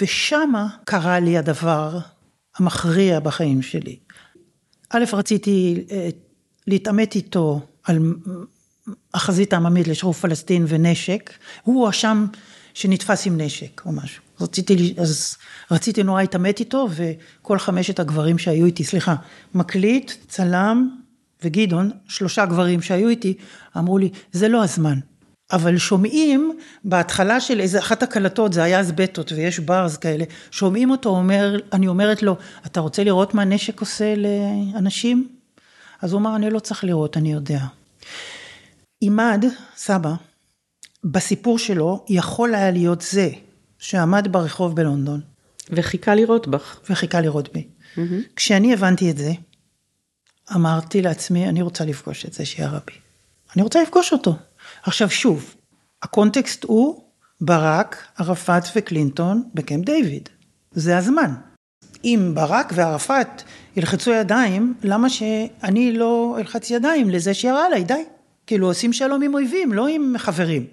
ושמה 0.00 0.68
קרה 0.84 1.20
לי 1.20 1.38
הדבר 1.38 1.98
המכריע 2.56 3.20
בחיים 3.20 3.62
שלי. 3.62 3.98
א', 4.90 5.04
רציתי 5.12 5.84
אה, 5.90 6.08
להתעמת 6.66 7.14
איתו 7.14 7.60
על 7.84 8.14
החזית 9.14 9.52
העממית 9.52 9.88
לשחרור 9.88 10.14
פלסטין 10.14 10.64
ונשק, 10.68 11.30
הוא 11.62 11.82
הואשם 11.82 12.26
שנתפס 12.74 13.26
עם 13.26 13.40
נשק 13.40 13.82
או 13.86 13.92
משהו. 13.92 14.25
רציתי, 14.40 14.94
אז 14.98 15.36
רציתי 15.70 16.02
נורא 16.02 16.20
להתעמת 16.20 16.60
איתו, 16.60 16.88
וכל 16.90 17.58
חמשת 17.58 18.00
הגברים 18.00 18.38
שהיו 18.38 18.66
איתי, 18.66 18.84
סליחה, 18.84 19.14
מקליט, 19.54 20.12
צלם 20.28 20.90
וגדעון, 21.44 21.90
שלושה 22.08 22.46
גברים 22.46 22.82
שהיו 22.82 23.08
איתי, 23.08 23.34
אמרו 23.76 23.98
לי, 23.98 24.10
זה 24.32 24.48
לא 24.48 24.64
הזמן. 24.64 24.98
אבל 25.52 25.78
שומעים 25.78 26.58
בהתחלה 26.84 27.40
של 27.40 27.60
איזה 27.60 27.78
אחת 27.78 28.02
הקלטות, 28.02 28.52
זה 28.52 28.62
היה 28.62 28.80
אז 28.80 28.92
בטות 28.92 29.32
ויש 29.32 29.58
ברז 29.58 29.96
כאלה, 29.96 30.24
שומעים 30.50 30.90
אותו 30.90 31.08
אומר, 31.08 31.56
אני 31.72 31.88
אומרת 31.88 32.22
לו, 32.22 32.36
אתה 32.66 32.80
רוצה 32.80 33.04
לראות 33.04 33.34
מה 33.34 33.44
נשק 33.44 33.80
עושה 33.80 34.14
לאנשים? 34.16 35.28
אז 36.02 36.12
הוא 36.12 36.20
אמר, 36.20 36.36
אני 36.36 36.50
לא 36.50 36.58
צריך 36.58 36.84
לראות, 36.84 37.16
אני 37.16 37.32
יודע. 37.32 37.60
עימד, 39.00 39.44
סבא, 39.76 40.12
בסיפור 41.04 41.58
שלו, 41.58 42.04
יכול 42.08 42.54
היה 42.54 42.70
להיות 42.70 43.02
זה 43.02 43.30
שעמד 43.78 44.28
ברחוב 44.30 44.76
בלונדון. 44.76 45.20
וחיכה 45.70 46.14
לראות 46.14 46.48
בך. 46.48 46.80
וחיכה 46.90 47.20
לראות 47.20 47.52
בי. 47.52 47.66
Mm-hmm. 47.96 48.00
כשאני 48.36 48.72
הבנתי 48.72 49.10
את 49.10 49.16
זה, 49.16 49.32
אמרתי 50.54 51.02
לעצמי, 51.02 51.48
אני 51.48 51.62
רוצה 51.62 51.84
לפגוש 51.84 52.26
את 52.26 52.32
זה 52.32 52.44
שירה 52.44 52.78
בי. 52.86 52.92
אני 53.56 53.62
רוצה 53.62 53.82
לפגוש 53.82 54.12
אותו. 54.12 54.36
עכשיו 54.82 55.10
שוב, 55.10 55.54
הקונטקסט 56.02 56.64
הוא 56.64 57.02
ברק, 57.40 58.06
ערפאת 58.18 58.62
וקלינטון 58.76 59.42
בקמפ 59.54 59.84
דיוויד. 59.84 60.28
זה 60.72 60.98
הזמן. 60.98 61.34
אם 62.04 62.32
ברק 62.34 62.72
וערפאת 62.74 63.42
ילחצו 63.76 64.10
ידיים, 64.10 64.74
למה 64.82 65.10
שאני 65.10 65.92
לא 65.92 66.36
אלחץ 66.38 66.70
ידיים 66.70 67.10
לזה 67.10 67.34
שירה 67.34 67.66
עליי, 67.66 67.84
די. 67.84 68.04
כאילו 68.46 68.66
עושים 68.66 68.92
שלום 68.92 69.22
עם 69.22 69.34
אויבים, 69.34 69.72
לא 69.72 69.86
עם 69.86 70.14
חברים. 70.18 70.66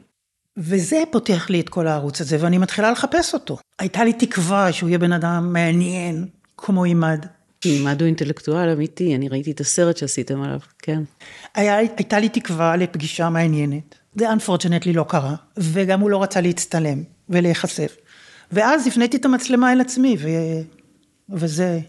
וזה 0.58 1.04
פותח 1.12 1.49
לי 1.49 1.60
את 1.60 1.70
כל 1.70 1.88
הערוץ 1.88 2.22
הזה, 2.22 2.38
ואני 2.39 2.58
מתחילה 2.58 2.91
לחפש 2.91 3.34
אותו. 3.34 3.58
הייתה 3.80 4.04
לי 4.04 4.14
תקווה 4.14 4.72
שהוא 4.72 4.89
יהיה 4.89 4.99
בן 4.99 5.12
אדם 5.12 5.54
מעניין, 5.54 6.26
כמו 6.58 6.84
עימד. 6.84 7.26
עימד 7.64 8.01
הוא 8.01 8.08
אינטלקטואל 8.08 8.70
אמיתי, 8.70 9.16
אני 9.16 9.30
ראיתי 9.30 9.51
את 9.51 9.60
הסרט 9.60 9.97
שעשיתם 9.97 10.41
עליו, 10.41 10.60
כן. 10.80 11.04
היה, 11.56 11.78
הייתה 11.78 12.20
לי 12.20 12.30
תקווה 12.30 12.76
לפגישה 12.76 13.30
מעניינת. 13.30 13.95
זה 14.16 14.34
unfortunately 14.34 14.93
לא 14.93 15.06
קרה, 15.10 15.36
וגם 15.58 15.99
הוא 15.99 16.10
לא 16.10 16.24
רצה 16.24 16.41
להצטלם 16.41 17.04
ולהיחשף. 17.30 17.97
ואז 18.51 18.88
הפניתי 18.88 19.18
את 19.18 19.26
המצלמה 19.26 19.74
אל 19.74 19.82
עצמי, 19.82 20.18
ו... 20.20 20.28
וזה... 21.30 21.80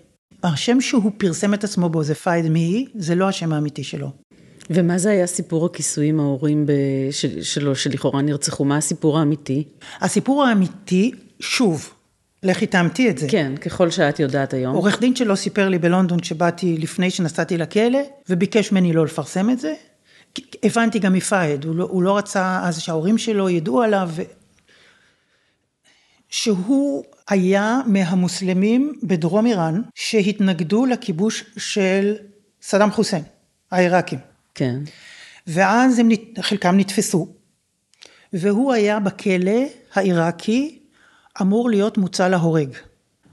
השם 0.42 0.80
שהוא 0.80 1.12
פרסם 1.16 1.54
את 1.54 1.64
עצמו 1.64 1.88
בו 1.88 2.02
זה 2.02 2.14
פייד 2.14 2.48
מי, 2.48 2.86
זה 2.94 3.14
לא 3.14 3.28
השם 3.28 3.52
האמיתי 3.52 3.84
שלו. 3.84 4.10
ומה 4.70 4.98
זה 4.98 5.10
היה 5.10 5.26
סיפור 5.26 5.66
הכיסויים 5.66 6.20
ההורים 6.20 6.66
של, 7.10 7.42
שלו, 7.42 7.76
שלכאורה 7.76 8.22
נרצחו? 8.22 8.64
מה 8.64 8.76
הסיפור 8.76 9.18
האמיתי? 9.18 9.64
הסיפור 10.00 10.44
האמיתי, 10.44 11.10
שוב, 11.40 11.94
לכי 12.42 12.66
תאמתי 12.66 13.10
את 13.10 13.18
זה. 13.18 13.26
כן, 13.28 13.56
ככל 13.56 13.90
שאת 13.90 14.20
יודעת 14.20 14.54
היום. 14.54 14.74
עורך 14.74 15.00
דין 15.00 15.16
שלו 15.16 15.36
סיפר 15.36 15.68
לי 15.68 15.78
בלונדון 15.78 16.22
שבאתי 16.22 16.78
לפני 16.78 17.10
שנסעתי 17.10 17.58
לכלא, 17.58 17.98
וביקש 18.28 18.72
ממני 18.72 18.92
לא 18.92 19.04
לפרסם 19.04 19.50
את 19.50 19.60
זה. 19.60 19.74
הבנתי 20.62 20.98
גם 20.98 21.12
מפאיד, 21.12 21.64
הוא, 21.64 21.76
לא, 21.76 21.84
הוא 21.90 22.02
לא 22.02 22.16
רצה 22.16 22.60
אז 22.62 22.80
שההורים 22.80 23.18
שלו 23.18 23.50
ידעו 23.50 23.82
עליו, 23.82 24.10
ו... 24.12 24.22
שהוא 26.28 27.04
היה 27.28 27.80
מהמוסלמים 27.86 28.92
בדרום 29.02 29.46
איראן 29.46 29.82
שהתנגדו 29.94 30.86
לכיבוש 30.86 31.44
של 31.56 32.14
סדאם 32.62 32.90
חוסיין, 32.90 33.22
העיראקים. 33.70 34.33
כן. 34.54 34.78
ואז 35.46 35.98
הם, 35.98 36.08
חלקם 36.40 36.76
נתפסו, 36.76 37.28
והוא 38.32 38.72
היה 38.72 39.00
בכלא 39.00 39.60
העיראקי 39.94 40.78
אמור 41.40 41.70
להיות 41.70 41.98
מוצא 41.98 42.28
להורג. 42.28 42.68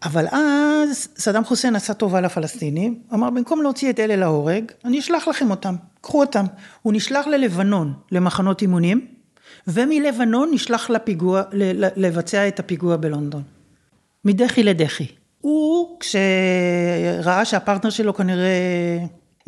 אבל 0.03 0.25
אז 0.31 1.07
סדאם 1.17 1.43
חוסיין 1.43 1.75
עשה 1.75 1.93
טובה 1.93 2.21
לפלסטינים, 2.21 3.01
אמר 3.13 3.29
במקום 3.29 3.61
להוציא 3.61 3.89
את 3.89 3.99
אלה 3.99 4.15
להורג, 4.15 4.71
אני 4.85 4.99
אשלח 4.99 5.27
לכם 5.27 5.51
אותם, 5.51 5.75
קחו 6.01 6.19
אותם. 6.19 6.45
הוא 6.81 6.93
נשלח 6.93 7.27
ללבנון, 7.27 7.93
למחנות 8.11 8.61
אימונים, 8.61 9.07
ומלבנון 9.67 10.49
נשלח 10.53 10.89
לפיגוע, 10.89 11.43
לבצע 11.95 12.47
את 12.47 12.59
הפיגוע 12.59 12.97
בלונדון. 12.97 13.43
מדחי 14.25 14.63
לדחי. 14.63 15.07
הוא, 15.41 15.99
כשראה 15.99 17.45
שהפרטנר 17.45 17.89
שלו 17.89 18.13
כנראה 18.13 18.97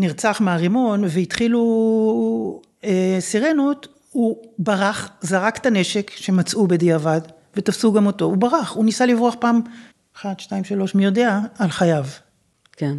נרצח 0.03 0.41
מהרימון 0.41 1.03
והתחילו 1.09 2.61
אה, 2.83 3.17
סירנות, 3.19 3.87
הוא 4.11 4.37
ברח, 4.59 5.09
זרק 5.21 5.57
את 5.57 5.65
הנשק 5.65 6.11
שמצאו 6.15 6.67
בדיעבד, 6.67 7.21
ותפסו 7.55 7.93
גם 7.93 8.05
אותו. 8.05 8.25
הוא 8.25 8.37
ברח, 8.37 8.71
הוא 8.71 8.85
ניסה 8.85 9.05
לברוח 9.05 9.35
פעם 9.39 9.61
אחת, 10.17 10.39
שתיים, 10.39 10.63
שלוש, 10.63 10.95
מי 10.95 11.05
יודע, 11.05 11.39
על 11.59 11.69
חייו. 11.69 12.05
כן. 12.71 12.97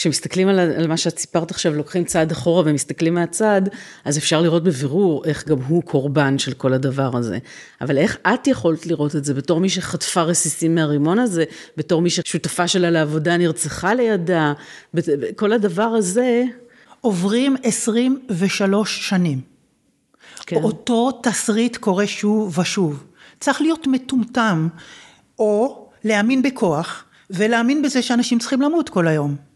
כשמסתכלים 0.00 0.48
על, 0.48 0.58
על 0.58 0.86
מה 0.86 0.96
שאת 0.96 1.18
סיפרת 1.18 1.50
עכשיו, 1.50 1.74
לוקחים 1.74 2.04
צעד 2.04 2.30
אחורה 2.30 2.62
ומסתכלים 2.66 3.14
מהצד, 3.14 3.62
אז 4.04 4.18
אפשר 4.18 4.40
לראות 4.40 4.64
בבירור 4.64 5.24
איך 5.24 5.48
גם 5.48 5.58
הוא 5.68 5.82
קורבן 5.82 6.38
של 6.38 6.52
כל 6.52 6.72
הדבר 6.72 7.16
הזה. 7.16 7.38
אבל 7.80 7.98
איך 7.98 8.16
את 8.34 8.46
יכולת 8.46 8.86
לראות 8.86 9.16
את 9.16 9.24
זה 9.24 9.34
בתור 9.34 9.60
מי 9.60 9.68
שחטפה 9.68 10.22
רסיסים 10.22 10.74
מהרימון 10.74 11.18
הזה, 11.18 11.44
בתור 11.76 12.02
מי 12.02 12.10
ששותפה 12.10 12.68
שלה 12.68 12.90
לעבודה 12.90 13.36
נרצחה 13.36 13.94
לידה, 13.94 14.52
כל 15.36 15.52
הדבר 15.52 15.82
הזה... 15.82 16.44
עוברים 17.00 17.56
23 17.62 19.08
שנים. 19.08 19.40
כן. 20.46 20.56
אותו 20.56 21.10
תסריט 21.22 21.76
קורה 21.76 22.06
שוב 22.06 22.58
ושוב. 22.58 23.04
צריך 23.40 23.60
להיות 23.60 23.86
מטומטם, 23.86 24.68
או 25.38 25.86
להאמין 26.04 26.42
בכוח, 26.42 27.04
ולהאמין 27.30 27.82
בזה 27.82 28.02
שאנשים 28.02 28.38
צריכים 28.38 28.60
למות 28.60 28.88
כל 28.88 29.08
היום. 29.08 29.49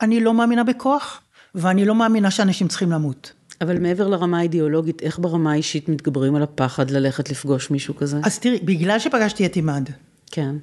אני 0.00 0.20
לא 0.20 0.34
מאמינה 0.34 0.64
בכוח, 0.64 1.20
ואני 1.54 1.84
לא 1.84 1.94
מאמינה 1.94 2.30
שאנשים 2.30 2.68
צריכים 2.68 2.92
למות. 2.92 3.32
אבל 3.60 3.78
מעבר 3.78 4.08
לרמה 4.08 4.38
האידיאולוגית, 4.38 5.02
איך 5.02 5.18
ברמה 5.18 5.52
האישית 5.52 5.88
מתגברים 5.88 6.34
על 6.34 6.42
הפחד 6.42 6.90
ללכת 6.90 7.30
לפגוש 7.30 7.70
מישהו 7.70 7.96
כזה? 7.96 8.20
אז 8.22 8.38
תראי, 8.38 8.58
בגלל 8.58 8.98
שפגשתי 8.98 9.46
את 9.46 9.56
עימד. 9.56 9.88
כן. 10.30 10.54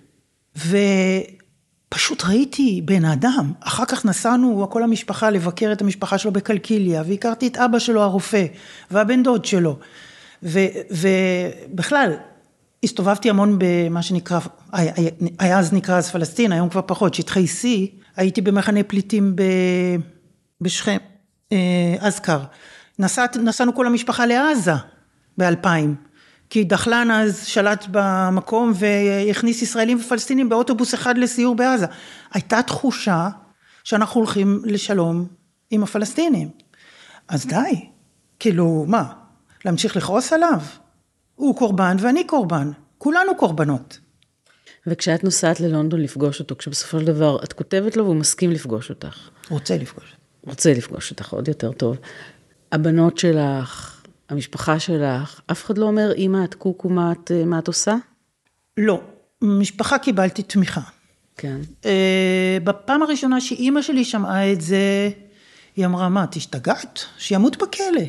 ופשוט 0.57 2.23
ראיתי 2.25 2.81
בן 2.85 3.05
אדם, 3.05 3.53
אחר 3.59 3.85
כך 3.85 4.05
נסענו, 4.05 4.67
כל 4.69 4.83
המשפחה, 4.83 5.29
לבקר 5.29 5.71
את 5.71 5.81
המשפחה 5.81 6.17
שלו 6.17 6.31
בקלקיליה, 6.31 7.03
והכרתי 7.07 7.47
את 7.47 7.57
אבא 7.57 7.79
שלו 7.79 8.01
הרופא, 8.01 8.45
והבן 8.91 9.23
דוד 9.23 9.45
שלו. 9.45 9.77
ובכלל, 10.43 12.13
הסתובבתי 12.83 13.29
המון 13.29 13.55
במה 13.57 14.01
שנקרא, 14.01 14.39
היה 15.39 15.59
אז 15.59 15.73
נקרא 15.73 15.97
אז 15.97 16.09
פלסטין, 16.11 16.51
היום 16.51 16.69
כבר 16.69 16.81
פחות, 16.85 17.13
שטחי 17.13 17.45
C, 17.45 17.65
הייתי 18.15 18.41
במחנה 18.41 18.83
פליטים 18.83 19.35
בשכם, 20.61 20.97
אה, 21.51 21.95
אז 21.99 22.19
קר. 22.19 22.43
נסעת, 22.99 23.37
נסענו 23.37 23.75
כל 23.75 23.87
המשפחה 23.87 24.25
לעזה 24.25 24.71
באלפיים, 25.37 25.95
כי 26.49 26.63
דחלן 26.63 27.11
אז 27.11 27.45
שלט 27.45 27.85
במקום 27.91 28.73
והכניס 28.75 29.61
ישראלים 29.61 29.99
ופלסטינים 29.99 30.49
באוטובוס 30.49 30.93
אחד 30.93 31.17
לסיור 31.17 31.55
בעזה. 31.55 31.85
הייתה 32.33 32.61
תחושה 32.61 33.29
שאנחנו 33.83 34.21
הולכים 34.21 34.61
לשלום 34.65 35.27
עם 35.69 35.83
הפלסטינים. 35.83 36.49
אז 37.27 37.45
די, 37.45 37.89
כאילו, 38.39 38.85
מה, 38.87 39.13
להמשיך 39.65 39.97
לכעוס 39.97 40.33
עליו? 40.33 40.59
הוא 41.35 41.55
קורבן 41.55 41.97
ואני 41.99 42.23
קורבן, 42.23 42.71
כולנו 42.97 43.35
קורבנות. 43.35 43.99
וכשאת 44.87 45.23
נוסעת 45.23 45.59
ללונדון 45.59 46.01
לפגוש 46.01 46.39
אותו, 46.39 46.55
כשבסופו 46.55 46.99
של 46.99 47.05
דבר 47.05 47.43
את 47.43 47.53
כותבת 47.53 47.97
לו 47.97 48.03
והוא 48.03 48.15
מסכים 48.15 48.51
לפגוש 48.51 48.89
אותך. 48.89 49.29
רוצה 49.49 49.77
לפגוש. 49.77 50.15
רוצה 50.47 50.73
לפגוש 50.73 51.11
אותך, 51.11 51.33
עוד 51.33 51.47
יותר 51.47 51.71
טוב. 51.71 51.97
הבנות 52.71 53.17
שלך, 53.17 54.01
המשפחה 54.29 54.79
שלך, 54.79 55.41
אף 55.51 55.65
אחד 55.65 55.77
לא 55.77 55.85
אומר, 55.85 56.11
אמא, 56.17 56.43
את 56.43 56.53
קוקו, 56.53 56.89
מה 56.89 57.11
את, 57.11 57.31
מה 57.45 57.59
את 57.59 57.67
עושה? 57.67 57.95
לא. 58.77 59.01
משפחה 59.41 59.97
קיבלתי 59.97 60.43
תמיכה. 60.43 60.81
כן. 61.37 61.57
Uh, 61.83 61.87
בפעם 62.63 63.03
הראשונה 63.03 63.41
שאימא 63.41 63.81
שלי 63.81 64.05
שמעה 64.05 64.51
את 64.53 64.61
זה, 64.61 65.09
היא 65.75 65.85
אמרה, 65.85 66.09
מה, 66.09 66.23
את 66.23 66.35
השתגעת? 66.35 67.05
שימות 67.17 67.57
בכלא. 67.57 68.05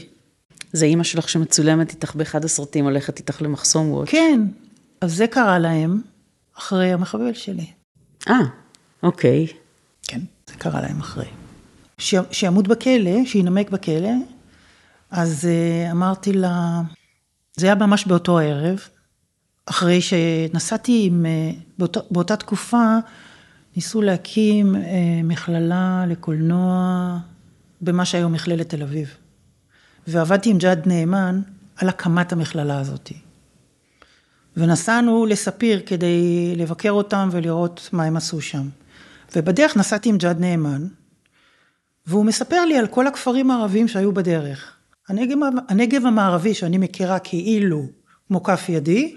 זה 0.72 0.84
אימא 0.84 1.04
שלך 1.04 1.28
שמצולמת 1.28 1.90
איתך 1.90 2.14
באחד 2.14 2.44
הסרטים, 2.44 2.84
הולכת 2.84 3.18
איתך 3.18 3.42
למחסום 3.42 3.92
ווץ'. 3.92 4.08
כן, 4.08 4.40
אז 5.00 5.14
זה 5.14 5.26
קרה 5.26 5.58
להם 5.58 6.00
אחרי 6.58 6.92
המחבל 6.92 7.34
שלי. 7.34 7.66
אה, 8.28 8.38
אוקיי. 9.02 9.46
כן, 10.02 10.20
זה 10.46 10.54
קרה 10.54 10.80
להם 10.80 11.00
אחרי. 11.00 11.26
ש... 11.98 12.14
שימות 12.30 12.68
בכלא, 12.68 13.24
שינמק 13.24 13.70
בכלא, 13.70 14.12
אז 15.10 15.48
uh, 15.48 15.92
אמרתי 15.92 16.32
לה, 16.32 16.80
זה 17.56 17.66
היה 17.66 17.74
ממש 17.74 18.06
באותו 18.06 18.38
הערב, 18.38 18.78
אחרי 19.66 20.00
שנסעתי 20.00 21.06
עם, 21.06 21.26
uh, 21.26 21.60
באות, 21.78 21.96
באותה 22.10 22.36
תקופה, 22.36 22.96
ניסו 23.76 24.02
להקים 24.02 24.74
uh, 24.74 24.78
מכללה 25.24 26.04
לקולנוע 26.08 27.18
במה 27.80 28.04
שהיום 28.04 28.32
מכללת 28.32 28.68
תל 28.68 28.82
אביב. 28.82 29.08
ועבדתי 30.06 30.50
עם 30.50 30.58
ג'אד 30.58 30.86
נאמן 30.86 31.40
על 31.76 31.88
הקמת 31.88 32.32
המכללה 32.32 32.78
הזאת. 32.78 33.12
ונסענו 34.56 35.26
לספיר 35.26 35.82
כדי 35.86 36.52
לבקר 36.56 36.90
אותם 36.90 37.28
ולראות 37.32 37.88
מה 37.92 38.04
הם 38.04 38.16
עשו 38.16 38.40
שם. 38.40 38.68
ובדרך 39.36 39.76
נסעתי 39.76 40.08
עם 40.08 40.18
ג'אד 40.18 40.40
נאמן, 40.40 40.86
והוא 42.06 42.24
מספר 42.24 42.64
לי 42.64 42.78
על 42.78 42.86
כל 42.86 43.06
הכפרים 43.06 43.50
הערביים 43.50 43.88
שהיו 43.88 44.12
בדרך. 44.12 44.72
הנגב, 45.08 45.36
הנגב 45.68 46.06
המערבי 46.06 46.54
שאני 46.54 46.78
מכירה 46.78 47.18
כאילו 47.18 47.86
כמו 48.28 48.42
כף 48.42 48.64
ידי, 48.68 49.16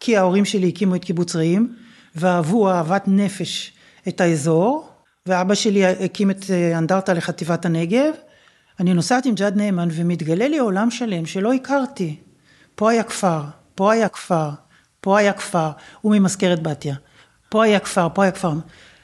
כי 0.00 0.16
ההורים 0.16 0.44
שלי 0.44 0.68
הקימו 0.68 0.94
את 0.94 1.04
קיבוץ 1.04 1.36
רעים, 1.36 1.74
ואהבו 2.14 2.70
אהבת 2.70 3.02
נפש 3.06 3.72
את 4.08 4.20
האזור, 4.20 4.88
ואבא 5.26 5.54
שלי 5.54 5.86
הקים 5.86 6.30
את 6.30 6.44
אה, 6.50 6.78
אנדרטה 6.78 7.12
לחטיבת 7.14 7.64
הנגב. 7.64 8.14
אני 8.80 8.94
נוסעת 8.94 9.26
עם 9.26 9.34
ג'אד 9.34 9.56
נאמן 9.56 9.88
ומתגלה 9.92 10.48
לי 10.48 10.58
עולם 10.58 10.90
שלם 10.90 11.26
שלא 11.26 11.52
הכרתי. 11.52 12.16
פה 12.74 12.90
היה 12.90 13.02
כפר, 13.02 13.42
פה 13.76 13.92
היה 13.92 14.08
כפר, 14.08 14.50
פה 15.00 15.18
היה 15.18 15.32
כפר, 15.32 15.70
הוא 16.00 16.16
ממזכרת 16.16 16.62
בתיה. 16.62 16.94
פה 17.48 17.64
היה 17.64 17.78
כפר, 17.78 18.08
פה 18.14 18.22
היה 18.22 18.32
כפר. 18.32 18.52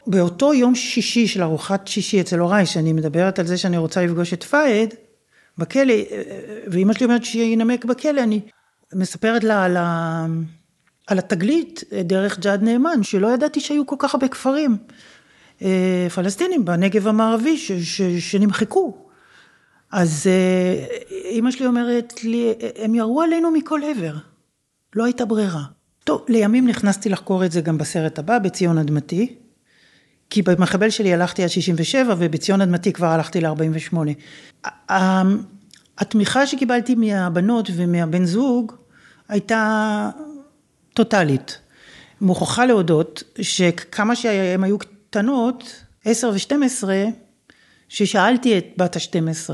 באותו 0.06 0.54
יום 0.54 0.74
שישי 0.74 1.26
של 1.26 1.42
ארוחת 1.42 1.88
שישי 1.88 2.20
אצל 2.20 2.38
הוריי, 2.38 2.66
שאני 2.66 2.92
מדברת 2.92 3.38
על 3.38 3.46
זה 3.46 3.56
שאני 3.56 3.76
רוצה 3.76 4.04
לפגוש 4.04 4.32
את 4.32 4.42
פאיד, 4.42 4.94
בכלא, 5.58 5.94
ואימא 6.66 6.92
שלי 6.92 7.04
אומרת 7.04 7.24
שינמק 7.24 7.84
בכלא, 7.84 8.20
אני 8.22 8.40
מספרת 8.94 9.44
לה 9.44 9.64
על, 9.64 9.76
ה, 9.76 10.26
על 11.06 11.18
התגלית 11.18 11.84
דרך 12.04 12.38
ג'אד 12.38 12.62
נאמן, 12.62 13.02
שלא 13.02 13.34
ידעתי 13.34 13.60
שהיו 13.60 13.86
כל 13.86 13.96
כך 13.98 14.14
הרבה 14.14 14.28
כפרים 14.28 14.76
אה, 15.62 16.06
פלסטינים 16.14 16.64
בנגב 16.64 17.08
המערבי 17.08 17.56
ש, 17.56 17.72
ש, 17.72 18.02
שנמחקו. 18.02 18.96
אז 19.92 20.26
אה, 20.26 20.86
אימא 21.10 21.50
שלי 21.50 21.66
אומרת 21.66 22.24
לי, 22.24 22.52
הם 22.76 22.94
ירו 22.94 23.22
עלינו 23.22 23.50
מכל 23.50 23.80
עבר, 23.84 24.14
לא 24.96 25.04
הייתה 25.04 25.24
ברירה. 25.24 25.62
טוב, 26.04 26.24
לימים 26.28 26.68
נכנסתי 26.68 27.08
לחקור 27.08 27.44
את 27.44 27.52
זה 27.52 27.60
גם 27.60 27.78
בסרט 27.78 28.18
הבא, 28.18 28.38
בציון 28.38 28.78
אדמתי, 28.78 29.34
כי 30.30 30.42
במחבל 30.42 30.90
שלי 30.90 31.12
הלכתי 31.14 31.42
עד 31.42 31.48
67 31.48 32.14
ובציון 32.18 32.60
אדמתי 32.60 32.92
כבר 32.92 33.06
הלכתי 33.06 33.40
ל-48. 33.40 33.96
התמיכה 35.98 36.46
שקיבלתי 36.46 36.94
מהבנות 36.94 37.70
ומהבן 37.74 38.24
זוג 38.24 38.72
הייתה 39.28 40.10
טוטאלית. 40.94 41.58
מוכרחה 42.20 42.66
להודות 42.66 43.22
שכמה 43.40 44.16
שהן 44.16 44.64
היו 44.64 44.78
קטנות, 44.78 45.84
10 46.04 46.30
ו-12, 46.30 46.88
ששאלתי 47.88 48.58
את 48.58 48.66
בת 48.76 48.96
ה-12, 48.96 49.50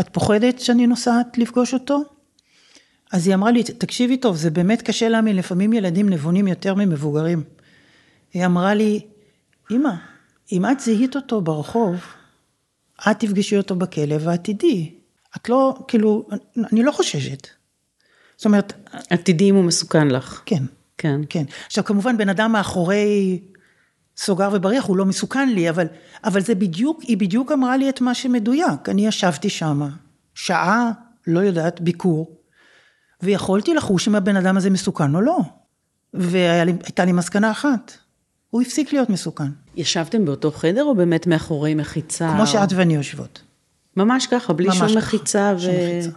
את 0.00 0.08
פוחדת 0.12 0.60
שאני 0.60 0.86
נוסעת 0.86 1.38
לפגוש 1.38 1.74
אותו? 1.74 2.17
אז 3.12 3.26
היא 3.26 3.34
אמרה 3.34 3.50
לי, 3.50 3.62
תקשיבי 3.62 4.16
טוב, 4.16 4.36
זה 4.36 4.50
באמת 4.50 4.82
קשה 4.82 5.08
להאמין, 5.08 5.36
לפעמים 5.36 5.72
ילדים 5.72 6.08
נבונים 6.08 6.48
יותר 6.48 6.74
ממבוגרים. 6.74 7.42
היא 8.32 8.46
אמרה 8.46 8.74
לי, 8.74 9.00
אמא, 9.70 9.92
אם 10.52 10.66
את 10.66 10.80
זיהית 10.80 11.16
אותו 11.16 11.40
ברחוב, 11.40 11.96
את 13.10 13.20
תפגשי 13.20 13.56
אותו 13.56 13.76
בכלא 13.76 14.16
ואת 14.20 14.44
תדעי. 14.44 14.94
את 15.36 15.48
לא, 15.48 15.78
כאילו, 15.88 16.28
אני 16.72 16.82
לא 16.82 16.92
חוששת. 16.92 17.46
זאת 18.36 18.46
אומרת... 18.46 18.72
את 19.12 19.24
תדעי 19.24 19.50
אם 19.50 19.54
הוא 19.54 19.64
מסוכן 19.64 20.08
לך. 20.08 20.42
כן. 20.46 20.64
כן. 20.98 21.20
כן. 21.28 21.44
עכשיו, 21.66 21.84
כמובן, 21.84 22.16
בן 22.16 22.28
אדם 22.28 22.52
מאחורי 22.52 23.40
סוגר 24.16 24.50
ובריח 24.52 24.84
הוא 24.84 24.96
לא 24.96 25.04
מסוכן 25.04 25.48
לי, 25.48 25.70
אבל, 25.70 25.86
אבל 26.24 26.40
זה 26.40 26.54
בדיוק, 26.54 27.02
היא 27.02 27.16
בדיוק 27.16 27.52
אמרה 27.52 27.76
לי 27.76 27.88
את 27.88 28.00
מה 28.00 28.14
שמדויק. 28.14 28.88
אני 28.88 29.06
ישבתי 29.06 29.48
שמה, 29.48 29.88
שעה, 30.34 30.90
לא 31.26 31.40
יודעת, 31.40 31.80
ביקור, 31.80 32.37
ויכולתי 33.22 33.74
לחוש 33.74 34.08
אם 34.08 34.14
הבן 34.14 34.36
אדם 34.36 34.56
הזה 34.56 34.70
מסוכן 34.70 35.14
או 35.14 35.20
לא. 35.20 35.38
והייתה 36.14 37.04
לי 37.04 37.12
מסקנה 37.12 37.50
אחת, 37.50 37.92
הוא 38.50 38.62
הפסיק 38.62 38.92
להיות 38.92 39.10
מסוכן. 39.10 39.48
ישבתם 39.76 40.24
באותו 40.24 40.50
חדר 40.50 40.84
או 40.84 40.94
באמת 40.94 41.26
מאחורי 41.26 41.74
מחיצה? 41.74 42.32
כמו 42.36 42.46
שאת 42.46 42.72
ואני 42.72 42.94
יושבות. 42.94 43.42
ממש 43.96 44.26
ככה, 44.26 44.52
בלי 44.52 44.66
ממש 44.66 44.78
שום 44.78 44.88
ככה, 44.88 44.98
מחיצה. 44.98 45.52
ו... 45.56 45.60
שום 45.60 45.70
מחיצה. 45.70 46.10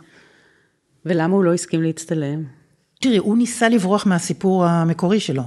ולמה 1.05 1.35
הוא 1.35 1.43
לא 1.43 1.53
הסכים 1.53 1.83
להצטלם? 1.83 2.43
תראי, 3.01 3.17
הוא 3.17 3.37
ניסה 3.37 3.69
לברוח 3.69 4.05
מהסיפור 4.05 4.65
המקורי 4.65 5.19
שלו. 5.19 5.43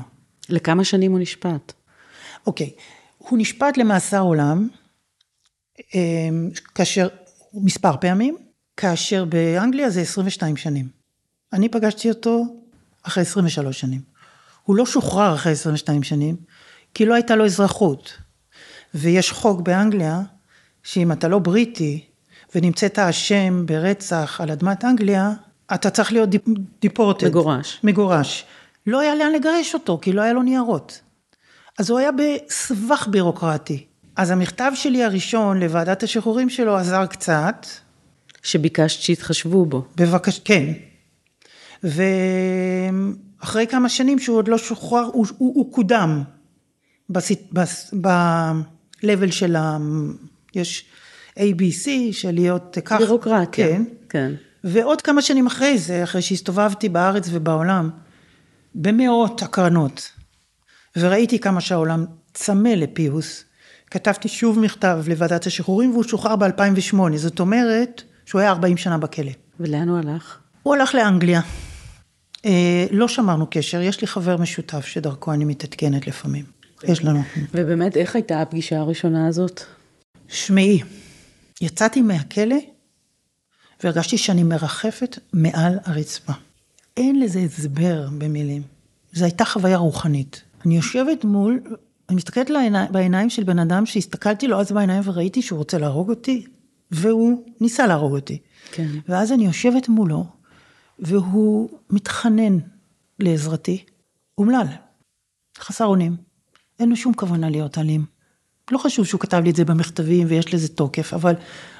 לכמה 0.48 0.84
שנים 0.84 1.12
הוא 1.12 1.20
נשפט? 1.20 1.72
אוקיי, 2.46 2.70
הוא 3.18 3.38
נשפט 3.38 3.76
למאסר 3.76 4.20
עולם, 4.20 4.68
אמ, 5.94 6.50
כאשר, 6.74 7.08
מספר 7.54 7.96
פעמים, 8.00 8.36
כאשר 8.76 9.24
באנגליה 9.24 9.90
זה 9.90 10.00
22 10.00 10.56
שנים. 10.56 11.03
אני 11.54 11.68
פגשתי 11.68 12.08
אותו 12.08 12.44
אחרי 13.02 13.22
23 13.22 13.80
שנים. 13.80 14.00
הוא 14.62 14.76
לא 14.76 14.86
שוחרר 14.86 15.34
אחרי 15.34 15.52
22 15.52 16.02
שנים, 16.02 16.36
כי 16.94 17.06
לא 17.06 17.14
הייתה 17.14 17.36
לו 17.36 17.44
אזרחות. 17.44 18.18
ויש 18.94 19.32
חוק 19.32 19.60
באנגליה, 19.60 20.20
שאם 20.82 21.12
אתה 21.12 21.28
לא 21.28 21.38
בריטי 21.38 22.04
ונמצאת 22.54 22.98
אשם 22.98 23.66
ברצח 23.66 24.40
על 24.40 24.50
אדמת 24.50 24.84
אנגליה, 24.84 25.32
אתה 25.74 25.90
צריך 25.90 26.12
להיות 26.12 26.28
דיפורטד. 26.80 27.26
מגורש. 27.26 27.80
מגורש. 27.84 28.44
לא 28.86 29.00
היה 29.00 29.14
לאן 29.14 29.32
לגרש 29.32 29.74
אותו, 29.74 29.98
כי 30.02 30.12
לא 30.12 30.22
היה 30.22 30.32
לו 30.32 30.42
ניירות. 30.42 31.00
אז 31.78 31.90
הוא 31.90 31.98
היה 31.98 32.10
בסבך 32.12 33.08
בירוקרטי. 33.10 33.86
אז 34.16 34.30
המכתב 34.30 34.72
שלי 34.74 35.04
הראשון 35.04 35.60
לוועדת 35.60 36.02
השחרורים 36.02 36.50
שלו 36.50 36.76
עזר 36.76 37.06
קצת. 37.06 37.66
שביקשת 38.42 39.00
שיתחשבו 39.00 39.66
בו. 39.66 39.84
בבקשה, 39.96 40.40
כן. 40.44 40.72
ואחרי 41.82 43.66
כמה 43.66 43.88
שנים 43.88 44.18
שהוא 44.18 44.36
עוד 44.36 44.48
לא 44.48 44.58
שוחרר, 44.58 45.10
הוא, 45.12 45.26
הוא, 45.38 45.52
הוא 45.54 45.72
קודם. 45.72 46.22
ב-level 47.10 49.30
של 49.30 49.56
ה... 49.56 49.78
יש 50.54 50.84
ABC 51.38 51.88
של 52.12 52.30
להיות 52.30 52.78
כך. 52.84 52.98
בירוקרטיה. 52.98 53.66
כן. 53.66 53.82
כן. 54.08 54.32
ועוד 54.64 55.02
כמה 55.02 55.22
שנים 55.22 55.46
אחרי 55.46 55.78
זה, 55.78 56.04
אחרי 56.04 56.22
שהסתובבתי 56.22 56.88
בארץ 56.88 57.28
ובעולם, 57.32 57.90
במאות 58.74 59.42
הקרנות, 59.42 60.10
וראיתי 60.96 61.38
כמה 61.38 61.60
שהעולם 61.60 62.04
צמא 62.34 62.68
לפיוס, 62.68 63.44
כתבתי 63.90 64.28
שוב 64.28 64.58
מכתב 64.58 65.04
לוועדת 65.08 65.46
השחרורים 65.46 65.90
והוא 65.90 66.04
שוחרר 66.04 66.36
ב-2008, 66.36 67.16
זאת 67.16 67.40
אומרת 67.40 68.02
שהוא 68.26 68.40
היה 68.40 68.50
40 68.50 68.76
שנה 68.76 68.98
בכלא. 68.98 69.32
ולאן 69.60 69.88
הוא 69.88 69.98
הלך? 69.98 70.38
הוא 70.64 70.74
הלך 70.74 70.94
לאנגליה. 70.94 71.40
אה, 72.44 72.86
לא 72.90 73.08
שמרנו 73.08 73.46
קשר, 73.50 73.80
יש 73.80 74.00
לי 74.00 74.06
חבר 74.06 74.36
משותף 74.36 74.86
שדרכו 74.86 75.32
אני 75.32 75.44
מתעדכנת 75.44 76.06
לפעמים. 76.06 76.44
יש 76.82 77.04
לנו. 77.04 77.22
ובאמת, 77.54 77.96
איך 77.96 78.14
הייתה 78.14 78.42
הפגישה 78.42 78.78
הראשונה 78.78 79.26
הזאת? 79.26 79.60
שמעי, 80.28 80.80
יצאתי 81.60 82.02
מהכלא 82.02 82.56
והרגשתי 83.82 84.18
שאני 84.18 84.42
מרחפת 84.42 85.18
מעל 85.32 85.78
הרצפה. 85.84 86.32
אין 86.96 87.20
לזה 87.20 87.40
הסבר 87.40 88.08
במילים. 88.18 88.62
זו 89.12 89.24
הייתה 89.24 89.44
חוויה 89.44 89.76
רוחנית. 89.76 90.42
אני 90.66 90.76
יושבת 90.76 91.24
מול, 91.24 91.60
אני 92.08 92.16
מסתכלת 92.16 92.50
לעיני, 92.50 92.78
בעיניים 92.90 93.30
של 93.30 93.44
בן 93.44 93.58
אדם 93.58 93.86
שהסתכלתי 93.86 94.48
לו 94.48 94.60
אז 94.60 94.72
בעיניים 94.72 95.02
וראיתי 95.04 95.42
שהוא 95.42 95.58
רוצה 95.58 95.78
להרוג 95.78 96.10
אותי, 96.10 96.46
והוא 96.90 97.44
ניסה 97.60 97.86
להרוג 97.86 98.12
אותי. 98.12 98.38
כן. 98.72 98.88
ואז 99.08 99.32
אני 99.32 99.46
יושבת 99.46 99.88
מולו, 99.88 100.24
והוא 100.98 101.70
מתחנן 101.90 102.58
לעזרתי, 103.18 103.84
אומלל, 104.38 104.66
חסר 105.58 105.84
אונים. 105.84 106.16
אין 106.80 106.88
לו 106.88 106.96
שום 106.96 107.14
כוונה 107.14 107.50
להיות 107.50 107.78
אלים. 107.78 108.04
לא 108.70 108.78
חשוב 108.78 109.06
שהוא 109.06 109.20
כתב 109.20 109.40
לי 109.44 109.50
את 109.50 109.56
זה 109.56 109.64
במכתבים 109.64 110.26
ויש 110.30 110.54
לזה 110.54 110.68
תוקף, 110.68 111.14
אבל 111.14 111.34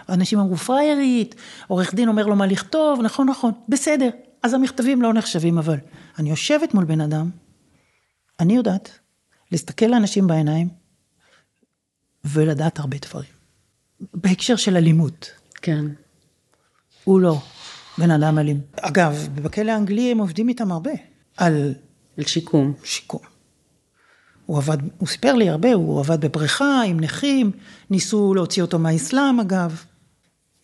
אנשים 0.09 0.39
אמרו 0.39 0.57
פריירית, 0.57 1.35
עורך 1.67 1.95
דין 1.95 2.09
אומר 2.09 2.27
לו 2.27 2.37
מה 2.37 2.47
לכתוב, 2.47 3.01
נכון, 3.03 3.31
נכון, 3.31 3.53
בסדר. 3.69 4.11
אז 4.43 4.55
המכתבים 4.55 5.03
לא 5.03 5.13
נחשבים, 5.13 5.59
אבל 5.59 5.77
אני 6.19 6.31
יושבת 6.31 6.75
מול 6.75 6.85
בן 6.85 7.01
אדם, 7.01 7.31
אני 8.41 8.57
יודעת 8.57 8.99
להסתכל 9.53 9.87
לאנשים 9.87 10.27
בעיניים 10.27 10.69
ולדעת 12.25 12.79
הרבה 12.79 12.97
דברים. 12.99 13.31
בהקשר 14.15 14.57
של 14.57 14.77
אלימות. 14.77 15.31
כן. 15.55 15.85
הוא 17.05 17.21
לא. 17.21 17.41
בן 17.99 18.11
אדם 18.11 18.39
אלים. 18.39 18.61
אגב, 18.81 19.29
בכלא 19.35 19.71
האנגלי 19.71 20.11
הם 20.11 20.19
עובדים 20.19 20.49
איתם 20.49 20.73
הרבה, 20.73 20.91
על 21.37 21.75
על 22.19 22.25
שיקום. 22.25 22.73
שיקום. 22.85 23.21
הוא 24.47 24.59
עבד, 24.59 24.79
הוא 24.99 25.09
סיפר 25.09 25.35
לי 25.35 25.49
הרבה, 25.49 25.73
הוא 25.75 26.01
עבד 26.01 26.21
בבריכה 26.21 26.83
עם 26.83 27.01
נכים, 27.01 27.51
ניסו 27.91 28.35
להוציא 28.35 28.63
אותו 28.63 28.79
מהאסלאם 28.79 29.41
אגב, 29.41 29.85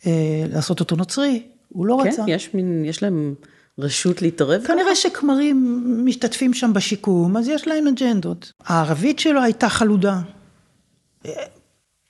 אה, 0.07 0.45
לעשות 0.53 0.81
אותו 0.81 0.97
נוצרי, 0.97 1.43
הוא 1.69 1.87
לא 1.87 2.01
כן, 2.03 2.09
רצה. 2.09 2.25
יש 2.29 2.55
מין, 2.55 2.85
יש 2.85 3.03
להם 3.03 3.35
רשות 3.79 4.23
להתערב? 4.23 4.63
כנראה 4.67 4.97
שכמרים 4.97 5.85
משתתפים 6.05 6.55
שם 6.55 6.73
בשיקום, 6.73 7.37
אז 7.37 7.49
יש 7.49 7.69
להם 7.69 7.87
אג'נדות. 7.87 8.53
הערבית 8.65 9.19
שלו 9.19 9.43
הייתה 9.43 9.69
חלודה. 9.69 10.21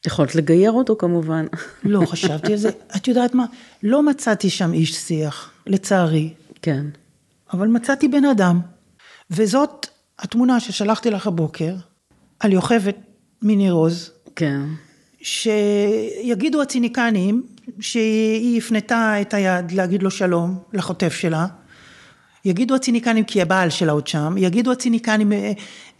יכולת 0.06 0.34
לגייר 0.34 0.72
אותו 0.72 0.96
כמובן. 0.98 1.46
לא 1.82 2.06
חשבתי 2.06 2.52
על 2.52 2.58
זה. 2.58 2.70
את 2.96 3.08
יודעת 3.08 3.34
מה? 3.34 3.44
לא 3.82 4.02
מצאתי 4.02 4.50
שם 4.50 4.72
איש 4.72 4.94
שיח, 4.94 5.50
לצערי. 5.66 6.34
כן. 6.62 6.86
אבל 7.52 7.68
מצאתי 7.68 8.08
בן 8.08 8.24
אדם. 8.24 8.60
וזאת 9.30 9.86
התמונה 10.18 10.60
ששלחתי 10.60 11.10
לך 11.10 11.26
הבוקר, 11.26 11.74
על 12.40 12.52
יוכבת 12.52 12.96
מניר 13.42 13.72
עוז, 13.72 14.10
כן. 14.36 14.60
שיגידו 15.22 16.62
הציניקנים 16.62 17.46
שהיא 17.80 18.58
הפנתה 18.58 19.20
את 19.20 19.34
היד 19.34 19.72
להגיד 19.72 20.02
לו 20.02 20.10
שלום 20.10 20.58
לחוטף 20.72 21.12
שלה. 21.12 21.46
יגידו 22.44 22.74
הציניקנים 22.74 23.24
כי 23.24 23.42
הבעל 23.42 23.70
שלה 23.70 23.92
עוד 23.92 24.06
שם, 24.06 24.34
יגידו 24.38 24.72
הציניקנים 24.72 25.32
אה, 25.32 25.52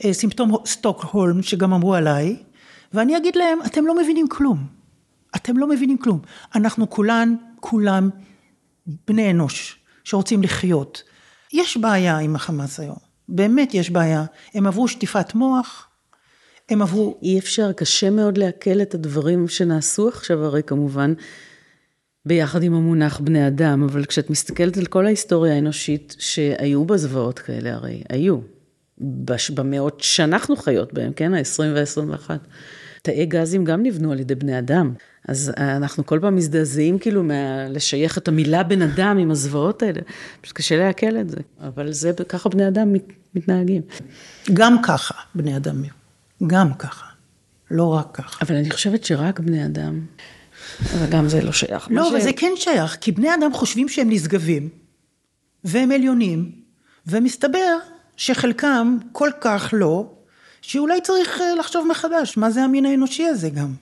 אה, 0.04 0.12
סימפטום 0.12 0.56
סטוקהולם 0.66 1.42
שגם 1.42 1.72
אמרו 1.72 1.94
עליי, 1.94 2.36
ואני 2.92 3.16
אגיד 3.16 3.36
להם, 3.36 3.58
אתם 3.66 3.86
לא 3.86 3.96
מבינים 3.96 4.28
כלום. 4.28 4.66
אתם 5.36 5.58
לא 5.58 5.68
מבינים 5.68 5.98
כלום. 5.98 6.20
אנחנו 6.54 6.90
כולן, 6.90 7.34
כולם 7.60 8.10
בני 9.08 9.30
אנוש 9.30 9.78
שרוצים 10.04 10.42
לחיות. 10.42 11.02
יש 11.52 11.76
בעיה 11.76 12.18
עם 12.18 12.36
החמאס 12.36 12.80
היום, 12.80 12.96
באמת 13.28 13.74
יש 13.74 13.90
בעיה. 13.90 14.24
הם 14.54 14.66
עברו 14.66 14.88
שטיפת 14.88 15.34
מוח, 15.34 15.88
הם 16.68 16.82
עברו 16.82 17.18
אי 17.22 17.38
אפשר, 17.38 17.72
קשה 17.72 18.10
מאוד 18.10 18.38
לעכל 18.38 18.82
את 18.82 18.94
הדברים 18.94 19.48
שנעשו 19.48 20.08
עכשיו, 20.08 20.44
הרי 20.44 20.62
כמובן, 20.62 21.14
ביחד 22.26 22.62
עם 22.62 22.74
המונח 22.74 23.20
בני 23.20 23.46
אדם, 23.46 23.82
אבל 23.82 24.04
כשאת 24.04 24.30
מסתכלת 24.30 24.76
על 24.76 24.86
כל 24.86 25.06
ההיסטוריה 25.06 25.54
האנושית, 25.54 26.16
שהיו 26.18 26.84
בה 26.84 26.96
זוועות 26.96 27.38
כאלה, 27.38 27.74
הרי 27.74 28.02
היו. 28.08 28.38
במאות 29.54 30.00
שאנחנו 30.00 30.56
חיות 30.56 30.92
בהם, 30.92 31.12
כן? 31.12 31.34
ה-20 31.34 31.62
וה-21. 31.74 32.30
תאי 33.02 33.26
גזים 33.26 33.64
גם 33.64 33.82
נבנו 33.82 34.12
על 34.12 34.20
ידי 34.20 34.34
בני 34.34 34.58
אדם. 34.58 34.92
אז 35.28 35.52
אנחנו 35.56 36.06
כל 36.06 36.18
פעם 36.22 36.36
מזדעזעים 36.36 36.98
כאילו 36.98 37.22
מה... 37.22 37.68
לשייך 37.68 38.18
את 38.18 38.28
המילה 38.28 38.62
בן 38.62 38.82
אדם 38.82 39.18
עם 39.18 39.30
הזוועות 39.30 39.82
האלה. 39.82 40.00
פשוט 40.40 40.56
קשה 40.56 40.76
לעכל 40.76 41.16
את 41.20 41.30
זה, 41.30 41.36
אבל 41.60 41.92
זה, 41.92 42.12
ככה 42.28 42.48
בני 42.48 42.68
אדם 42.68 42.92
מת, 42.92 43.04
מתנהגים. 43.34 43.82
גם 44.52 44.82
ככה 44.82 45.14
בני 45.34 45.56
אדם, 45.56 45.82
גם 46.46 46.74
ככה, 46.74 47.06
לא 47.70 47.84
רק 47.94 48.08
ככה. 48.12 48.44
אבל 48.44 48.56
אני 48.56 48.70
חושבת 48.70 49.04
שרק 49.04 49.40
בני 49.40 49.66
אדם, 49.66 50.00
אבל 50.94 51.06
גם 51.10 51.28
זה 51.28 51.42
לא 51.42 51.52
שייך. 51.52 51.88
לא, 51.90 52.08
אבל 52.10 52.20
ש- 52.20 52.24
זה 52.24 52.32
כן 52.36 52.52
שייך, 52.56 52.96
כי 53.00 53.12
בני 53.12 53.34
אדם 53.34 53.52
חושבים 53.52 53.88
שהם 53.88 54.10
נשגבים, 54.10 54.68
והם 55.64 55.90
עליונים, 55.90 56.52
ומסתבר 57.06 57.76
שחלקם 58.16 58.96
כל 59.12 59.30
כך 59.40 59.68
לא, 59.72 60.12
שאולי 60.62 61.00
צריך 61.00 61.40
אה, 61.40 61.54
לחשוב 61.54 61.86
מחדש, 61.90 62.36
מה 62.36 62.50
זה 62.50 62.62
המין 62.62 62.86
האנושי 62.86 63.24
הזה 63.24 63.50
גם. 63.50 63.74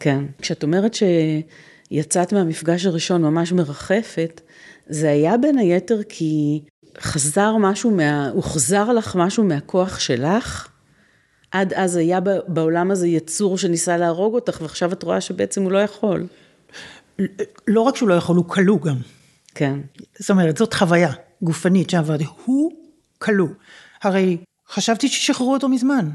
כן. 0.00 0.24
כשאת 0.42 0.62
אומרת 0.62 0.94
שיצאת 0.94 2.32
מהמפגש 2.32 2.86
הראשון 2.86 3.22
ממש 3.22 3.52
מרחפת, 3.52 4.40
זה 4.88 5.10
היה 5.10 5.36
בין 5.36 5.58
היתר 5.58 6.02
כי 6.08 6.62
חזר 6.98 7.56
משהו 7.56 7.90
מה... 7.90 8.28
הוחזר 8.28 8.92
לך 8.92 9.16
משהו 9.16 9.44
מהכוח 9.44 9.98
שלך? 9.98 10.68
עד 11.50 11.72
אז 11.72 11.96
היה 11.96 12.20
בעולם 12.48 12.90
הזה 12.90 13.08
יצור 13.08 13.58
שניסה 13.58 13.96
להרוג 13.96 14.34
אותך, 14.34 14.58
ועכשיו 14.62 14.92
את 14.92 15.02
רואה 15.02 15.20
שבעצם 15.20 15.62
הוא 15.62 15.72
לא 15.72 15.78
יכול. 15.78 16.26
לא 17.66 17.80
רק 17.80 17.96
שהוא 17.96 18.08
לא 18.08 18.14
יכול, 18.14 18.36
הוא 18.36 18.44
כלוא 18.48 18.80
גם. 18.80 18.96
כן. 19.54 19.80
זאת 20.18 20.30
אומרת, 20.30 20.56
זאת 20.56 20.74
חוויה 20.74 21.12
גופנית 21.42 21.90
שעברתי. 21.90 22.24
הוא 22.44 22.72
כלוא. 23.18 23.48
הרי 24.02 24.36
חשבתי 24.70 25.08
ששחררו 25.08 25.52
אותו 25.52 25.68
מזמן. 25.68 26.10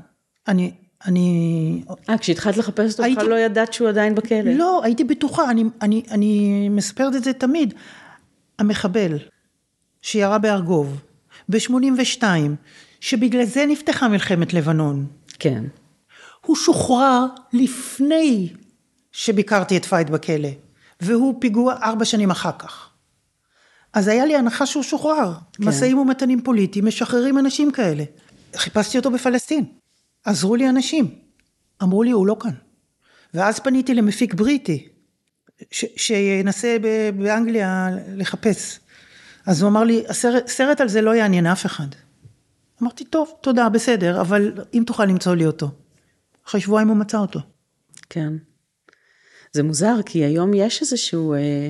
אני, 0.47 0.71
אני... 1.05 1.83
אה, 2.09 2.17
כשהתחלת 2.17 2.57
לחפש 2.57 2.91
אותו, 2.91 3.03
הייתי- 3.03 3.15
בכלל 3.17 3.29
לא 3.29 3.39
ידעת 3.39 3.73
שהוא 3.73 3.89
עדיין 3.89 4.15
בכלא. 4.15 4.51
לא, 4.51 4.81
הייתי 4.83 5.03
בטוחה, 5.03 5.49
אני, 5.51 5.63
אני, 5.81 6.03
אני 6.11 6.69
מספרת 6.69 7.15
את 7.15 7.23
זה 7.23 7.33
תמיד. 7.33 7.73
המחבל 8.59 9.17
שירה 10.01 10.37
בארגוב, 10.37 11.01
ב-82, 11.49 12.23
שבגלל 12.99 13.43
זה 13.45 13.65
נפתחה 13.65 14.07
מלחמת 14.07 14.53
לבנון, 14.53 15.05
כן. 15.39 15.63
הוא 16.45 16.55
שוחרר 16.55 17.25
לפני 17.53 18.49
שביקרתי 19.11 19.77
את 19.77 19.85
פייד 19.85 20.09
בכלא, 20.09 20.49
והוא 21.01 21.35
פיגוע 21.39 21.73
ארבע 21.83 22.05
שנים 22.05 22.31
אחר 22.31 22.51
כך. 22.59 22.89
אז 23.93 24.07
היה 24.07 24.25
לי 24.25 24.35
הנחה 24.35 24.65
שהוא 24.65 24.83
שוחרר. 24.83 25.33
כן. 25.53 25.63
משאים 25.67 25.97
ומתנים 25.97 26.41
פוליטיים 26.41 26.85
משחררים 26.85 27.37
אנשים 27.37 27.71
כאלה. 27.71 28.03
חיפשתי 28.55 28.97
אותו 28.97 29.11
בפלסטין. 29.11 29.65
עזרו 30.25 30.55
לי 30.55 30.69
אנשים. 30.69 31.15
אמרו 31.83 32.03
לי, 32.03 32.11
הוא 32.11 32.27
לא 32.27 32.37
כאן. 32.39 32.53
ואז 33.33 33.59
פניתי 33.59 33.93
למפיק 33.93 34.33
בריטי, 34.33 34.87
ש- 35.71 35.85
שינסה 35.97 36.77
ב- 36.81 37.09
באנגליה 37.23 37.89
לחפש. 38.07 38.79
אז 39.45 39.61
הוא 39.61 39.69
אמר 39.69 39.83
לי, 39.83 40.03
הסרט, 40.09 40.47
סרט 40.47 40.81
על 40.81 40.87
זה 40.87 41.01
לא 41.01 41.15
יעניין 41.15 41.47
אף 41.47 41.65
אחד. 41.65 41.87
אמרתי, 42.81 43.05
טוב, 43.05 43.33
תודה, 43.41 43.69
בסדר, 43.69 44.21
אבל 44.21 44.53
אם 44.73 44.83
תוכל 44.87 45.05
למצוא 45.05 45.35
לי 45.35 45.45
אותו. 45.45 45.71
אחרי 46.47 46.61
שבועיים 46.61 46.87
הוא 46.87 46.97
מצא 46.97 47.17
אותו. 47.17 47.39
כן. 48.09 48.33
זה 49.51 49.63
מוזר, 49.63 49.95
כי 50.05 50.23
היום 50.23 50.53
יש 50.53 50.81
איזשהו, 50.81 51.33
אה, 51.33 51.69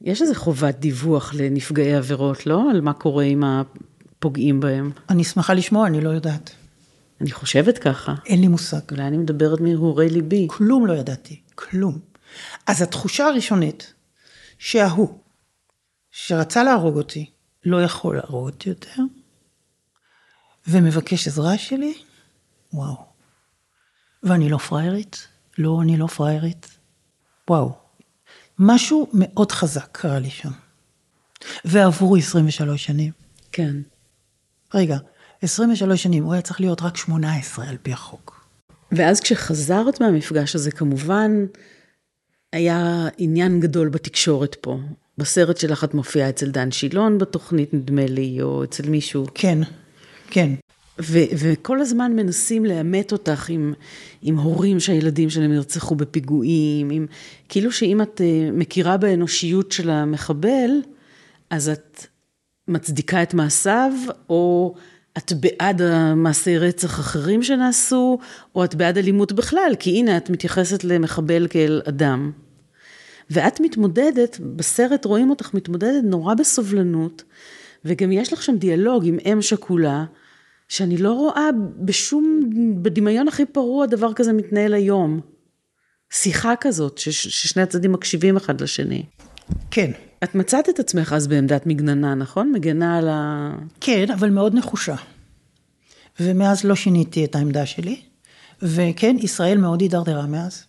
יש 0.00 0.22
איזו 0.22 0.34
חובת 0.34 0.74
דיווח 0.74 1.34
לנפגעי 1.34 1.94
עבירות, 1.94 2.46
לא? 2.46 2.70
על 2.70 2.80
מה 2.80 2.92
קורה 2.92 3.24
עם 3.24 3.42
הפוגעים 4.22 4.60
בהם. 4.60 4.90
אני 5.10 5.24
שמחה 5.24 5.54
לשמוע, 5.54 5.86
אני 5.86 6.00
לא 6.00 6.10
יודעת. 6.10 6.50
אני 7.20 7.32
חושבת 7.32 7.78
ככה. 7.78 8.14
אין 8.26 8.40
לי 8.40 8.48
מושג. 8.48 8.80
אולי 8.90 9.02
אני 9.02 9.16
מדברת 9.16 9.60
מהרהורי 9.60 10.08
ליבי. 10.08 10.46
כלום 10.50 10.86
לא 10.86 10.92
ידעתי, 10.92 11.40
כלום. 11.54 11.98
אז 12.66 12.82
התחושה 12.82 13.26
הראשונית, 13.26 13.94
שההוא, 14.58 15.18
שרצה 16.10 16.64
להרוג 16.64 16.96
אותי, 16.96 17.30
לא 17.64 17.82
יכול 17.82 18.16
להרוג 18.16 18.46
אותי 18.46 18.68
יותר, 18.68 19.02
ומבקש 20.66 21.26
עזרה 21.28 21.58
שלי, 21.58 21.94
וואו. 22.72 22.96
ואני 24.22 24.48
לא 24.48 24.58
פראיירית? 24.58 25.28
לא, 25.58 25.82
אני 25.82 25.96
לא 25.96 26.06
פראיירית. 26.06 26.78
וואו. 27.50 27.72
משהו 28.58 29.10
מאוד 29.12 29.52
חזק 29.52 29.88
קרה 29.92 30.18
לי 30.18 30.30
שם. 30.30 30.50
ועברו 31.64 32.16
23 32.16 32.84
שנים. 32.84 33.12
כן. 33.52 33.76
רגע, 34.74 34.96
23 35.42 36.02
שנים, 36.02 36.24
הוא 36.24 36.32
היה 36.32 36.42
צריך 36.42 36.60
להיות 36.60 36.82
רק 36.82 36.96
18 36.96 37.68
על 37.68 37.76
פי 37.82 37.92
החוק. 37.92 38.46
ואז 38.92 39.20
כשחזרת 39.20 40.00
מהמפגש 40.00 40.54
הזה, 40.54 40.70
כמובן, 40.70 41.46
היה 42.52 43.08
עניין 43.18 43.60
גדול 43.60 43.88
בתקשורת 43.88 44.56
פה. 44.60 44.78
בסרט 45.18 45.56
שלך 45.56 45.84
את 45.84 45.94
מופיעה 45.94 46.28
אצל 46.28 46.50
דן 46.50 46.70
שילון 46.70 47.18
בתוכנית, 47.18 47.74
נדמה 47.74 48.06
לי, 48.06 48.42
או 48.42 48.64
אצל 48.64 48.88
מישהו. 48.88 49.26
כן, 49.34 49.58
כן. 50.30 50.50
ו- 51.00 51.32
וכל 51.38 51.80
הזמן 51.80 52.12
מנסים 52.16 52.64
לאמת 52.64 53.12
אותך 53.12 53.48
עם, 53.48 53.74
עם 54.22 54.38
הורים 54.38 54.80
שהילדים 54.80 55.30
שלהם 55.30 55.52
נרצחו 55.52 55.94
בפיגועים, 55.94 56.90
עם, 56.90 57.06
כאילו 57.48 57.72
שאם 57.72 58.02
את 58.02 58.20
אה, 58.20 58.50
מכירה 58.52 58.96
באנושיות 58.96 59.72
של 59.72 59.90
המחבל, 59.90 60.70
אז 61.50 61.68
את 61.68 62.06
מצדיקה 62.72 63.22
את 63.22 63.34
מעשיו, 63.34 63.92
או 64.28 64.74
את 65.18 65.32
בעד 65.32 65.82
המעשי 65.82 66.58
רצח 66.58 67.00
אחרים 67.00 67.42
שנעשו, 67.42 68.18
או 68.54 68.64
את 68.64 68.74
בעד 68.74 68.98
אלימות 68.98 69.32
בכלל, 69.32 69.72
כי 69.78 69.98
הנה 69.98 70.16
את 70.16 70.30
מתייחסת 70.30 70.84
למחבל 70.84 71.46
כאל 71.50 71.82
אדם. 71.88 72.32
ואת 73.30 73.60
מתמודדת, 73.60 74.40
בסרט 74.56 75.04
רואים 75.04 75.30
אותך 75.30 75.54
מתמודדת 75.54 76.04
נורא 76.04 76.34
בסובלנות, 76.34 77.22
וגם 77.84 78.12
יש 78.12 78.32
לך 78.32 78.42
שם 78.42 78.56
דיאלוג 78.56 79.06
עם 79.06 79.18
אם 79.32 79.42
שכולה, 79.42 80.04
שאני 80.68 80.96
לא 80.96 81.12
רואה 81.12 81.48
בשום, 81.78 82.40
בדמיון 82.82 83.28
הכי 83.28 83.44
פרוע 83.44 83.86
דבר 83.86 84.12
כזה 84.12 84.32
מתנהל 84.32 84.74
היום. 84.74 85.20
שיחה 86.12 86.54
כזאת, 86.60 86.98
ש- 86.98 87.08
ששני 87.08 87.62
הצדדים 87.62 87.92
מקשיבים 87.92 88.36
אחד 88.36 88.60
לשני. 88.60 89.04
כן. 89.70 89.90
את 90.24 90.34
מצאת 90.34 90.68
את 90.68 90.78
עצמך 90.78 91.12
אז 91.12 91.26
בעמדת 91.26 91.66
מגננה, 91.66 92.14
נכון? 92.14 92.52
מגנה 92.52 92.98
על 92.98 93.08
ה... 93.08 93.52
כן, 93.80 94.10
אבל 94.10 94.30
מאוד 94.30 94.54
נחושה. 94.54 94.94
ומאז 96.20 96.64
לא 96.64 96.74
שיניתי 96.74 97.24
את 97.24 97.34
העמדה 97.34 97.66
שלי. 97.66 98.02
וכן, 98.62 99.16
ישראל 99.18 99.58
מאוד 99.58 99.80
הידרדרה 99.80 100.26
מאז. 100.26 100.64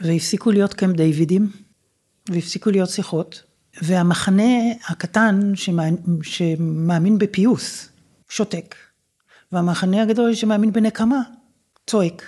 והפסיקו 0.00 0.50
להיות 0.50 0.74
קמפ 0.74 0.96
דיווידים, 0.96 1.50
והפסיקו 2.28 2.70
להיות 2.70 2.90
שיחות. 2.90 3.42
והמחנה 3.82 4.52
הקטן 4.88 5.52
שמאמין 6.22 7.18
בפיוס, 7.18 7.88
שותק. 8.28 8.74
והמחנה 9.52 10.02
הגדול 10.02 10.34
שמאמין 10.34 10.72
בנקמה, 10.72 11.20
צועק, 11.86 12.24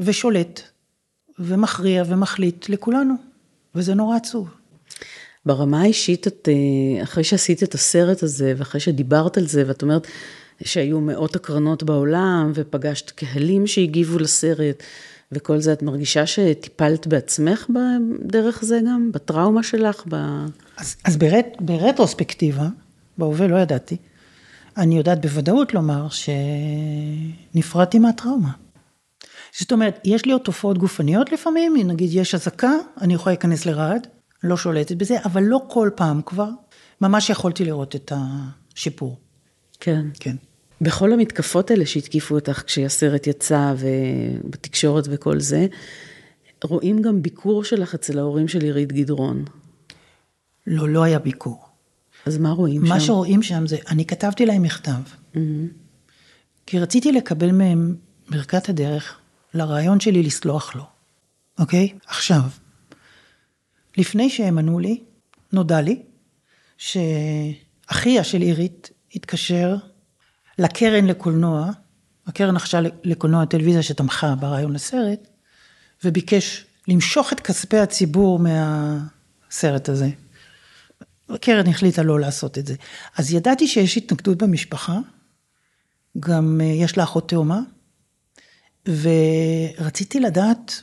ושולט, 0.00 0.60
ומכריע 1.38 2.02
ומחליט 2.06 2.68
לכולנו, 2.68 3.14
וזה 3.74 3.94
נורא 3.94 4.16
עצוב. 4.16 4.61
ברמה 5.46 5.82
האישית, 5.82 6.26
את, 6.26 6.48
אה, 6.48 7.02
אחרי 7.02 7.24
שעשית 7.24 7.62
את 7.62 7.74
הסרט 7.74 8.22
הזה, 8.22 8.54
ואחרי 8.56 8.80
שדיברת 8.80 9.36
על 9.36 9.46
זה, 9.46 9.64
ואת 9.66 9.82
אומרת 9.82 10.06
שהיו 10.62 11.00
מאות 11.00 11.36
הקרנות 11.36 11.82
בעולם, 11.82 12.52
ופגשת 12.54 13.10
קהלים 13.10 13.66
שהגיבו 13.66 14.18
לסרט, 14.18 14.82
וכל 15.32 15.60
זה, 15.60 15.72
את 15.72 15.82
מרגישה 15.82 16.26
שטיפלת 16.26 17.06
בעצמך 17.06 17.66
בדרך 17.70 18.64
זה 18.64 18.80
גם? 18.86 19.12
בטראומה 19.12 19.62
שלך? 19.62 20.04
ב... 20.08 20.14
אז, 20.76 20.96
אז 21.04 21.16
ברט, 21.16 21.46
ברטרוספקטיבה, 21.60 22.66
בהווה 23.18 23.46
לא 23.46 23.56
ידעתי, 23.56 23.96
אני 24.76 24.98
יודעת 24.98 25.20
בוודאות 25.20 25.74
לומר 25.74 26.06
שנפרדתי 27.52 27.98
מהטראומה. 27.98 28.50
זאת 29.58 29.72
אומרת, 29.72 30.00
יש 30.04 30.26
לי 30.26 30.32
עוד 30.32 30.40
תופעות 30.40 30.78
גופניות 30.78 31.32
לפעמים, 31.32 31.76
נגיד 31.76 32.10
יש 32.12 32.34
אזעקה, 32.34 32.72
אני 33.00 33.14
יכולה 33.14 33.32
להיכנס 33.32 33.66
לרעד, 33.66 34.06
לא 34.44 34.56
שולטת 34.56 34.96
בזה, 34.96 35.16
אבל 35.24 35.42
לא 35.42 35.62
כל 35.68 35.90
פעם 35.94 36.20
כבר, 36.26 36.48
ממש 37.00 37.30
יכולתי 37.30 37.64
לראות 37.64 37.96
את 37.96 38.12
השיפור. 38.16 39.18
כן. 39.80 40.06
כן. 40.20 40.36
בכל 40.80 41.12
המתקפות 41.12 41.70
האלה 41.70 41.86
שהתקיפו 41.86 42.34
אותך 42.34 42.62
כשהסרט 42.66 43.26
יצא 43.26 43.74
ובתקשורת 43.78 45.04
וכל 45.10 45.40
זה, 45.40 45.66
רואים 46.64 47.02
גם 47.02 47.22
ביקור 47.22 47.64
שלך 47.64 47.94
אצל 47.94 48.18
ההורים 48.18 48.48
של 48.48 48.60
עירית 48.60 48.92
גדרון. 48.92 49.44
לא, 50.66 50.88
לא 50.88 51.02
היה 51.02 51.18
ביקור. 51.18 51.64
אז 52.26 52.38
מה 52.38 52.50
רואים 52.50 52.80
מה 52.80 52.86
שם? 52.86 52.94
מה 52.94 53.00
שרואים 53.00 53.42
שם 53.42 53.66
זה, 53.66 53.76
אני 53.88 54.04
כתבתי 54.04 54.46
להם 54.46 54.62
מכתב, 54.62 54.90
mm-hmm. 55.34 55.38
כי 56.66 56.78
רציתי 56.78 57.12
לקבל 57.12 57.52
מהם 57.52 57.96
ברכת 58.30 58.68
הדרך 58.68 59.18
לרעיון 59.54 60.00
שלי 60.00 60.22
לסלוח 60.22 60.76
לו, 60.76 60.84
אוקיי? 61.58 61.92
עכשיו, 62.06 62.40
לפני 63.96 64.30
שהם 64.30 64.58
ענו 64.58 64.78
לי, 64.78 65.02
נודע 65.52 65.80
לי 65.80 66.02
שאחיה 66.78 68.24
של 68.24 68.40
עירית 68.40 68.90
התקשר 69.14 69.76
לקרן 70.58 71.04
לקולנוע, 71.06 71.70
הקרן 72.26 72.54
נחשה 72.54 72.80
לקולנוע 73.04 73.44
טלוויזיה 73.44 73.82
שתמכה 73.82 74.34
ברעיון 74.34 74.72
לסרט, 74.72 75.28
וביקש 76.04 76.64
למשוך 76.88 77.32
את 77.32 77.40
כספי 77.40 77.78
הציבור 77.78 78.38
מהסרט 78.38 79.88
הזה. 79.88 80.08
הקרן 81.28 81.68
החליטה 81.68 82.02
לא 82.02 82.20
לעשות 82.20 82.58
את 82.58 82.66
זה. 82.66 82.74
אז 83.16 83.32
ידעתי 83.32 83.66
שיש 83.68 83.96
התנגדות 83.96 84.38
במשפחה, 84.38 84.98
גם 86.20 86.60
אה, 86.60 86.66
יש 86.66 86.96
לה 86.96 87.04
אחות 87.04 87.28
תאומה, 87.28 87.60
ורציתי 88.88 90.20
לדעת 90.20 90.82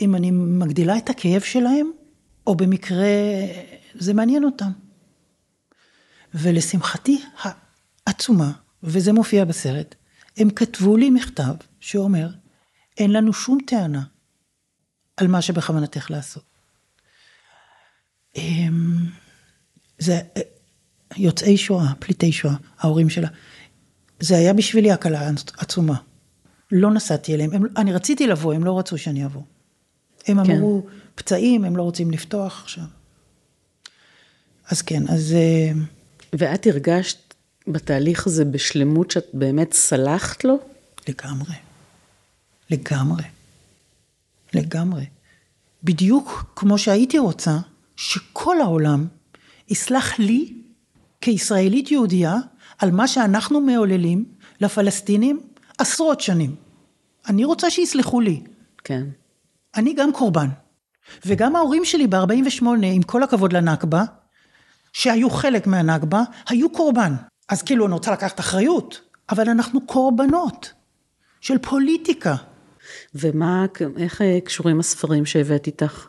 אם 0.00 0.14
אני 0.14 0.30
מגדילה 0.30 0.98
את 0.98 1.10
הכאב 1.10 1.40
שלהם, 1.40 1.90
או 2.46 2.54
במקרה 2.54 3.06
זה 3.94 4.14
מעניין 4.14 4.44
אותם. 4.44 4.70
ולשמחתי 6.34 7.22
העצומה, 8.06 8.52
וזה 8.82 9.12
מופיע 9.12 9.44
בסרט, 9.44 9.94
הם 10.36 10.50
כתבו 10.50 10.96
לי 10.96 11.10
מכתב 11.10 11.54
שאומר, 11.80 12.28
אין 12.98 13.12
לנו 13.12 13.32
שום 13.32 13.58
טענה 13.66 14.02
על 15.16 15.26
מה 15.28 15.42
שבכוונתך 15.42 16.10
לעשות. 16.10 16.44
אמ, 18.36 18.96
זה 19.98 20.20
יוצאי 21.16 21.56
שואה, 21.56 21.94
פליטי 21.98 22.32
שואה, 22.32 22.54
ההורים 22.78 23.10
שלה. 23.10 23.28
זה 24.20 24.36
היה 24.36 24.52
בשבילי 24.52 24.92
הקלה 24.92 25.30
עצומה. 25.58 25.96
לא 26.72 26.90
נסעתי 26.90 27.34
אליהם, 27.34 27.52
הם, 27.52 27.62
אני 27.76 27.92
רציתי 27.92 28.26
לבוא, 28.26 28.54
הם 28.54 28.64
לא 28.64 28.78
רצו 28.78 28.98
שאני 28.98 29.24
אבוא. 29.24 29.42
הם 30.26 30.44
כן. 30.44 30.52
אמרו, 30.52 30.86
פצעים, 31.14 31.64
הם 31.64 31.76
לא 31.76 31.82
רוצים 31.82 32.10
לפתוח 32.10 32.60
עכשיו. 32.62 32.84
אז 34.70 34.82
כן, 34.82 35.08
אז... 35.08 35.32
אה, 35.32 35.72
ואת 36.32 36.66
הרגשת 36.66 37.34
בתהליך 37.66 38.26
הזה 38.26 38.44
בשלמות 38.44 39.10
שאת 39.10 39.26
באמת 39.32 39.72
סלחת 39.72 40.44
לו? 40.44 40.58
לגמרי. 41.08 41.54
לגמרי. 42.70 43.22
לגמרי. 44.54 45.06
בדיוק 45.84 46.52
כמו 46.56 46.78
שהייתי 46.78 47.18
רוצה 47.18 47.58
שכל 47.96 48.60
העולם 48.60 49.06
יסלח 49.68 50.18
לי 50.18 50.52
כישראלית 51.20 51.90
יהודייה 51.90 52.36
על 52.78 52.90
מה 52.90 53.08
שאנחנו 53.08 53.60
מעוללים 53.60 54.24
לפלסטינים 54.60 55.40
עשרות 55.80 56.20
שנים. 56.20 56.54
אני 57.28 57.44
רוצה 57.44 57.70
שיסלחו 57.70 58.20
לי. 58.20 58.40
כן. 58.84 59.04
אני 59.76 59.94
גם 59.94 60.12
קורבן. 60.12 60.48
וגם 61.26 61.56
ההורים 61.56 61.84
שלי 61.84 62.06
ב-48, 62.06 62.64
עם 62.82 63.02
כל 63.02 63.22
הכבוד 63.22 63.52
לנכבה, 63.52 64.04
שהיו 64.92 65.30
חלק 65.30 65.66
מהנכבה, 65.66 66.22
היו 66.48 66.70
קורבן. 66.70 67.14
אז 67.48 67.62
כאילו 67.62 67.86
אני 67.86 67.94
רוצה 67.94 68.12
לקחת 68.12 68.40
אחריות, 68.40 69.00
אבל 69.30 69.48
אנחנו 69.48 69.86
קורבנות 69.86 70.72
של 71.40 71.58
פוליטיקה. 71.58 72.36
ומה, 73.14 73.66
איך 73.96 74.22
אה, 74.22 74.38
קשורים 74.44 74.80
הספרים 74.80 75.26
שהבאת 75.26 75.66
איתך? 75.66 76.08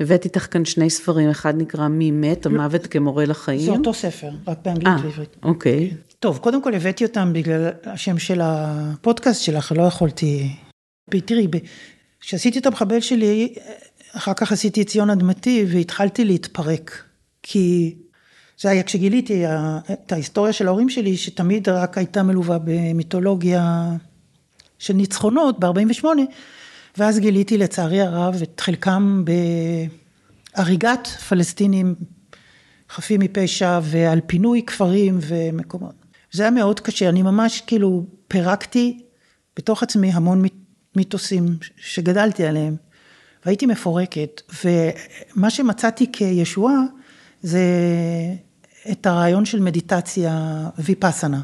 הבאת 0.00 0.24
איתך 0.24 0.46
כאן 0.50 0.64
שני 0.64 0.90
ספרים, 0.90 1.30
אחד 1.30 1.54
נקרא 1.56 1.88
מי 1.88 2.10
מת, 2.10 2.46
המוות 2.46 2.86
כמורה 2.86 3.24
לחיים. 3.24 3.60
זה 3.60 3.70
אותו 3.70 3.94
ספר, 3.94 4.30
רק 4.46 4.58
באנגלית 4.64 4.86
אה, 4.86 5.04
ועברית. 5.04 5.36
אוקיי. 5.42 5.96
טוב, 6.24 6.38
קודם 6.38 6.62
כל 6.62 6.74
הבאתי 6.74 7.04
אותם 7.04 7.32
בגלל 7.32 7.70
השם 7.84 8.18
של 8.18 8.40
הפודקאסט 8.42 9.42
שלך, 9.42 9.72
לא 9.76 9.82
יכולתי... 9.82 10.56
תראי, 11.10 11.46
כשעשיתי 12.20 12.58
את 12.58 12.66
המחבל 12.66 13.00
שלי, 13.00 13.54
אחר 14.12 14.34
כך 14.34 14.52
עשיתי 14.52 14.82
את 14.82 14.86
ציון 14.86 15.10
אדמתי 15.10 15.64
והתחלתי 15.68 16.24
להתפרק. 16.24 17.02
כי 17.42 17.94
זה 18.60 18.70
היה 18.70 18.82
כשגיליתי 18.82 19.44
את 19.92 20.12
ההיסטוריה 20.12 20.52
של 20.52 20.66
ההורים 20.66 20.88
שלי, 20.88 21.16
שתמיד 21.16 21.68
רק 21.68 21.98
הייתה 21.98 22.22
מלווה 22.22 22.58
במיתולוגיה 22.64 23.90
של 24.78 24.94
ניצחונות 24.94 25.60
ב-48, 25.60 26.04
ואז 26.98 27.18
גיליתי 27.18 27.58
לצערי 27.58 28.00
הרב 28.00 28.40
את 28.42 28.60
חלקם 28.60 29.24
בהריגת 30.56 31.06
פלסטינים 31.06 31.94
חפים 32.90 33.20
מפשע 33.20 33.80
ועל 33.82 34.20
פינוי 34.26 34.62
כפרים 34.66 35.18
ומקומות. 35.20 36.03
זה 36.34 36.42
היה 36.42 36.50
מאוד 36.50 36.80
קשה, 36.80 37.08
אני 37.08 37.22
ממש 37.22 37.62
כאילו 37.66 38.04
פירקתי 38.28 39.02
בתוך 39.56 39.82
עצמי 39.82 40.10
המון 40.12 40.42
מיתוסים 40.96 41.56
שגדלתי 41.76 42.44
עליהם, 42.44 42.76
והייתי 43.44 43.66
מפורקת, 43.66 44.42
ומה 44.64 45.50
שמצאתי 45.50 46.12
כישועה 46.12 46.78
זה 47.42 47.62
את 48.90 49.06
הרעיון 49.06 49.44
של 49.44 49.60
מדיטציה 49.60 50.64
ויפאסנה, 50.78 51.40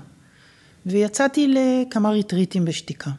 ויצאתי 0.86 1.54
לכמה 1.54 2.10
ריטריטים 2.10 2.64
בשתיקה. 2.64 3.10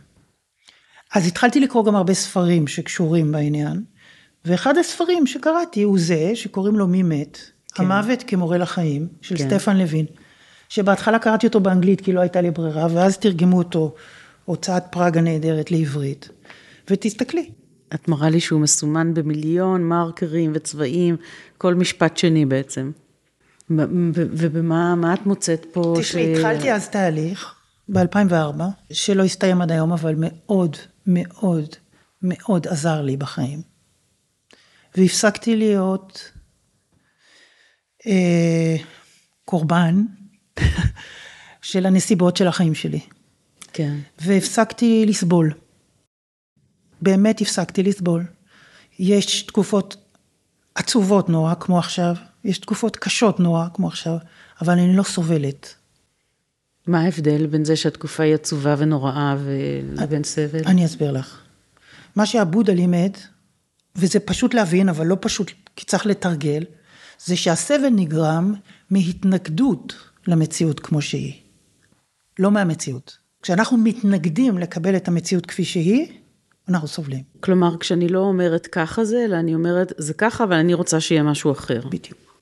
אז 1.16 1.28
התחלתי 1.28 1.60
לקרוא 1.60 1.86
גם 1.86 1.96
הרבה 1.96 2.14
ספרים 2.14 2.68
שקשורים 2.68 3.32
בעניין, 3.32 3.84
ואחד 4.46 4.78
הספרים 4.78 5.28
שקראתי 5.28 5.84
הוא 5.84 6.00
זה, 6.00 6.32
שקוראים 6.36 6.76
לו 6.76 6.88
מי 6.88 7.04
מת, 7.04 7.38
כן. 7.74 7.84
המוות 7.84 8.24
כמורה 8.28 8.58
לחיים, 8.58 9.08
של 9.22 9.38
כן. 9.38 9.50
סטפן 9.50 9.78
לוין, 9.78 10.06
שבהתחלה 10.72 11.20
קראתי 11.20 11.48
אותו 11.48 11.60
באנגלית 11.60 12.02
כי 12.02 12.14
לא 12.14 12.20
הייתה 12.20 12.42
לי 12.42 12.52
ברירה, 12.52 12.88
ואז 12.94 13.18
תרגמו 13.18 13.58
אותו, 13.58 13.96
הוצאת 14.46 14.84
פראג 14.90 15.18
הנהדרת 15.18 15.72
לעברית, 15.72 16.30
ותסתכלי. 16.90 17.50
את 17.94 18.08
מראה 18.08 18.30
לי 18.30 18.40
שהוא 18.40 18.62
מסומן 18.62 19.14
במיליון 19.14 19.84
מרקרים 19.84 20.52
וצבעים, 20.56 21.18
כל 21.58 21.76
משפט 21.76 22.18
שני 22.18 22.46
בעצם. 22.46 22.92
ובמה 24.16 25.14
את 25.14 25.26
מוצאת 25.26 25.66
פה? 25.72 25.96
תשמעי, 26.00 26.36
ש... 26.36 26.38
התחלתי 26.38 26.74
אז 26.74 26.90
תהליך, 26.90 27.56
ב-2004, 27.90 28.62
שלא 28.92 29.24
הסתיים 29.24 29.62
עד 29.62 29.72
היום, 29.72 29.94
אבל 29.94 30.16
מאוד 30.18 30.78
מאוד 31.08 31.68
מאוד 32.22 32.68
עזר 32.68 33.02
לי 33.02 33.18
בחיים. 33.18 33.62
והפסקתי 34.98 35.56
להיות 35.56 36.32
אה, 38.08 38.76
קורבן 39.46 40.04
של 41.62 41.86
הנסיבות 41.86 42.38
של 42.38 42.48
החיים 42.48 42.76
שלי. 42.76 43.00
כן. 43.74 43.98
והפסקתי 44.20 45.06
לסבול. 45.08 45.54
באמת 47.02 47.42
הפסקתי 47.42 47.84
לסבול. 47.84 48.26
יש 49.00 49.42
תקופות 49.42 49.96
עצובות 50.76 51.30
נורא, 51.30 51.54
כמו 51.60 51.80
עכשיו, 51.80 52.16
יש 52.44 52.58
תקופות 52.58 52.98
קשות 52.98 53.40
נורא, 53.40 53.66
כמו 53.74 53.88
עכשיו, 53.88 54.18
אבל 54.62 54.74
אני 54.74 54.98
לא 54.98 55.04
סובלת. 55.04 55.76
מה 56.88 57.02
ההבדל 57.02 57.46
בין 57.46 57.66
זה 57.66 57.76
שהתקופה 57.76 58.24
היא 58.24 58.36
עצובה 58.36 58.76
ונוראה 58.78 59.36
לבין 59.94 60.24
סבל? 60.24 60.62
אני 60.66 60.86
אסביר 60.86 61.12
לך. 61.12 61.38
מה 62.16 62.26
שעבודה 62.26 62.74
לימד, 62.74 63.12
וזה 63.96 64.20
פשוט 64.20 64.54
להבין, 64.54 64.90
אבל 64.90 65.08
לא 65.08 65.18
פשוט, 65.20 65.52
כי 65.76 65.86
צריך 65.86 66.06
לתרגל, 66.06 66.64
זה 67.26 67.36
שהסבל 67.36 67.90
נגרם 67.96 68.54
מהתנגדות 68.90 70.11
למציאות 70.28 70.80
כמו 70.80 71.02
שהיא, 71.02 71.34
לא 72.40 72.52
מהמציאות. 72.52 73.18
כשאנחנו 73.42 73.78
מתנגדים 73.78 74.58
לקבל 74.58 74.96
את 74.96 75.08
המציאות 75.08 75.46
כפי 75.46 75.64
שהיא, 75.64 76.08
אנחנו 76.70 76.88
סובלים. 76.88 77.24
כלומר, 77.40 77.78
כשאני 77.78 78.08
לא 78.08 78.20
אומרת 78.20 78.68
ככה 78.68 79.06
זה, 79.06 79.26
אלא 79.26 79.36
אני 79.36 79.56
אומרת 79.56 79.94
זה 79.98 80.14
ככה, 80.14 80.44
אבל 80.44 80.56
אני 80.56 80.74
רוצה 80.74 81.00
שיהיה 81.00 81.24
משהו 81.24 81.52
אחר. 81.52 81.82
בדיוק. 81.88 82.40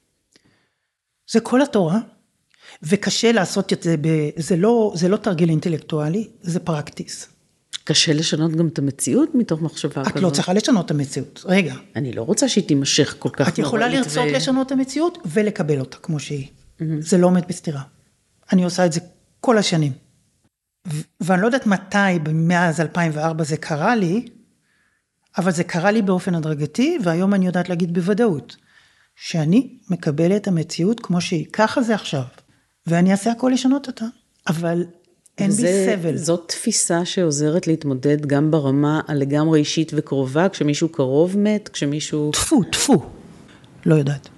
זה 1.32 1.40
כל 1.40 1.62
התורה, 1.62 2.00
וקשה 2.84 3.32
לעשות 3.32 3.74
את 3.74 3.84
זה, 3.84 3.96
ב... 4.02 4.08
זה, 4.38 4.56
לא, 4.56 4.94
זה 4.96 5.10
לא 5.10 5.18
תרגיל 5.18 5.50
אינטלקטואלי, 5.50 6.28
זה 6.42 6.60
פרקטיס. 6.60 7.28
קשה 7.84 8.14
לשנות 8.14 8.52
גם 8.52 8.68
את 8.68 8.80
המציאות 8.80 9.36
מתוך 9.36 9.62
מחשבה 9.62 10.02
את 10.02 10.08
כזאת. 10.08 10.18
את 10.18 10.22
לא 10.22 10.30
צריכה 10.30 10.54
לשנות 10.54 10.86
את 10.86 10.92
המציאות, 10.92 11.44
רגע. 11.46 11.76
אני 11.96 12.14
לא 12.14 12.22
רוצה 12.22 12.50
שהיא 12.50 12.64
תימשך 12.64 13.16
כל 13.20 13.30
כך 13.30 13.40
נוראית. 13.40 13.54
את 13.54 13.60
יכולה 13.60 13.88
לרצות 13.88 14.28
ו... 14.32 14.34
לשנות 14.34 14.68
את 14.68 14.72
המציאות 14.72 15.18
ולקבל 15.26 15.80
אותה 15.80 15.98
כמו 15.98 16.20
שהיא. 16.20 16.48
Mm-hmm. 16.80 16.84
זה 17.00 17.18
לא 17.18 17.28
עומד 17.28 17.48
בסתירה. 17.48 17.82
אני 18.54 18.64
עושה 18.64 18.86
את 18.86 18.94
זה 18.94 19.00
כל 19.40 19.58
השנים. 19.58 19.92
ואני 21.22 21.42
לא 21.42 21.46
יודעת 21.46 21.68
מתי, 21.68 22.32
מאז 22.34 22.82
2004 22.82 23.44
זה 23.44 23.58
קרה 23.58 23.96
לי, 23.96 24.26
אבל 25.38 25.52
זה 25.52 25.64
קרה 25.64 25.92
לי 25.92 26.02
באופן 26.02 26.36
הדרגתי, 26.36 26.98
והיום 27.04 27.34
אני 27.34 27.46
יודעת 27.46 27.70
להגיד 27.70 27.94
בוודאות, 27.94 28.56
שאני 29.16 29.78
מקבלת 29.90 30.42
את 30.42 30.48
המציאות 30.48 31.00
כמו 31.00 31.22
שהיא, 31.22 31.46
ככה 31.54 31.82
זה 31.82 31.96
עכשיו, 31.96 32.24
ואני 32.88 33.12
אעשה 33.12 33.32
הכל 33.32 33.52
לשנות 33.54 33.88
אותה, 33.88 34.06
אבל 34.48 34.86
אין 35.38 35.50
וזה, 35.50 35.62
בי 35.62 35.96
סבל. 35.96 36.18
זאת 36.18 36.46
תפיסה 36.48 37.06
שעוזרת 37.06 37.68
להתמודד 37.68 38.26
גם 38.26 38.52
ברמה 38.52 39.02
הלגמרי 39.08 39.60
אישית 39.60 39.92
וקרובה, 39.96 40.50
כשמישהו 40.50 40.90
קרוב 40.90 41.38
מת, 41.38 41.70
כשמישהו... 41.70 42.32
טפו, 42.32 42.64
טפו. 42.64 43.06
לא 43.86 43.96
יודעת. 43.96 44.30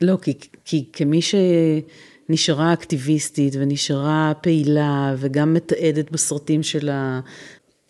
לא, 0.00 0.18
כי, 0.22 0.38
כי 0.64 0.88
כמי 0.92 1.20
שנשארה 1.22 2.72
אקטיביסטית 2.72 3.54
ונשארה 3.58 4.32
פעילה 4.40 5.14
וגם 5.18 5.54
מתעדת 5.54 6.10
בסרטים 6.10 6.62
שלה, 6.62 7.20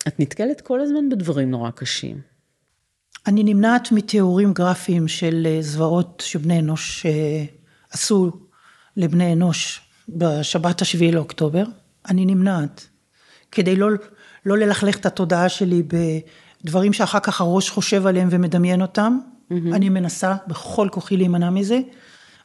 את 0.08 0.20
נתקלת 0.20 0.60
כל 0.60 0.80
הזמן 0.80 1.08
בדברים 1.08 1.50
נורא 1.50 1.70
קשים. 1.70 2.20
אני 3.26 3.42
נמנעת 3.42 3.92
מתיאורים 3.92 4.52
גרפיים 4.52 5.08
של 5.08 5.46
אה, 5.46 5.62
זוועות 5.62 6.22
שבני 6.26 6.58
אנוש 6.58 7.06
אה, 7.06 7.44
עשו 7.90 8.30
לבני 8.96 9.32
אנוש 9.32 9.80
בשבת 10.08 10.82
השביעי 10.82 11.12
לאוקטובר. 11.12 11.64
אני 12.08 12.24
נמנעת, 12.24 12.88
כדי 13.52 13.76
לא, 13.76 13.88
לא 14.46 14.58
ללכלך 14.58 14.96
את 14.96 15.06
התודעה 15.06 15.48
שלי 15.48 15.82
בדברים 16.64 16.92
שאחר 16.92 17.20
כך 17.20 17.40
הראש 17.40 17.70
חושב 17.70 18.06
עליהם 18.06 18.28
ומדמיין 18.30 18.82
אותם. 18.82 19.18
Mm-hmm. 19.50 19.74
אני 19.74 19.88
מנסה 19.88 20.34
בכל 20.46 20.88
כוחי 20.90 21.16
להימנע 21.16 21.50
מזה. 21.50 21.80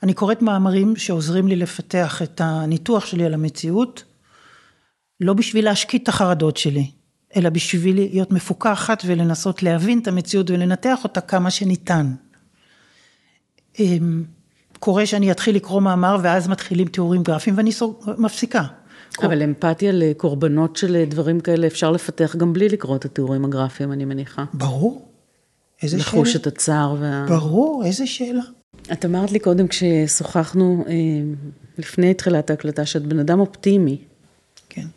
אני 0.03 0.13
קוראת 0.13 0.41
מאמרים 0.41 0.95
שעוזרים 0.95 1.47
לי 1.47 1.55
לפתח 1.55 2.21
את 2.21 2.41
הניתוח 2.41 3.05
שלי 3.05 3.25
על 3.25 3.33
המציאות, 3.33 4.03
לא 5.19 5.33
בשביל 5.33 5.65
להשקיט 5.65 6.03
את 6.03 6.07
החרדות 6.07 6.57
שלי, 6.57 6.91
אלא 7.35 7.49
בשביל 7.49 7.95
להיות 7.95 8.31
מפוקחת 8.31 9.03
ולנסות 9.05 9.63
להבין 9.63 9.99
את 9.99 10.07
המציאות 10.07 10.49
ולנתח 10.49 10.99
אותה 11.03 11.21
כמה 11.21 11.51
שניתן. 11.51 12.11
אמ, 13.79 14.23
קורה 14.79 15.05
שאני 15.05 15.31
אתחיל 15.31 15.55
לקרוא 15.55 15.81
מאמר 15.81 16.17
ואז 16.23 16.47
מתחילים 16.47 16.87
תיאורים 16.87 17.23
גרפיים 17.23 17.57
ואני 17.57 17.71
מפסיקה. 18.17 18.63
אבל 19.23 19.43
אמפתיה 19.43 19.91
לקורבנות 19.93 20.75
של 20.75 21.03
דברים 21.07 21.39
כאלה 21.39 21.67
אפשר 21.67 21.91
לפתח 21.91 22.35
גם 22.35 22.53
בלי 22.53 22.69
לקרוא 22.69 22.95
את 22.95 23.05
התיאורים 23.05 23.45
הגרפיים, 23.45 23.91
אני 23.91 24.05
מניחה. 24.05 24.43
ברור. 24.53 25.14
איזה 25.83 25.99
שאלה. 25.99 26.07
לחוש 26.07 26.35
את 26.35 26.47
הצער 26.47 26.95
וה... 26.99 27.25
ברור, 27.29 27.83
איזה 27.85 28.07
שאלה. 28.07 28.43
את 28.91 29.05
אמרת 29.05 29.31
לי 29.31 29.39
קודם 29.39 29.67
כששוחחנו, 29.67 30.85
אה, 30.87 30.93
לפני 31.77 32.13
תחילת 32.13 32.49
ההקלטה, 32.49 32.85
שאת 32.85 33.05
בן 33.05 33.19
אדם 33.19 33.39
אופטימי. 33.39 33.97
כן. 34.69 34.87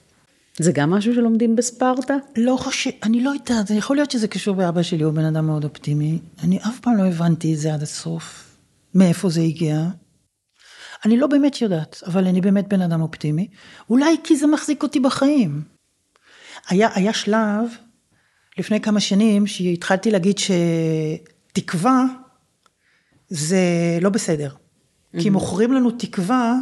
זה 0.59 0.73
גם 0.73 0.91
משהו 0.91 1.15
שלומדים 1.15 1.57
בספרטה? 1.57 2.15
לא 2.37 2.57
חושב, 2.61 2.91
אני 3.03 3.23
לא 3.23 3.31
יודעת, 3.31 3.71
יכול 3.71 3.97
להיות 3.97 4.11
שזה 4.11 4.29
קשור 4.29 4.55
באבא 4.55 4.83
שלי, 4.83 5.03
הוא 5.03 5.13
בן 5.13 5.25
אדם 5.25 5.47
מאוד 5.47 5.65
אופטימי. 5.65 6.19
אני 6.43 6.59
אף 6.59 6.81
פעם 6.81 6.97
לא 6.97 7.07
הבנתי 7.07 7.55
את 7.55 7.59
זה 7.59 7.75
עד 7.75 7.83
הסוף, 7.83 8.57
מאיפה 8.95 9.31
זה 9.31 9.41
הגיע. 9.41 9.87
אני 11.05 11.17
לא 11.17 11.27
באמת 11.27 11.63
יודעת, 11.63 12.03
אבל 12.07 12.27
אני 12.27 12.41
באמת 12.41 12.69
בן 12.69 12.83
אדם 12.83 13.01
אופטימי. 13.01 13.49
אולי 13.91 14.17
כי 14.25 14.37
זה 14.37 14.47
מחזיק 14.47 14.83
אותי 14.83 15.01
בחיים. 15.01 15.63
היה, 16.69 16.89
היה 16.95 17.13
שלב, 17.13 17.65
לפני 18.59 18.81
כמה 18.81 19.01
שנים, 19.01 19.47
שהתחלתי 19.47 20.11
להגיד 20.11 20.37
שתקווה 20.39 22.05
זה 23.29 23.59
לא 24.01 24.11
בסדר. 24.11 24.51
Mm-hmm. 24.55 25.23
כי 25.23 25.31
מוכרים 25.31 25.73
לנו 25.73 25.91
תקווה 25.91 26.55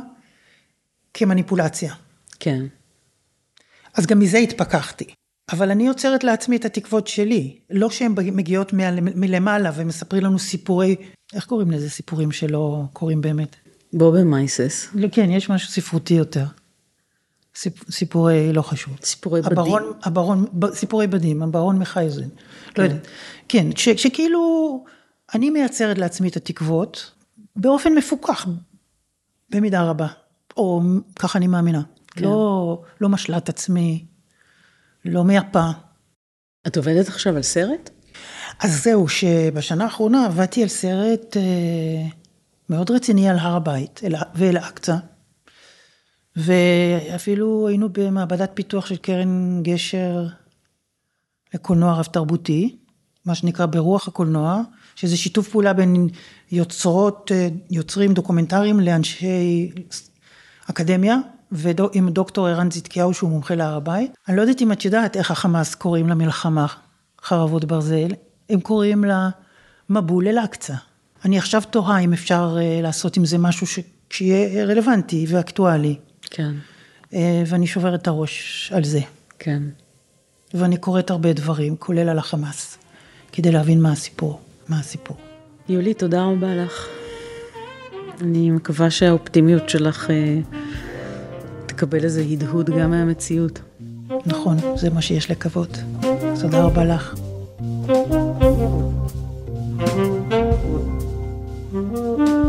כמניפולציה. 1.15 1.95
כן. 2.41 2.65
אז 3.95 4.07
גם 4.07 4.19
מזה 4.19 4.39
התפכחתי. 4.39 5.05
אבל 5.53 5.71
אני 5.71 5.87
יוצרת 5.87 6.25
לעצמי 6.25 6.57
את 6.57 6.65
התקוות 6.65 7.07
שלי, 7.07 7.59
לא 7.71 7.91
שהן 7.91 8.15
מגיעות 8.17 8.73
מלמעלה 9.15 9.71
ומספרים 9.77 10.25
לנו 10.25 10.39
סיפורי, 10.39 10.97
איך 11.35 11.47
קוראים 11.47 11.71
לזה 11.71 11.91
סיפורים 11.91 12.33
שלא 12.33 12.83
קורים 12.93 13.21
באמת? 13.21 13.57
בובה 13.93 14.25
מייסס. 14.25 14.89
כן, 15.13 15.31
יש 15.31 15.51
משהו 15.51 15.71
ספרותי 15.71 16.15
יותר. 16.15 16.45
סיפ, 17.57 17.91
סיפורי, 17.91 18.53
לא 18.53 18.63
חשוב. 18.63 18.97
סיפורי 19.03 19.43
בדים. 19.43 19.59
הברון, 19.59 19.93
הברון, 20.03 20.47
סיפורי 20.73 21.07
בדים, 21.07 21.43
הברון 21.43 21.79
מחייזן. 21.79 22.23
לא 22.23 22.29
כן. 22.75 22.83
לא 22.83 22.87
יודעת. 22.87 23.07
כן, 23.49 23.67
ש, 23.77 23.89
שכאילו, 23.89 24.85
אני 25.35 25.51
מייצרת 25.51 25.99
לעצמי 25.99 26.29
את 26.29 26.37
התקוות 26.37 27.13
באופן 27.57 27.95
מפוקח, 27.95 28.47
במידה 29.51 29.83
רבה. 29.83 30.07
או 30.57 30.83
ככה 31.19 31.39
אני 31.39 31.47
מאמינה. 31.47 31.83
כן. 32.07 32.25
לא, 32.25 32.83
לא 33.01 33.09
משלת 33.09 33.49
עצמי, 33.49 34.05
לא 35.05 35.25
מייפה. 35.25 35.71
את 36.67 36.77
עובדת 36.77 37.09
עכשיו 37.09 37.37
על 37.37 37.43
סרט? 37.43 37.91
אז 38.61 38.83
זהו, 38.83 39.09
שבשנה 39.09 39.85
האחרונה 39.85 40.27
עבדתי 40.27 40.63
על 40.63 40.69
סרט 40.69 41.37
אה, 41.37 42.09
מאוד 42.71 42.91
רציני 42.91 43.29
על 43.29 43.39
הר 43.39 43.57
הבית 43.57 44.01
ואל-אקצא, 44.35 44.97
ואפילו 46.37 47.68
היינו 47.68 47.89
במעבדת 47.93 48.51
פיתוח 48.55 48.87
של 48.87 48.97
קרן 48.97 49.62
גשר 49.62 50.26
לקולנוע 51.55 51.93
רב 51.93 52.05
תרבותי, 52.05 52.76
מה 53.24 53.34
שנקרא 53.34 53.66
ברוח 53.66 54.09
הקולנוע, 54.09 54.62
שזה 54.95 55.16
שיתוף 55.16 55.49
פעולה 55.49 55.72
בין 55.72 56.09
יוצרות, 56.53 57.30
יוצרים 57.70 58.14
דוקומנטריים 58.14 58.80
לאנשי 58.80 59.70
אקדמיה, 60.70 61.16
ועם 61.53 62.09
דוקטור 62.09 62.47
ערן 62.47 62.68
צדקיהו 62.68 63.14
שהוא 63.14 63.30
מומחה 63.30 63.55
להר 63.55 63.76
הבית. 63.76 64.14
אני 64.28 64.37
לא 64.37 64.43
יודעת 64.43 64.62
אם 64.62 64.72
את 64.72 64.84
יודעת 64.84 65.16
איך 65.16 65.30
החמאס 65.30 65.74
קוראים 65.74 66.09
למלחמה 66.09 66.66
חרבות 67.22 67.64
ברזל, 67.64 68.09
הם 68.51 68.61
קוראים 68.61 69.05
לה 69.05 69.28
מבול 69.91 70.28
אל-אקצא. 70.28 70.74
אני 71.24 71.39
עכשיו 71.39 71.62
תוהה 71.70 71.99
אם 71.99 72.12
אפשר 72.12 72.57
אה, 72.61 72.80
לעשות 72.82 73.16
עם 73.16 73.24
זה 73.24 73.39
משהו 73.39 73.66
ש... 73.66 73.78
שיהיה 74.11 74.64
רלוונטי 74.64 75.26
ואקטואלי. 75.28 75.97
כן. 76.31 76.53
אה, 77.14 77.43
ואני 77.47 77.66
שוברת 77.66 78.03
את 78.03 78.07
הראש 78.07 78.70
על 78.74 78.85
זה. 78.85 79.01
כן. 79.39 79.62
ואני 80.55 80.77
קוראת 80.77 81.11
הרבה 81.11 81.33
דברים, 81.33 81.77
כולל 81.77 82.09
על 82.09 82.18
החמאס, 82.18 82.79
כדי 83.33 83.53
להבין 83.53 83.83
מה 83.83 83.93
הסיפור, 83.93 84.41
מה 84.68 84.79
הסיפור. 84.79 85.16
יולי, 85.68 85.95
תודה 85.95 86.24
רבה 86.24 86.55
לך. 86.55 86.89
אני 88.20 88.51
מקווה 88.51 88.91
שהאופטימיות 88.91 89.68
שלך 89.68 90.11
אה, 90.11 90.39
תקבל 91.66 92.05
איזה 92.05 92.20
הדהוד 92.20 92.70
גם 92.70 92.91
מהמציאות. 92.91 93.61
נכון, 94.27 94.57
זה 94.77 94.91
מה 94.91 95.03
שיש 95.03 95.31
לקוות. 95.31 95.79
תודה 96.41 96.62
רבה 96.62 96.85
לך. 96.85 97.14
thank 101.72 102.29
you 102.29 102.46